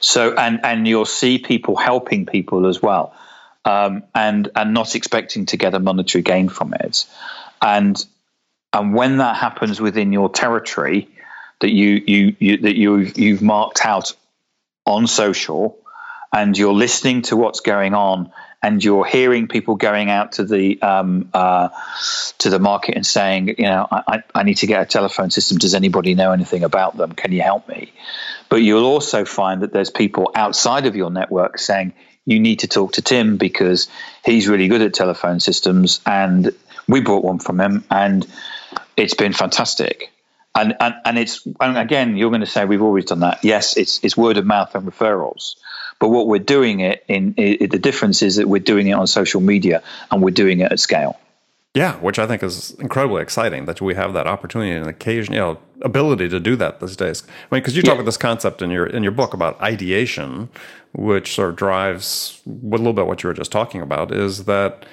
So 0.00 0.32
and 0.32 0.60
and 0.64 0.88
you'll 0.88 1.04
see 1.04 1.36
people 1.36 1.76
helping 1.76 2.24
people 2.24 2.66
as 2.66 2.80
well, 2.80 3.12
um, 3.66 4.04
and 4.14 4.48
and 4.56 4.72
not 4.72 4.94
expecting 4.94 5.44
to 5.46 5.58
get 5.58 5.74
a 5.74 5.80
monetary 5.80 6.22
gain 6.22 6.48
from 6.48 6.72
it, 6.72 7.04
and 7.60 8.02
and 8.72 8.94
when 8.94 9.18
that 9.18 9.36
happens 9.36 9.82
within 9.82 10.14
your 10.14 10.30
territory, 10.30 11.10
that 11.60 11.70
you 11.70 12.02
you, 12.06 12.36
you 12.38 12.56
that 12.58 12.76
you 12.76 12.98
you've 13.14 13.42
marked 13.42 13.84
out 13.84 14.12
on 14.86 15.06
social, 15.06 15.78
and 16.32 16.56
you're 16.56 16.74
listening 16.74 17.22
to 17.22 17.36
what's 17.36 17.60
going 17.60 17.94
on, 17.94 18.32
and 18.62 18.82
you're 18.82 19.04
hearing 19.04 19.46
people 19.46 19.76
going 19.76 20.10
out 20.10 20.32
to 20.32 20.44
the 20.44 20.80
um, 20.82 21.30
uh, 21.32 21.68
to 22.38 22.50
the 22.50 22.58
market 22.58 22.96
and 22.96 23.06
saying, 23.06 23.48
you 23.58 23.64
know, 23.64 23.86
I, 23.90 24.22
I 24.34 24.42
need 24.42 24.58
to 24.58 24.66
get 24.66 24.82
a 24.82 24.86
telephone 24.86 25.30
system. 25.30 25.58
Does 25.58 25.74
anybody 25.74 26.14
know 26.14 26.32
anything 26.32 26.64
about 26.64 26.96
them? 26.96 27.12
Can 27.12 27.32
you 27.32 27.42
help 27.42 27.68
me? 27.68 27.92
But 28.48 28.56
you'll 28.56 28.86
also 28.86 29.24
find 29.24 29.62
that 29.62 29.72
there's 29.72 29.90
people 29.90 30.32
outside 30.34 30.86
of 30.86 30.96
your 30.96 31.10
network 31.10 31.58
saying 31.58 31.92
you 32.24 32.40
need 32.40 32.60
to 32.60 32.68
talk 32.68 32.94
to 32.94 33.02
Tim 33.02 33.36
because 33.36 33.88
he's 34.24 34.48
really 34.48 34.68
good 34.68 34.82
at 34.82 34.94
telephone 34.94 35.40
systems, 35.40 36.00
and 36.06 36.52
we 36.88 37.00
bought 37.00 37.24
one 37.24 37.38
from 37.38 37.60
him, 37.60 37.84
and 37.90 38.26
it's 38.96 39.14
been 39.14 39.32
fantastic 39.32 40.10
and 40.60 40.76
and, 40.80 40.94
and 41.04 41.18
it's 41.18 41.46
and 41.60 41.76
again 41.78 42.16
you're 42.16 42.30
going 42.30 42.40
to 42.40 42.46
say 42.46 42.64
we've 42.64 42.82
always 42.82 43.06
done 43.06 43.20
that. 43.20 43.42
Yes 43.42 43.76
it's 43.76 44.02
it's 44.04 44.16
word 44.16 44.36
of 44.36 44.46
mouth 44.46 44.74
and 44.74 44.86
referrals. 44.86 45.56
But 46.00 46.08
what 46.08 46.28
we're 46.28 46.38
doing 46.38 46.80
it 46.80 47.04
in, 47.08 47.34
the 47.34 47.78
difference 47.78 48.22
is 48.22 48.36
that 48.36 48.48
we're 48.48 48.58
doing 48.58 48.86
it 48.88 48.92
on 48.92 49.06
social 49.06 49.42
media 49.42 49.82
and 50.10 50.22
we're 50.22 50.30
doing 50.30 50.60
it 50.60 50.72
at 50.72 50.80
scale. 50.80 51.20
Yeah, 51.74 51.96
which 51.98 52.18
I 52.18 52.26
think 52.26 52.42
is 52.42 52.72
incredibly 52.80 53.22
exciting 53.22 53.66
that 53.66 53.80
we 53.80 53.94
have 53.94 54.12
that 54.14 54.26
opportunity 54.26 54.72
and 54.72 54.88
occasion, 54.88 55.34
you 55.34 55.40
know, 55.40 55.58
ability 55.82 56.28
to 56.30 56.40
do 56.40 56.56
that 56.56 56.80
these 56.80 56.96
days. 56.96 57.22
I 57.22 57.54
mean, 57.54 57.60
because 57.62 57.76
you 57.76 57.82
talk 57.82 57.94
about 57.94 58.06
this 58.06 58.16
concept 58.16 58.60
in 58.60 58.70
your 58.70 58.86
in 58.86 59.04
your 59.04 59.12
book 59.12 59.34
about 59.34 59.60
ideation, 59.60 60.48
which 60.94 61.34
sort 61.34 61.50
of 61.50 61.56
drives 61.56 62.40
a 62.46 62.50
little 62.50 62.92
bit 62.92 63.06
what 63.06 63.22
you 63.22 63.28
were 63.28 63.34
just 63.34 63.52
talking 63.52 63.82
about, 63.82 64.10
is 64.10 64.46
that, 64.46 64.84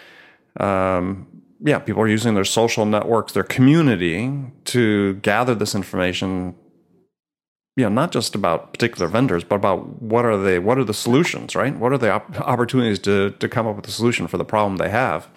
um, 0.59 1.25
yeah, 1.59 1.79
people 1.79 2.01
are 2.01 2.07
using 2.07 2.35
their 2.35 2.45
social 2.45 2.85
networks, 2.85 3.33
their 3.33 3.43
community, 3.43 4.31
to 4.65 5.15
gather 5.15 5.55
this 5.55 5.75
information. 5.75 6.55
You 7.75 7.83
know, 7.83 7.89
not 7.89 8.11
just 8.11 8.33
about 8.33 8.73
particular 8.73 9.07
vendors, 9.07 9.43
but 9.43 9.55
about 9.55 10.01
what 10.01 10.25
are 10.25 10.37
they, 10.37 10.57
what 10.57 10.79
are 10.79 10.83
the 10.83 10.95
solutions, 10.95 11.55
right? 11.55 11.77
What 11.77 11.91
are 11.93 11.97
the 11.99 12.11
op- 12.11 12.39
opportunities 12.41 12.99
to 12.99 13.31
to 13.31 13.47
come 13.47 13.67
up 13.67 13.75
with 13.75 13.87
a 13.87 13.91
solution 13.91 14.27
for 14.27 14.37
the 14.37 14.45
problem 14.45 14.77
they 14.77 14.89
have 14.89 15.27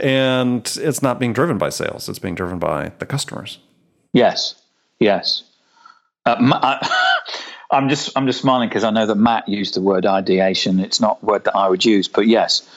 and 0.00 0.76
it's 0.80 1.02
not 1.02 1.18
being 1.18 1.32
driven 1.32 1.58
by 1.58 1.68
sales 1.68 2.08
it's 2.08 2.18
being 2.18 2.34
driven 2.34 2.58
by 2.58 2.92
the 2.98 3.06
customers 3.06 3.58
yes 4.12 4.60
yes 4.98 5.44
uh, 6.26 6.36
I, 6.38 7.14
i'm 7.70 7.88
just 7.88 8.16
i'm 8.16 8.26
just 8.26 8.40
smiling 8.40 8.68
because 8.68 8.84
i 8.84 8.90
know 8.90 9.06
that 9.06 9.14
matt 9.16 9.48
used 9.48 9.74
the 9.74 9.80
word 9.80 10.06
ideation 10.06 10.80
it's 10.80 11.00
not 11.00 11.18
a 11.22 11.24
word 11.24 11.44
that 11.44 11.56
i 11.56 11.68
would 11.68 11.84
use 11.84 12.08
but 12.08 12.26
yes 12.26 12.68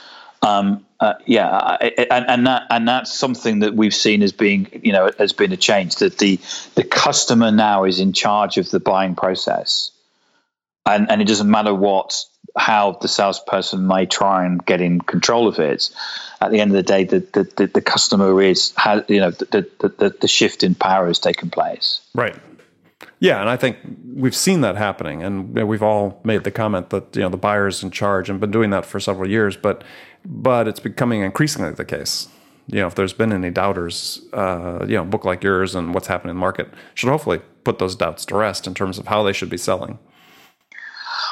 um, 0.41 0.85
uh, 0.99 1.13
yeah, 1.25 1.77
and, 1.79 2.25
and, 2.27 2.47
that 2.47 2.63
and 2.69 2.87
that's 2.87 3.13
something 3.13 3.59
that 3.59 3.75
we've 3.75 3.93
seen 3.93 4.21
as 4.21 4.31
being, 4.31 4.67
you 4.83 4.91
know, 4.91 5.09
has 5.17 5.31
been 5.31 5.51
a 5.51 5.57
change 5.57 5.95
that 5.97 6.17
the 6.17 6.39
the 6.75 6.83
customer 6.83 7.51
now 7.51 7.85
is 7.85 7.99
in 7.99 8.11
charge 8.11 8.57
of 8.57 8.69
the 8.69 8.79
buying 8.79 9.15
process, 9.15 9.91
and 10.85 11.09
and 11.09 11.21
it 11.21 11.27
doesn't 11.27 11.49
matter 11.49 11.73
what 11.73 12.23
how 12.57 12.93
the 13.01 13.07
salesperson 13.07 13.87
may 13.87 14.05
try 14.05 14.45
and 14.45 14.65
get 14.65 14.81
in 14.81 14.99
control 14.99 15.47
of 15.47 15.59
it. 15.59 15.89
At 16.41 16.51
the 16.51 16.59
end 16.59 16.71
of 16.71 16.75
the 16.75 16.83
day, 16.83 17.03
the 17.05 17.19
the, 17.19 17.43
the, 17.55 17.67
the 17.67 17.81
customer 17.81 18.41
is 18.41 18.73
has 18.75 19.03
you 19.07 19.19
know 19.19 19.31
the, 19.31 19.69
the 19.79 20.15
the 20.19 20.27
shift 20.27 20.63
in 20.63 20.75
power 20.75 21.07
has 21.07 21.19
taken 21.19 21.49
place. 21.49 22.01
Right. 22.13 22.35
Yeah, 23.21 23.41
and 23.41 23.49
I 23.49 23.57
think 23.57 23.77
we've 24.13 24.35
seen 24.35 24.61
that 24.61 24.77
happening, 24.77 25.23
and 25.23 25.53
we've 25.67 25.83
all 25.83 26.21
made 26.23 26.43
the 26.45 26.51
comment 26.51 26.89
that 26.89 27.15
you 27.15 27.21
know 27.21 27.29
the 27.29 27.37
buyer's 27.37 27.83
in 27.83 27.91
charge 27.91 28.29
and 28.29 28.39
been 28.39 28.51
doing 28.51 28.69
that 28.69 28.85
for 28.85 28.99
several 28.99 29.29
years, 29.29 29.57
but 29.57 29.83
but 30.25 30.67
it's 30.67 30.79
becoming 30.79 31.21
increasingly 31.21 31.71
the 31.71 31.85
case. 31.85 32.27
You 32.67 32.81
know, 32.81 32.87
if 32.87 32.95
there's 32.95 33.13
been 33.13 33.33
any 33.33 33.49
doubters, 33.49 34.21
uh, 34.31 34.85
you 34.87 34.95
know, 34.95 35.03
book 35.03 35.25
like 35.25 35.43
yours 35.43 35.73
and 35.73 35.93
what's 35.93 36.07
happening 36.07 36.31
in 36.31 36.35
the 36.35 36.39
market 36.39 36.69
should 36.93 37.09
hopefully 37.09 37.41
put 37.63 37.79
those 37.79 37.95
doubts 37.95 38.25
to 38.25 38.35
rest 38.35 38.67
in 38.67 38.75
terms 38.75 38.99
of 38.99 39.07
how 39.07 39.23
they 39.23 39.33
should 39.33 39.49
be 39.49 39.57
selling. 39.57 39.97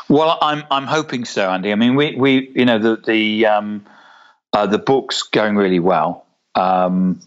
Well, 0.10 0.38
I'm 0.42 0.64
I'm 0.72 0.86
hoping 0.86 1.26
so, 1.26 1.50
Andy. 1.50 1.72
I 1.72 1.76
mean, 1.76 1.96
we 1.96 2.16
we 2.16 2.52
you 2.56 2.66
know 2.66 2.80
the 2.80 2.96
the 2.96 3.46
um, 3.46 3.86
uh, 4.54 4.66
the 4.66 4.80
book's 4.80 5.24
going 5.24 5.56
really 5.56 5.80
well. 5.80 6.26
Um, 6.56 7.22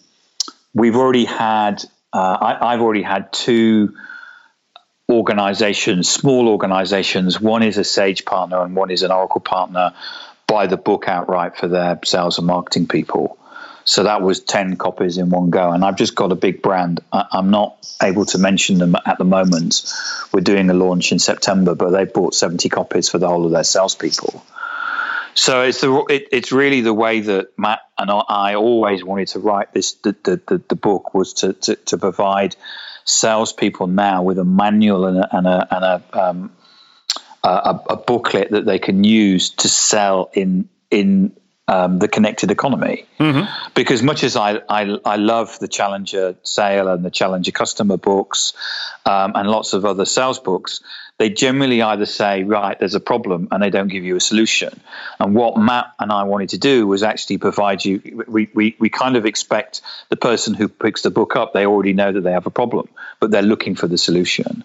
we've 0.75 0.97
already 0.97 1.25
had 1.25 1.85
uh, 2.13 2.19
I, 2.41 2.73
I've 2.73 2.81
already 2.81 3.03
had 3.03 3.33
two 3.33 3.95
organizations, 5.11 6.09
small 6.09 6.49
organizations. 6.49 7.41
One 7.41 7.63
is 7.63 7.79
a 7.79 7.85
Sage 7.85 8.25
partner 8.25 8.63
and 8.63 8.75
one 8.77 8.91
is 8.91 9.03
an 9.03 9.11
Oracle 9.11 9.41
partner. 9.41 9.93
Buy 10.51 10.67
the 10.67 10.77
book 10.77 11.05
outright 11.07 11.57
for 11.57 11.69
their 11.69 11.99
sales 12.05 12.39
and 12.39 12.47
marketing 12.47 12.89
people. 12.89 13.39
So 13.85 14.05
that 14.05 14.23
was 14.23 14.41
10 14.41 14.77
copies 14.77 15.17
in 15.19 15.31
one 15.31 15.51
go. 15.51 15.71
And 15.71 15.85
I've 15.85 15.97
just 15.97 16.15
got 16.15 16.33
a 16.33 16.37
big 16.37 16.63
brand. 16.63 17.01
I, 17.13 17.27
am 17.33 17.51
not 17.51 17.87
able 18.03 18.25
to 18.27 18.39
mention 18.39 18.79
them 18.79 18.95
at 19.07 19.19
the 19.19 19.25
moment. 19.25 19.83
We're 20.33 20.43
doing 20.43 20.69
a 20.71 20.75
launch 20.75 21.13
in 21.13 21.19
September, 21.19 21.75
but 21.75 21.91
they 21.91 22.05
bought 22.05 22.35
70 22.35 22.69
copies 22.69 23.09
for 23.09 23.19
the 23.19 23.29
whole 23.29 23.47
of 23.47 23.53
their 23.53 23.65
salespeople. 23.65 24.45
So 25.35 25.63
it's 25.63 25.81
the 25.81 26.05
it, 26.11 26.29
it's 26.33 26.53
really 26.53 26.81
the 26.81 26.93
way 26.93 27.21
that 27.21 27.57
Matt 27.57 27.81
and 27.97 28.11
I 28.11 28.57
always 28.57 29.05
wanted 29.05 29.29
to 29.29 29.39
write 29.39 29.73
this 29.73 29.93
the 29.93 30.17
the, 30.25 30.63
the, 30.69 30.75
book 30.75 31.15
was 31.15 31.35
to, 31.35 31.53
to, 31.53 31.77
to 31.77 31.99
provide 31.99 32.57
salespeople 33.05 33.87
now 33.87 34.23
with 34.23 34.39
a 34.39 34.45
manual 34.45 35.07
and 35.07 35.19
a 35.19 35.37
and 35.37 35.47
a, 35.47 35.69
and 35.71 35.85
a, 35.85 36.21
um, 36.21 36.53
a, 37.45 37.81
a 37.91 37.97
booklet 37.97 38.51
that 38.51 38.67
they 38.67 38.79
can 38.79 39.05
use 39.05 39.51
to 39.51 39.69
sell 39.69 40.31
in 40.35 40.69
in 40.91 41.37
um, 41.71 42.01
the 42.01 42.09
connected 42.09 42.51
economy. 42.51 43.07
Mm-hmm. 43.21 43.71
Because 43.75 44.03
much 44.03 44.25
as 44.25 44.37
I, 44.37 44.61
I, 44.69 44.99
I 45.05 45.17
love 45.17 45.57
the 45.61 45.69
Challenger 45.69 46.35
sale 46.43 46.89
and 46.89 47.05
the 47.05 47.13
Challenger 47.13 47.53
customer 47.53 47.97
books 47.97 48.55
um, 49.07 49.33
and 49.37 49.49
lots 49.49 49.73
of 49.73 49.85
other 49.85 50.05
sales 50.05 50.41
books, 50.41 50.81
they 51.19 51.31
generally 51.31 51.81
either 51.81 52.07
say, 52.07 52.43
right, 52.43 52.77
there's 52.77 52.97
a 52.97 53.01
problem, 53.01 53.47
and 53.53 53.63
they 53.63 53.71
don't 53.71 53.89
give 53.89 54.03
you 54.03 54.17
a 54.17 54.21
solution. 54.21 54.81
And 55.21 55.35
what 55.35 55.59
Matt 55.59 55.93
and 56.01 56.11
I 56.11 56.25
wanted 56.25 56.49
to 56.51 56.59
do 56.59 56.89
was 56.89 57.05
actually 57.05 57.39
provide 57.39 57.85
you, 57.85 58.25
we, 58.27 58.49
we, 58.53 58.75
we 58.81 58.89
kind 58.89 59.17
of 59.17 59.25
expect 59.25 59.83
the 60.09 60.17
person 60.17 60.55
who 60.55 60.67
picks 60.67 61.03
the 61.03 61.11
book 61.11 61.37
up, 61.37 61.53
they 61.53 61.67
already 61.67 61.93
know 61.93 62.11
that 62.11 62.23
they 62.23 62.33
have 62.33 62.47
a 62.47 62.51
problem, 62.51 62.89
but 63.21 63.31
they're 63.31 63.43
looking 63.43 63.77
for 63.77 63.87
the 63.87 63.99
solution. 63.99 64.65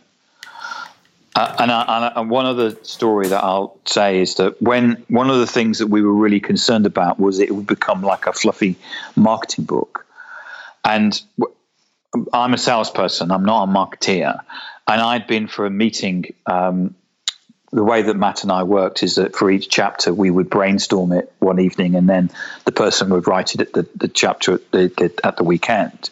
Uh, 1.36 1.54
and, 1.60 1.72
I, 1.72 2.14
and, 2.16 2.30
one 2.30 2.46
other 2.46 2.82
story 2.84 3.28
that 3.28 3.44
I'll 3.44 3.78
say 3.84 4.22
is 4.22 4.36
that 4.36 4.62
when 4.62 5.04
one 5.10 5.30
of 5.30 5.40
the 5.40 5.48
things 5.48 5.80
that 5.80 5.88
we 5.88 6.02
were 6.02 6.14
really 6.14 6.40
concerned 6.40 6.86
about 6.86 7.20
was 7.20 7.40
it 7.40 7.54
would 7.54 7.68
become 7.68 8.02
like 8.02 8.26
a 8.26 8.32
fluffy 8.32 8.78
marketing 9.18 9.66
book. 9.66 10.06
And 10.86 11.22
I'm 12.32 12.54
a 12.54 12.58
salesperson, 12.58 13.32
I'm 13.32 13.44
not 13.44 13.68
a 13.68 13.68
marketeer. 13.68 14.40
And 14.88 15.02
I'd 15.02 15.28
been 15.28 15.48
for 15.48 15.66
a 15.66 15.70
meeting. 15.70 16.34
Um, 16.46 16.96
the 17.72 17.84
way 17.84 18.04
that 18.04 18.16
Matt 18.16 18.44
and 18.44 18.52
I 18.52 18.64
worked 18.64 19.04
is 19.04 19.16
that 19.16 19.36
for 19.36 19.52
each 19.52 19.68
chapter 19.68 20.14
we 20.14 20.32
would 20.32 20.50
brainstorm 20.50 21.12
it 21.12 21.34
one 21.40 21.60
evening, 21.60 21.96
and 21.96 22.08
then 22.08 22.32
the 22.64 22.72
person 22.72 23.10
would 23.10 23.28
write 23.28 23.56
it 23.56 23.62
at 23.62 23.74
the, 23.74 23.86
the 23.96 24.08
chapter 24.08 24.54
at 24.54 24.72
the, 24.72 25.20
at 25.24 25.36
the 25.36 25.44
weekend. 25.44 26.10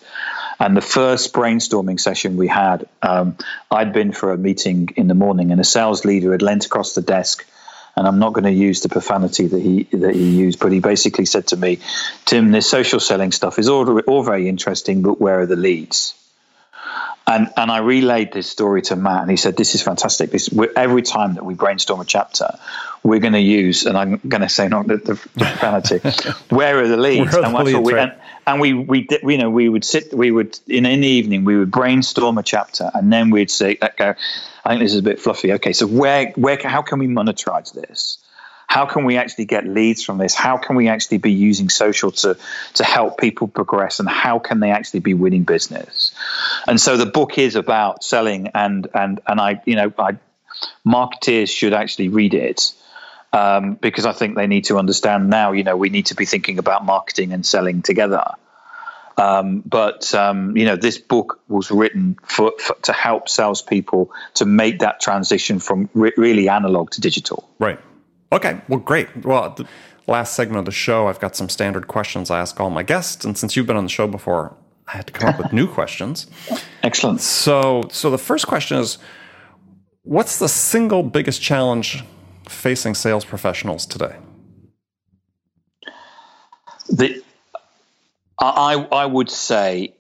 And 0.60 0.78
the 0.78 0.82
first 0.82 1.34
brainstorming 1.34 2.00
session 2.00 2.38
we 2.38 2.48
had, 2.48 2.88
um, 3.02 3.38
I'd 3.72 3.94
been 3.94 4.12
for 4.12 4.32
a 4.32 4.38
meeting 4.38 4.90
in 4.96 5.08
the 5.08 5.14
morning, 5.14 5.52
and 5.52 5.60
a 5.60 5.64
sales 5.64 6.06
leader 6.06 6.32
had 6.32 6.42
leant 6.42 6.66
across 6.66 6.94
the 6.94 7.02
desk. 7.02 7.46
And 7.96 8.08
I'm 8.08 8.18
not 8.18 8.34
going 8.34 8.46
to 8.46 8.52
use 8.52 8.82
the 8.82 8.90
profanity 8.90 9.48
that 9.48 9.62
he 9.62 9.84
that 9.92 10.16
he 10.16 10.30
used, 10.30 10.60
but 10.60 10.72
he 10.72 10.80
basically 10.80 11.26
said 11.26 11.48
to 11.48 11.58
me, 11.58 11.80
"Tim, 12.26 12.52
this 12.52 12.68
social 12.68 13.00
selling 13.00 13.32
stuff 13.32 13.60
is 13.60 13.70
all, 13.70 14.00
all 14.02 14.24
very 14.24 14.50
interesting, 14.50 15.04
but 15.04 15.22
where 15.22 15.42
are 15.42 15.46
the 15.46 15.56
leads?" 15.56 16.16
And 17.26 17.50
and 17.56 17.72
I 17.72 17.78
relayed 17.80 18.34
this 18.34 18.50
story 18.50 18.82
to 18.84 18.98
Matt, 18.98 19.22
and 19.22 19.32
he 19.32 19.38
said, 19.38 19.56
"This 19.56 19.76
is 19.76 19.82
fantastic. 19.82 20.32
This 20.32 20.50
every 20.76 21.02
time 21.02 21.36
that 21.36 21.46
we 21.46 21.54
brainstorm 21.54 22.02
a 22.02 22.06
chapter, 22.06 22.60
we're 23.02 23.20
going 23.20 23.34
to 23.34 23.40
use, 23.40 23.86
and 23.86 23.98
I'm 23.98 24.18
going 24.28 24.42
to 24.42 24.50
say 24.50 24.68
not 24.68 24.88
the, 24.88 24.98
the 24.98 25.16
profanity. 25.16 26.00
where 26.50 26.80
are 26.80 26.88
the 26.88 26.98
leads? 26.98 27.34
and, 27.34 27.56
the 27.56 27.64
leads 27.64 27.80
we, 27.80 27.94
right? 27.94 28.10
and, 28.10 28.22
and, 28.46 28.62
we 28.62 28.74
we 28.74 29.08
you 29.24 29.38
know 29.38 29.50
we 29.50 29.70
would 29.70 29.86
sit, 29.86 30.14
we 30.14 30.32
would 30.32 30.60
in 30.68 30.86
in 30.86 31.02
the 31.02 31.08
evening 31.08 31.46
we 31.46 31.58
would 31.58 31.72
brainstorm 31.72 32.38
a 32.38 32.44
chapter, 32.44 32.92
and 32.94 33.12
then 33.12 33.30
we'd 33.30 33.52
say, 33.52 33.76
that 33.76 33.96
go. 33.96 34.16
I 34.66 34.70
think 34.70 34.82
this 34.82 34.94
is 34.94 35.00
a 35.00 35.04
bit 35.04 35.20
fluffy. 35.20 35.54
Okay, 35.54 35.74
so 35.74 35.88
where 35.88 36.32
where 36.36 36.58
how 36.62 36.82
can 36.82 37.00
we 37.00 37.08
monetize 37.08 37.74
this? 37.74 38.18
How 38.68 38.86
can 38.86 39.06
we 39.06 39.18
actually 39.18 39.46
get 39.46 39.68
leads 39.68 40.04
from 40.04 40.18
this? 40.18 40.34
How 40.34 40.58
can 40.58 40.76
we 40.76 40.88
actually 40.88 41.20
be 41.20 41.32
using 41.32 41.70
social 41.70 42.12
to 42.12 42.38
to 42.76 42.84
help 42.84 43.18
people 43.18 43.48
progress? 43.48 44.00
And 44.00 44.10
how 44.10 44.40
can 44.40 44.60
they 44.60 44.72
actually 44.72 45.02
be 45.02 45.14
winning 45.14 45.44
business? 45.44 46.14
And 46.68 46.80
so 46.80 46.98
the 46.98 47.06
book 47.06 47.38
is 47.38 47.56
about 47.56 48.04
selling, 48.04 48.50
and 48.54 48.88
and 48.94 49.20
and 49.28 49.40
I 49.40 49.62
you 49.66 49.76
know 49.76 49.94
I 49.98 50.18
marketeers 50.88 51.50
should 51.50 51.74
actually 51.74 52.10
read 52.10 52.34
it. 52.34 52.74
Um, 53.32 53.74
because 53.82 54.06
I 54.06 54.12
think 54.12 54.36
they 54.36 54.46
need 54.46 54.66
to 54.66 54.78
understand 54.78 55.28
now, 55.28 55.54
you 55.54 55.64
know, 55.64 55.76
we 55.76 55.90
need 55.90 56.06
to 56.08 56.16
be 56.16 56.24
thinking 56.24 56.60
about 56.60 56.86
marketing 56.86 57.34
and 57.34 57.44
selling 57.44 57.82
together. 57.82 58.24
Um, 59.18 59.64
but 59.66 60.14
um, 60.14 60.58
you 60.58 60.66
know, 60.66 60.76
this 60.76 60.98
book 60.98 61.40
was 61.48 61.72
written 61.72 62.18
for, 62.24 62.54
for, 62.60 62.76
to 62.84 62.94
help 62.94 63.30
salespeople 63.30 64.12
to 64.36 64.46
make 64.46 64.80
that 64.80 65.00
transition 65.00 65.60
from 65.60 65.90
re- 65.94 66.14
really 66.18 66.50
analog 66.50 66.92
to 66.92 67.02
digital. 67.02 67.48
Right. 67.60 67.80
Okay, 68.34 68.60
well, 68.68 68.80
great. 68.80 69.24
Well, 69.24 69.52
the 69.52 69.68
last 70.08 70.34
segment 70.34 70.58
of 70.58 70.66
the 70.66 70.72
show, 70.72 71.08
I've 71.08 71.20
got 71.20 71.36
some 71.36 71.50
standard 71.50 71.88
questions 71.88 72.32
I 72.32 72.40
ask 72.40 72.60
all 72.60 72.72
my 72.72 72.82
guests, 72.82 73.24
and 73.24 73.38
since 73.38 73.56
you've 73.56 73.68
been 73.68 73.78
on 73.78 73.84
the 73.84 73.92
show 73.92 74.08
before, 74.08 74.56
I 74.88 74.98
had 74.98 75.08
to 75.08 75.14
come 75.14 75.30
up 75.30 75.38
with 75.38 75.54
new 75.54 75.68
questions. 75.74 76.28
Excellent. 76.82 77.22
So, 77.22 77.84
so 77.92 78.10
the 78.10 78.18
first 78.18 78.48
question 78.48 78.80
is, 78.80 78.98
what's 80.02 80.40
the 80.40 80.50
single 80.50 81.04
biggest 81.04 81.42
challenge 81.42 82.04
facing 82.50 82.96
sales 82.96 83.24
professionals 83.24 83.86
today? 83.86 84.16
The, 86.90 87.24
I, 88.40 88.88
I 88.92 89.06
would 89.06 89.30
say 89.30 89.94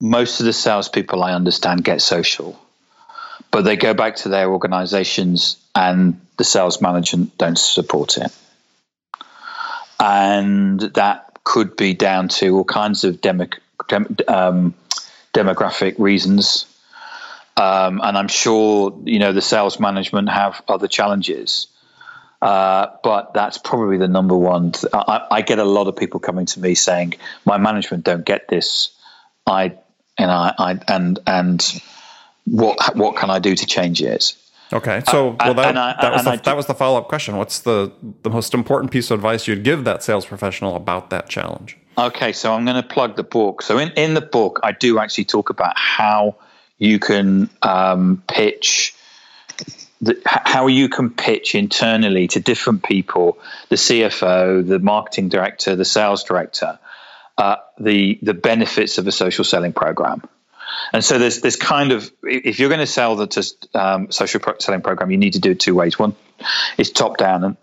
most 0.00 0.40
of 0.40 0.46
the 0.46 0.52
salespeople 0.52 1.22
I 1.22 1.32
understand 1.32 1.84
get 1.84 2.02
social, 2.02 2.60
but 3.52 3.62
they 3.62 3.76
go 3.76 3.94
back 3.94 4.16
to 4.16 4.28
their 4.28 4.50
organizations 4.50 5.56
and 5.76 6.20
the 6.38 6.44
sales 6.44 6.80
management 6.80 7.38
don't 7.38 7.58
support 7.58 8.16
it. 8.16 8.36
And 10.00 10.80
that 10.80 11.38
could 11.44 11.76
be 11.76 11.94
down 11.94 12.28
to 12.28 12.56
all 12.56 12.64
kinds 12.64 13.04
of 13.04 13.20
demo, 13.20 13.46
dem, 13.88 14.16
um, 14.26 14.74
demographic 15.32 15.96
reasons. 15.98 16.66
Um, 17.56 18.00
and 18.02 18.16
I'm 18.16 18.28
sure 18.28 18.98
you 19.04 19.18
know 19.18 19.32
the 19.32 19.42
sales 19.42 19.78
management 19.78 20.30
have 20.30 20.62
other 20.66 20.88
challenges. 20.88 21.68
Uh, 22.40 22.88
but 23.04 23.34
that's 23.34 23.58
probably 23.58 23.98
the 23.98 24.08
number 24.08 24.36
one. 24.36 24.72
Th- 24.72 24.92
I, 24.92 25.26
I, 25.30 25.42
get 25.42 25.60
a 25.60 25.64
lot 25.64 25.86
of 25.86 25.94
people 25.94 26.18
coming 26.18 26.46
to 26.46 26.60
me 26.60 26.74
saying, 26.74 27.14
"My 27.44 27.58
management 27.58 28.02
don't 28.02 28.24
get 28.24 28.48
this. 28.48 28.90
I, 29.46 29.74
and 30.18 30.28
I, 30.28 30.52
I 30.58 30.80
and 30.88 31.20
and 31.24 31.82
what 32.44 32.96
what 32.96 33.16
can 33.16 33.30
I 33.30 33.38
do 33.38 33.54
to 33.54 33.66
change 33.66 34.02
it?" 34.02 34.34
Okay, 34.72 35.02
so 35.10 35.30
uh, 35.32 35.36
well, 35.38 35.54
that, 35.54 35.76
I, 35.76 35.94
that 36.00 36.12
was 36.12 36.24
the, 36.24 36.40
that 36.44 36.56
was 36.56 36.66
the 36.66 36.74
follow 36.74 36.98
up 36.98 37.08
question. 37.08 37.36
What's 37.36 37.60
the 37.60 37.92
the 38.22 38.30
most 38.30 38.54
important 38.54 38.90
piece 38.90 39.10
of 39.10 39.18
advice 39.18 39.46
you'd 39.46 39.64
give 39.64 39.84
that 39.84 40.02
sales 40.02 40.24
professional 40.24 40.76
about 40.76 41.10
that 41.10 41.28
challenge? 41.28 41.76
Okay, 41.98 42.32
so 42.32 42.54
I'm 42.54 42.64
going 42.64 42.82
to 42.82 42.88
plug 42.88 43.16
the 43.16 43.22
book. 43.22 43.60
So 43.60 43.78
in 43.78 43.90
in 43.92 44.14
the 44.14 44.22
book, 44.22 44.60
I 44.62 44.72
do 44.72 44.98
actually 44.98 45.26
talk 45.26 45.50
about 45.50 45.76
how 45.76 46.36
you 46.78 46.98
can 46.98 47.50
um, 47.60 48.22
pitch. 48.28 48.94
The, 50.00 50.20
how 50.24 50.66
you 50.66 50.88
can 50.88 51.10
pitch 51.10 51.54
internally 51.54 52.26
to 52.28 52.40
different 52.40 52.82
people, 52.82 53.38
the 53.68 53.76
CFO, 53.76 54.66
the 54.66 54.80
marketing 54.80 55.28
director, 55.28 55.76
the 55.76 55.84
sales 55.84 56.24
director, 56.24 56.80
uh, 57.38 57.56
the 57.78 58.18
the 58.22 58.34
benefits 58.34 58.98
of 58.98 59.06
a 59.06 59.12
social 59.12 59.44
selling 59.44 59.72
program. 59.72 60.22
And 60.92 61.04
so 61.04 61.18
there's 61.18 61.40
this 61.40 61.56
kind 61.56 61.92
of 61.92 62.10
if 62.22 62.58
you're 62.58 62.68
going 62.68 62.80
to 62.80 62.86
sell 62.86 63.16
the 63.16 63.54
um, 63.74 64.10
social 64.10 64.40
pro- 64.40 64.58
selling 64.58 64.82
program, 64.82 65.10
you 65.10 65.18
need 65.18 65.34
to 65.34 65.40
do 65.40 65.52
it 65.52 65.60
two 65.60 65.74
ways. 65.74 65.98
One 65.98 66.14
is 66.78 66.90
top 66.90 67.16
down, 67.16 67.44
and 67.44 67.56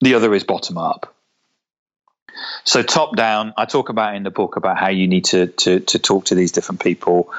the 0.00 0.14
other 0.14 0.34
is 0.34 0.44
bottom 0.44 0.78
up. 0.78 1.14
So 2.64 2.82
top 2.82 3.16
down, 3.16 3.54
I 3.56 3.64
talk 3.64 3.88
about 3.88 4.16
in 4.16 4.22
the 4.22 4.30
book 4.30 4.56
about 4.56 4.78
how 4.78 4.88
you 4.88 5.06
need 5.08 5.26
to 5.26 5.46
to, 5.46 5.80
to 5.80 5.98
talk 5.98 6.26
to 6.26 6.34
these 6.34 6.52
different 6.52 6.80
people, 6.82 7.32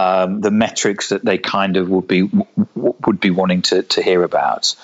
um, 0.00 0.40
the 0.40 0.50
metrics 0.50 1.10
that 1.10 1.22
they 1.22 1.36
kind 1.36 1.76
of 1.76 1.90
would 1.90 2.08
be 2.08 2.30
would 2.74 3.20
be 3.20 3.30
wanting 3.30 3.60
to, 3.62 3.82
to 3.82 4.02
hear 4.02 4.22
about, 4.22 4.74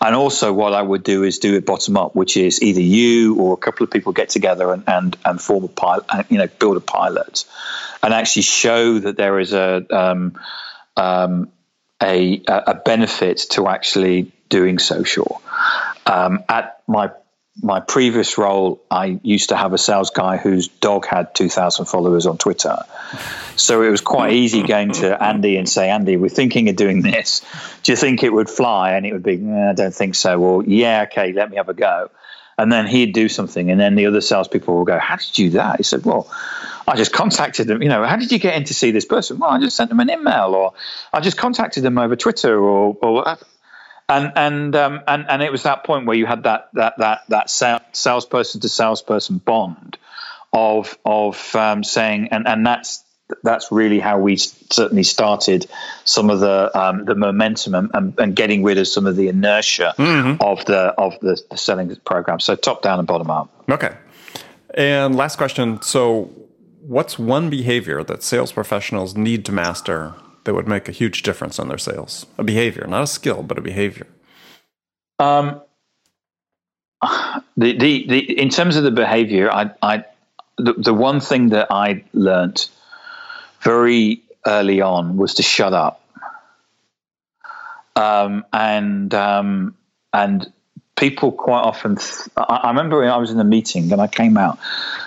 and 0.00 0.14
also 0.14 0.52
what 0.52 0.74
I 0.74 0.82
would 0.82 1.02
do 1.02 1.22
is 1.22 1.38
do 1.38 1.54
it 1.54 1.64
bottom 1.64 1.96
up, 1.96 2.14
which 2.14 2.36
is 2.36 2.60
either 2.62 2.82
you 2.82 3.36
or 3.36 3.54
a 3.54 3.56
couple 3.56 3.84
of 3.84 3.90
people 3.90 4.12
get 4.12 4.28
together 4.28 4.72
and 4.72 4.84
and, 4.86 5.16
and 5.24 5.40
form 5.40 5.64
a 5.64 5.68
pilot, 5.68 6.04
you 6.28 6.36
know, 6.36 6.48
build 6.58 6.76
a 6.76 6.80
pilot, 6.80 7.46
and 8.02 8.12
actually 8.12 8.42
show 8.42 8.98
that 8.98 9.16
there 9.16 9.38
is 9.38 9.54
a 9.54 9.86
um, 9.90 10.38
um, 10.98 11.50
a, 12.02 12.42
a 12.46 12.74
benefit 12.74 13.38
to 13.50 13.68
actually 13.68 14.32
doing 14.50 14.78
social. 14.78 15.40
Um, 16.04 16.44
at 16.48 16.82
my 16.86 17.10
my 17.62 17.80
previous 17.80 18.38
role, 18.38 18.80
I 18.90 19.18
used 19.22 19.48
to 19.48 19.56
have 19.56 19.72
a 19.72 19.78
sales 19.78 20.10
guy 20.10 20.36
whose 20.36 20.68
dog 20.68 21.06
had 21.06 21.34
2,000 21.34 21.86
followers 21.86 22.26
on 22.26 22.38
Twitter. 22.38 22.78
So 23.56 23.82
it 23.82 23.90
was 23.90 24.00
quite 24.00 24.32
easy 24.32 24.62
going 24.62 24.92
to 24.92 25.20
Andy 25.22 25.56
and 25.56 25.68
say, 25.68 25.90
Andy, 25.90 26.16
we're 26.16 26.28
thinking 26.28 26.68
of 26.68 26.76
doing 26.76 27.02
this. 27.02 27.42
Do 27.82 27.92
you 27.92 27.96
think 27.96 28.22
it 28.22 28.32
would 28.32 28.48
fly? 28.48 28.92
And 28.92 29.04
it 29.04 29.12
would 29.12 29.24
be, 29.24 29.34
I 29.50 29.72
don't 29.72 29.94
think 29.94 30.14
so. 30.14 30.38
Well, 30.38 30.62
yeah, 30.66 31.06
okay, 31.10 31.32
let 31.32 31.50
me 31.50 31.56
have 31.56 31.68
a 31.68 31.74
go. 31.74 32.10
And 32.56 32.72
then 32.72 32.86
he'd 32.86 33.12
do 33.12 33.28
something. 33.28 33.70
And 33.70 33.80
then 33.80 33.94
the 33.94 34.06
other 34.06 34.20
salespeople 34.20 34.74
will 34.74 34.84
go, 34.84 34.98
How 34.98 35.16
did 35.16 35.38
you 35.38 35.50
do 35.50 35.58
that? 35.58 35.76
He 35.76 35.84
said, 35.84 36.04
Well, 36.04 36.28
I 36.88 36.96
just 36.96 37.12
contacted 37.12 37.66
them. 37.66 37.82
You 37.82 37.88
know, 37.88 38.04
how 38.04 38.16
did 38.16 38.32
you 38.32 38.38
get 38.38 38.56
in 38.56 38.64
to 38.64 38.74
see 38.74 38.90
this 38.90 39.04
person? 39.04 39.38
Well, 39.38 39.50
I 39.50 39.60
just 39.60 39.76
sent 39.76 39.90
them 39.90 40.00
an 40.00 40.10
email 40.10 40.54
or 40.54 40.72
I 41.12 41.20
just 41.20 41.36
contacted 41.36 41.84
them 41.84 41.98
over 41.98 42.16
Twitter 42.16 42.58
or, 42.58 42.96
or 43.00 43.36
and 44.08 44.32
and 44.36 44.76
um, 44.76 45.00
and 45.06 45.26
and 45.28 45.42
it 45.42 45.52
was 45.52 45.64
that 45.64 45.84
point 45.84 46.06
where 46.06 46.16
you 46.16 46.26
had 46.26 46.44
that 46.44 46.70
that 46.74 46.98
that 46.98 47.22
that 47.28 47.50
salesperson 47.50 48.60
to 48.60 48.68
salesperson 48.68 49.38
bond 49.38 49.98
of 50.52 50.98
of 51.04 51.54
um, 51.54 51.84
saying 51.84 52.28
and 52.30 52.46
and 52.48 52.66
that's 52.66 53.04
that's 53.42 53.70
really 53.70 53.98
how 53.98 54.18
we 54.18 54.36
certainly 54.36 55.02
started 55.02 55.66
some 56.04 56.30
of 56.30 56.40
the 56.40 56.70
um, 56.78 57.04
the 57.04 57.14
momentum 57.14 57.74
and, 57.74 57.90
and, 57.92 58.18
and, 58.18 58.34
getting 58.34 58.62
rid 58.62 58.78
of 58.78 58.88
some 58.88 59.06
of 59.06 59.16
the 59.16 59.28
inertia 59.28 59.94
mm-hmm. 59.98 60.42
of 60.42 60.64
the 60.64 60.94
of 60.96 61.18
the, 61.20 61.38
the 61.50 61.56
selling 61.56 61.94
program. 62.06 62.40
So 62.40 62.56
top 62.56 62.80
down 62.80 62.98
and 62.98 63.06
bottom 63.06 63.30
up. 63.30 63.50
Okay. 63.70 63.94
And 64.74 65.14
last 65.14 65.36
question. 65.36 65.82
So, 65.82 66.30
what's 66.80 67.18
one 67.18 67.50
behavior 67.50 68.02
that 68.04 68.22
sales 68.22 68.52
professionals 68.52 69.16
need 69.16 69.44
to 69.46 69.52
master 69.52 70.14
that 70.48 70.54
would 70.54 70.66
make 70.66 70.88
a 70.88 70.92
huge 70.92 71.22
difference 71.22 71.58
in 71.58 71.68
their 71.68 71.76
sales? 71.76 72.24
A 72.38 72.42
behavior, 72.42 72.86
not 72.88 73.02
a 73.02 73.06
skill, 73.06 73.42
but 73.42 73.58
a 73.58 73.60
behavior. 73.60 74.06
Um, 75.18 75.60
the, 77.54 77.76
the, 77.76 78.06
the, 78.08 78.40
in 78.40 78.48
terms 78.48 78.76
of 78.76 78.82
the 78.82 78.90
behavior, 78.90 79.52
I, 79.52 79.70
I, 79.82 80.04
the, 80.56 80.72
the 80.72 80.94
one 80.94 81.20
thing 81.20 81.50
that 81.50 81.66
I 81.70 82.02
learnt 82.14 82.70
very 83.60 84.22
early 84.46 84.80
on 84.80 85.18
was 85.18 85.34
to 85.34 85.42
shut 85.42 85.74
up. 85.74 86.02
Um, 87.94 88.46
and 88.50 89.12
um, 89.12 89.76
and 90.14 90.50
people 90.98 91.30
quite 91.32 91.60
often. 91.60 91.96
Th- 91.96 92.28
I, 92.36 92.68
remember 92.68 93.04
I 93.04 93.16
was 93.16 93.30
in 93.30 93.38
a 93.38 93.44
meeting 93.44 93.90
and 93.92 94.00
I 94.00 94.08
came 94.08 94.36
out, 94.36 94.58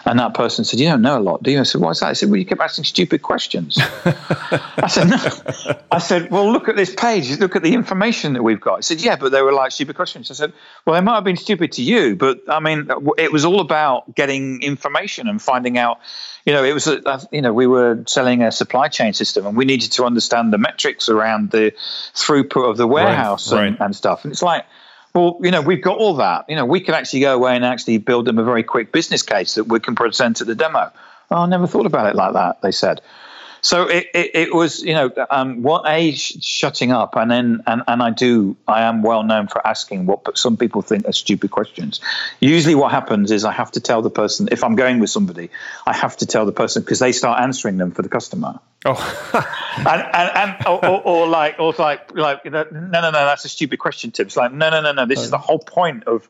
and 0.05 0.19
that 0.19 0.33
person 0.33 0.63
said, 0.65 0.79
"You 0.79 0.89
don't 0.89 1.01
know 1.01 1.19
a 1.19 1.21
lot, 1.21 1.43
do 1.43 1.51
you?" 1.51 1.59
I 1.59 1.63
said, 1.63 1.81
"What's 1.81 1.99
that?" 1.99 2.07
I 2.07 2.13
said, 2.13 2.29
"Well, 2.29 2.37
you 2.37 2.45
keep 2.45 2.61
asking 2.61 2.85
stupid 2.85 3.21
questions." 3.21 3.77
I 4.05 4.87
said, 4.87 5.09
"No." 5.09 5.75
I 5.91 5.99
said, 5.99 6.31
"Well, 6.31 6.51
look 6.51 6.69
at 6.69 6.75
this 6.75 6.95
page. 6.95 7.37
Look 7.39 7.55
at 7.55 7.63
the 7.63 7.73
information 7.73 8.33
that 8.33 8.43
we've 8.43 8.61
got." 8.61 8.77
I 8.77 8.81
said, 8.81 9.01
"Yeah, 9.01 9.17
but 9.17 9.31
they 9.31 9.41
were 9.41 9.53
like 9.53 9.71
stupid 9.71 9.95
questions." 9.95 10.31
I 10.31 10.33
said, 10.33 10.53
"Well, 10.85 10.95
they 10.95 11.01
might 11.01 11.15
have 11.15 11.23
been 11.25 11.37
stupid 11.37 11.73
to 11.73 11.83
you, 11.83 12.15
but 12.15 12.41
I 12.47 12.59
mean, 12.59 12.89
it 13.17 13.31
was 13.31 13.45
all 13.45 13.59
about 13.59 14.15
getting 14.15 14.61
information 14.61 15.27
and 15.27 15.41
finding 15.41 15.77
out." 15.77 15.99
You 16.45 16.53
know, 16.53 16.63
it 16.63 16.73
was 16.73 16.87
a, 16.87 17.21
you 17.31 17.41
know 17.41 17.53
we 17.53 17.67
were 17.67 18.03
selling 18.07 18.41
a 18.41 18.51
supply 18.51 18.87
chain 18.87 19.13
system, 19.13 19.45
and 19.45 19.55
we 19.55 19.65
needed 19.65 19.91
to 19.93 20.05
understand 20.05 20.51
the 20.51 20.57
metrics 20.57 21.09
around 21.09 21.51
the 21.51 21.73
throughput 22.15 22.69
of 22.69 22.77
the 22.77 22.87
warehouse 22.87 23.51
right, 23.51 23.67
and, 23.67 23.79
right. 23.79 23.85
and 23.85 23.95
stuff. 23.95 24.23
And 24.23 24.31
it's 24.31 24.41
like 24.41 24.65
well, 25.13 25.37
you 25.41 25.51
know, 25.51 25.61
we've 25.61 25.81
got 25.81 25.97
all 25.97 26.15
that. 26.15 26.45
You 26.47 26.55
know, 26.55 26.65
we 26.65 26.79
could 26.81 26.95
actually 26.95 27.21
go 27.21 27.35
away 27.35 27.55
and 27.55 27.65
actually 27.65 27.97
build 27.97 28.25
them 28.25 28.37
a 28.37 28.43
very 28.43 28.63
quick 28.63 28.91
business 28.91 29.23
case 29.23 29.55
that 29.55 29.65
we 29.65 29.79
can 29.79 29.95
present 29.95 30.41
at 30.41 30.47
the 30.47 30.55
demo. 30.55 30.91
Oh, 31.29 31.37
I 31.37 31.45
never 31.47 31.67
thought 31.67 31.85
about 31.85 32.07
it 32.07 32.15
like 32.15 32.33
that, 32.33 32.61
they 32.61 32.71
said. 32.71 33.01
So 33.63 33.87
it, 33.87 34.07
it, 34.13 34.31
it, 34.33 34.53
was, 34.53 34.81
you 34.81 34.93
know, 34.93 35.11
um, 35.29 35.61
what 35.61 35.83
a 35.87 36.13
shutting 36.13 36.91
up, 36.91 37.15
and 37.15 37.29
then 37.29 37.61
and, 37.67 37.83
and 37.87 38.01
I 38.01 38.09
do 38.09 38.57
I 38.67 38.81
am 38.83 39.03
well 39.03 39.21
known 39.21 39.47
for 39.47 39.65
asking 39.65 40.07
what 40.07 40.23
but 40.23 40.35
some 40.35 40.57
people 40.57 40.81
think 40.81 41.07
are 41.07 41.11
stupid 41.11 41.51
questions. 41.51 42.01
Usually, 42.39 42.73
what 42.73 42.91
happens 42.91 43.29
is 43.29 43.45
I 43.45 43.51
have 43.51 43.71
to 43.73 43.79
tell 43.79 44.01
the 44.01 44.09
person 44.09 44.49
if 44.51 44.63
I'm 44.63 44.75
going 44.75 44.99
with 44.99 45.11
somebody, 45.11 45.51
I 45.85 45.93
have 45.93 46.17
to 46.17 46.25
tell 46.25 46.47
the 46.47 46.51
person 46.51 46.81
because 46.81 46.97
they 46.97 47.11
start 47.11 47.39
answering 47.39 47.77
them 47.77 47.91
for 47.91 48.01
the 48.01 48.09
customer. 48.09 48.59
Oh, 48.83 48.95
and 49.77 49.87
and, 49.87 50.31
and 50.35 50.67
or, 50.67 50.83
or, 50.83 51.01
or, 51.01 51.27
like 51.27 51.59
or 51.59 51.71
like 51.77 52.15
like 52.15 52.45
no 52.45 52.63
no 52.71 53.01
no 53.01 53.11
that's 53.11 53.45
a 53.45 53.49
stupid 53.49 53.77
question, 53.77 54.09
Tim. 54.09 54.25
It's 54.25 54.35
like 54.35 54.51
no 54.51 54.71
no 54.71 54.81
no 54.81 54.91
no 54.91 55.05
this 55.05 55.19
is 55.19 55.29
the 55.29 55.37
whole 55.37 55.59
point 55.59 56.05
of 56.05 56.27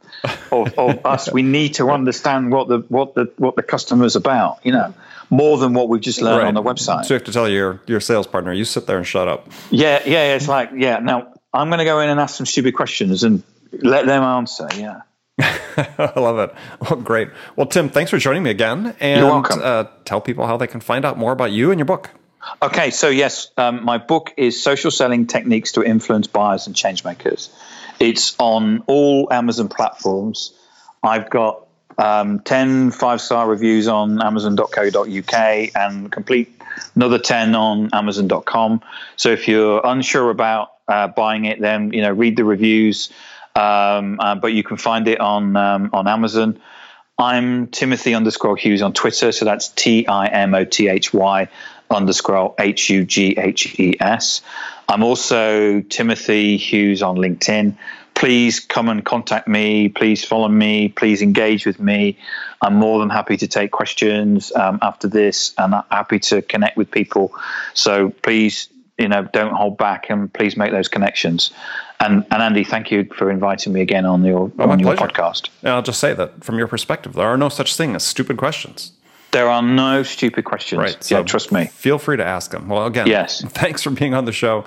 of, 0.51 0.77
of 0.77 1.05
us. 1.05 1.31
We 1.31 1.43
need 1.43 1.75
to 1.75 1.89
understand 1.91 2.51
what 2.51 2.67
the 2.67 2.79
what 2.89 3.15
the 3.15 3.31
what 3.37 3.55
the 3.55 3.63
customer's 3.63 4.17
about. 4.17 4.59
You 4.65 4.73
know 4.73 4.93
more 5.31 5.57
than 5.57 5.73
what 5.73 5.87
we've 5.87 6.01
just 6.01 6.21
learned 6.21 6.39
right. 6.39 6.47
on 6.49 6.53
the 6.53 6.61
website. 6.61 7.05
So 7.05 7.13
you 7.13 7.19
have 7.19 7.23
to 7.23 7.31
tell 7.31 7.49
your 7.49 7.81
your 7.87 8.01
sales 8.01 8.27
partner, 8.27 8.51
you 8.51 8.65
sit 8.65 8.85
there 8.85 8.97
and 8.97 9.07
shut 9.07 9.27
up. 9.27 9.49
Yeah, 9.71 10.01
yeah, 10.05 10.35
it's 10.35 10.47
like 10.47 10.71
yeah. 10.75 10.99
Now 10.99 11.33
I'm 11.53 11.69
going 11.69 11.79
to 11.79 11.85
go 11.85 11.99
in 12.01 12.09
and 12.09 12.19
ask 12.19 12.35
some 12.35 12.45
stupid 12.45 12.75
questions 12.75 13.23
and 13.23 13.43
let 13.71 14.05
them 14.05 14.23
answer. 14.23 14.67
Yeah. 14.75 15.01
I 15.39 16.19
love 16.19 16.37
it. 16.37 16.53
Well, 16.81 16.99
great. 17.01 17.29
Well, 17.55 17.65
Tim, 17.65 17.89
thanks 17.89 18.11
for 18.11 18.17
joining 18.17 18.43
me 18.43 18.51
again. 18.51 18.95
And, 18.99 19.21
You're 19.21 19.29
welcome. 19.29 19.59
Uh, 19.63 19.85
tell 20.05 20.21
people 20.21 20.45
how 20.45 20.57
they 20.57 20.67
can 20.67 20.81
find 20.81 21.05
out 21.05 21.17
more 21.17 21.31
about 21.31 21.51
you 21.51 21.71
and 21.71 21.79
your 21.79 21.85
book. 21.85 22.11
Okay, 22.61 22.91
so 22.91 23.09
yes, 23.09 23.51
um, 23.57 23.83
my 23.83 23.97
book 23.97 24.33
is 24.37 24.61
Social 24.61 24.91
Selling 24.91 25.27
Techniques 25.27 25.73
to 25.73 25.83
Influence 25.83 26.27
Buyers 26.27 26.67
and 26.67 26.75
Changemakers. 26.75 27.49
It's 27.99 28.35
on 28.39 28.83
all 28.87 29.31
Amazon 29.31 29.69
platforms. 29.69 30.53
I've 31.03 31.29
got 31.29 31.67
um, 31.97 32.39
10 32.39 32.91
five 32.91 33.21
star 33.21 33.47
reviews 33.47 33.87
on 33.87 34.21
amazon.co.uk 34.21 35.33
and 35.75 36.11
complete 36.11 36.61
another 36.95 37.19
10 37.19 37.53
on 37.53 37.89
amazon.com. 37.93 38.81
So 39.17 39.29
if 39.29 39.47
you're 39.47 39.81
unsure 39.83 40.29
about 40.29 40.73
uh, 40.87 41.07
buying 41.09 41.45
it, 41.45 41.59
then 41.59 41.93
you 41.93 42.01
know 42.01 42.11
read 42.11 42.37
the 42.37 42.45
reviews. 42.45 43.11
Um, 43.55 44.19
uh, 44.19 44.35
but 44.35 44.53
you 44.53 44.63
can 44.63 44.77
find 44.77 45.07
it 45.07 45.19
on 45.19 45.55
um, 45.55 45.89
on 45.93 46.07
Amazon. 46.07 46.59
I'm 47.17 47.67
Timothy 47.67 48.15
underscore 48.15 48.57
Hughes 48.57 48.81
on 48.81 48.93
Twitter, 48.93 49.31
so 49.31 49.45
that's 49.45 49.69
T 49.69 50.07
I 50.07 50.27
M 50.27 50.55
O 50.55 50.65
T 50.65 50.87
H 50.87 51.13
Y 51.13 51.49
underscore 51.91 52.55
H 52.59 52.89
U 52.89 53.05
G 53.05 53.35
H 53.37 53.79
E 53.79 53.95
S. 53.99 54.41
I'm 54.89 55.03
also 55.03 55.81
Timothy 55.81 56.57
Hughes 56.57 57.01
on 57.01 57.17
LinkedIn 57.17 57.77
please 58.21 58.59
come 58.59 58.89
and 58.89 59.03
contact 59.03 59.47
me. 59.47 59.89
Please 59.89 60.23
follow 60.23 60.47
me. 60.47 60.89
Please 60.89 61.21
engage 61.23 61.65
with 61.65 61.79
me. 61.79 62.17
I'm 62.61 62.75
more 62.75 62.99
than 62.99 63.09
happy 63.09 63.35
to 63.37 63.47
take 63.47 63.71
questions 63.71 64.51
um, 64.55 64.77
after 64.83 65.07
this, 65.07 65.53
and 65.57 65.73
I'm 65.73 65.83
happy 65.89 66.19
to 66.19 66.43
connect 66.43 66.77
with 66.77 66.91
people. 66.91 67.33
So 67.73 68.09
please, 68.21 68.67
you 68.99 69.07
know, 69.07 69.23
don't 69.23 69.53
hold 69.53 69.77
back, 69.77 70.09
and 70.09 70.31
please 70.31 70.55
make 70.55 70.71
those 70.71 70.87
connections. 70.87 71.51
And, 71.99 72.25
and 72.29 72.43
Andy, 72.43 72.63
thank 72.63 72.91
you 72.91 73.05
for 73.05 73.31
inviting 73.31 73.73
me 73.73 73.81
again 73.81 74.05
on 74.05 74.23
your 74.23 74.51
oh, 74.59 74.69
on 74.69 74.79
your 74.79 74.95
pleasure. 74.95 75.11
podcast. 75.11 75.49
And 75.63 75.71
I'll 75.71 75.81
just 75.81 75.99
say 75.99 76.13
that 76.13 76.43
from 76.43 76.57
your 76.59 76.67
perspective, 76.67 77.13
there 77.13 77.27
are 77.27 77.37
no 77.37 77.49
such 77.49 77.75
thing 77.75 77.95
as 77.95 78.03
stupid 78.03 78.37
questions. 78.37 78.91
There 79.31 79.49
are 79.49 79.61
no 79.61 80.03
stupid 80.03 80.45
questions. 80.45 80.79
Right. 80.79 81.03
So 81.03 81.17
yeah, 81.17 81.23
trust 81.23 81.51
me. 81.51 81.65
Feel 81.67 81.97
free 81.97 82.17
to 82.17 82.25
ask 82.25 82.51
them. 82.51 82.67
Well, 82.67 82.85
again, 82.85 83.07
yes. 83.07 83.41
Thanks 83.49 83.81
for 83.81 83.89
being 83.89 84.13
on 84.13 84.25
the 84.25 84.31
show. 84.31 84.65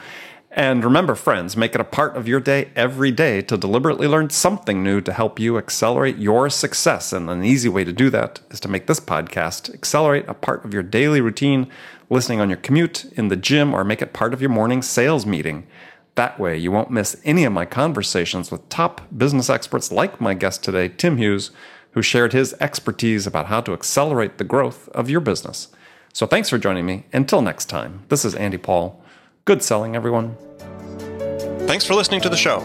And 0.57 0.85
remember, 0.85 1.17
friends, 1.17 1.57
make 1.57 1.75
it 1.75 1.81
a 1.81 1.85
part 1.85 2.17
of 2.17 2.29
your 2.29 2.39
day 2.39 2.71
every 2.77 3.11
day 3.11 3.43
to 3.43 3.57
deliberately 3.57 4.07
learn 4.07 4.31
something 4.31 4.85
new 4.85 5.01
to 5.01 5.13
help 5.13 5.41
you 5.41 5.59
accelerate 5.59 6.17
your 6.17 6.49
success. 6.49 7.13
And 7.13 7.29
an 7.29 7.43
easy 7.43 7.69
way 7.69 7.83
to 7.83 7.93
do 7.93 8.09
that 8.11 8.41
is 8.51 8.61
to 8.61 8.69
make 8.69 8.87
this 8.87 9.01
podcast 9.01 9.75
accelerate 9.75 10.27
a 10.29 10.35
part 10.35 10.65
of 10.65 10.73
your 10.73 10.85
daily 10.85 11.21
routine, 11.21 11.69
listening 12.09 12.41
on 12.41 12.51
your 12.51 12.59
commute, 12.59 13.05
in 13.17 13.29
the 13.29 13.37
gym, 13.37 13.75
or 13.75 13.83
make 13.83 14.01
it 14.01 14.13
part 14.13 14.33
of 14.33 14.41
your 14.41 14.51
morning 14.51 14.81
sales 14.81 15.27
meeting. 15.27 15.67
That 16.15 16.39
way, 16.39 16.57
you 16.57 16.71
won't 16.71 16.93
miss 16.93 17.21
any 17.25 17.43
of 17.43 17.53
my 17.53 17.65
conversations 17.65 18.53
with 18.53 18.69
top 18.69 19.01
business 19.17 19.51
experts 19.51 19.91
like 19.91 20.21
my 20.21 20.35
guest 20.35 20.63
today, 20.63 20.87
Tim 20.89 21.17
Hughes, 21.17 21.51
who 21.95 22.03
shared 22.03 22.33
his 22.33 22.55
expertise 22.61 23.27
about 23.27 23.47
how 23.47 23.61
to 23.63 23.73
accelerate 23.73 24.39
the 24.39 24.45
growth 24.45 24.89
of 24.91 25.09
your 25.09 25.21
business. 25.21 25.69
So 26.13 26.27
thanks 26.27 26.49
for 26.49 26.59
joining 26.59 26.87
me. 26.87 27.07
Until 27.13 27.41
next 27.41 27.67
time, 27.67 28.03
this 28.09 28.25
is 28.25 28.35
Andy 28.35 28.59
Paul. 28.59 29.03
Good 29.45 29.63
selling, 29.63 29.97
everyone. 29.97 30.37
Thanks 31.67 31.85
for 31.85 31.95
listening 31.95 32.21
to 32.23 32.29
the 32.29 32.37
show. 32.37 32.61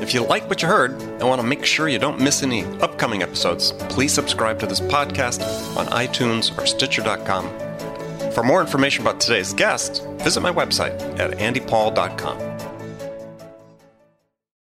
If 0.00 0.12
you 0.12 0.24
like 0.24 0.48
what 0.48 0.60
you 0.60 0.68
heard 0.68 0.90
and 1.00 1.22
want 1.22 1.40
to 1.40 1.46
make 1.46 1.64
sure 1.64 1.88
you 1.88 1.98
don't 1.98 2.20
miss 2.20 2.42
any 2.42 2.64
upcoming 2.80 3.22
episodes, 3.22 3.72
please 3.88 4.12
subscribe 4.12 4.58
to 4.58 4.66
this 4.66 4.80
podcast 4.80 5.40
on 5.76 5.86
iTunes 5.86 6.56
or 6.58 6.66
Stitcher.com. 6.66 7.48
For 8.32 8.42
more 8.42 8.60
information 8.60 9.02
about 9.02 9.20
today's 9.20 9.54
guest, 9.54 10.04
visit 10.18 10.40
my 10.40 10.52
website 10.52 11.00
at 11.18 11.30
andypaul.com. 11.38 12.53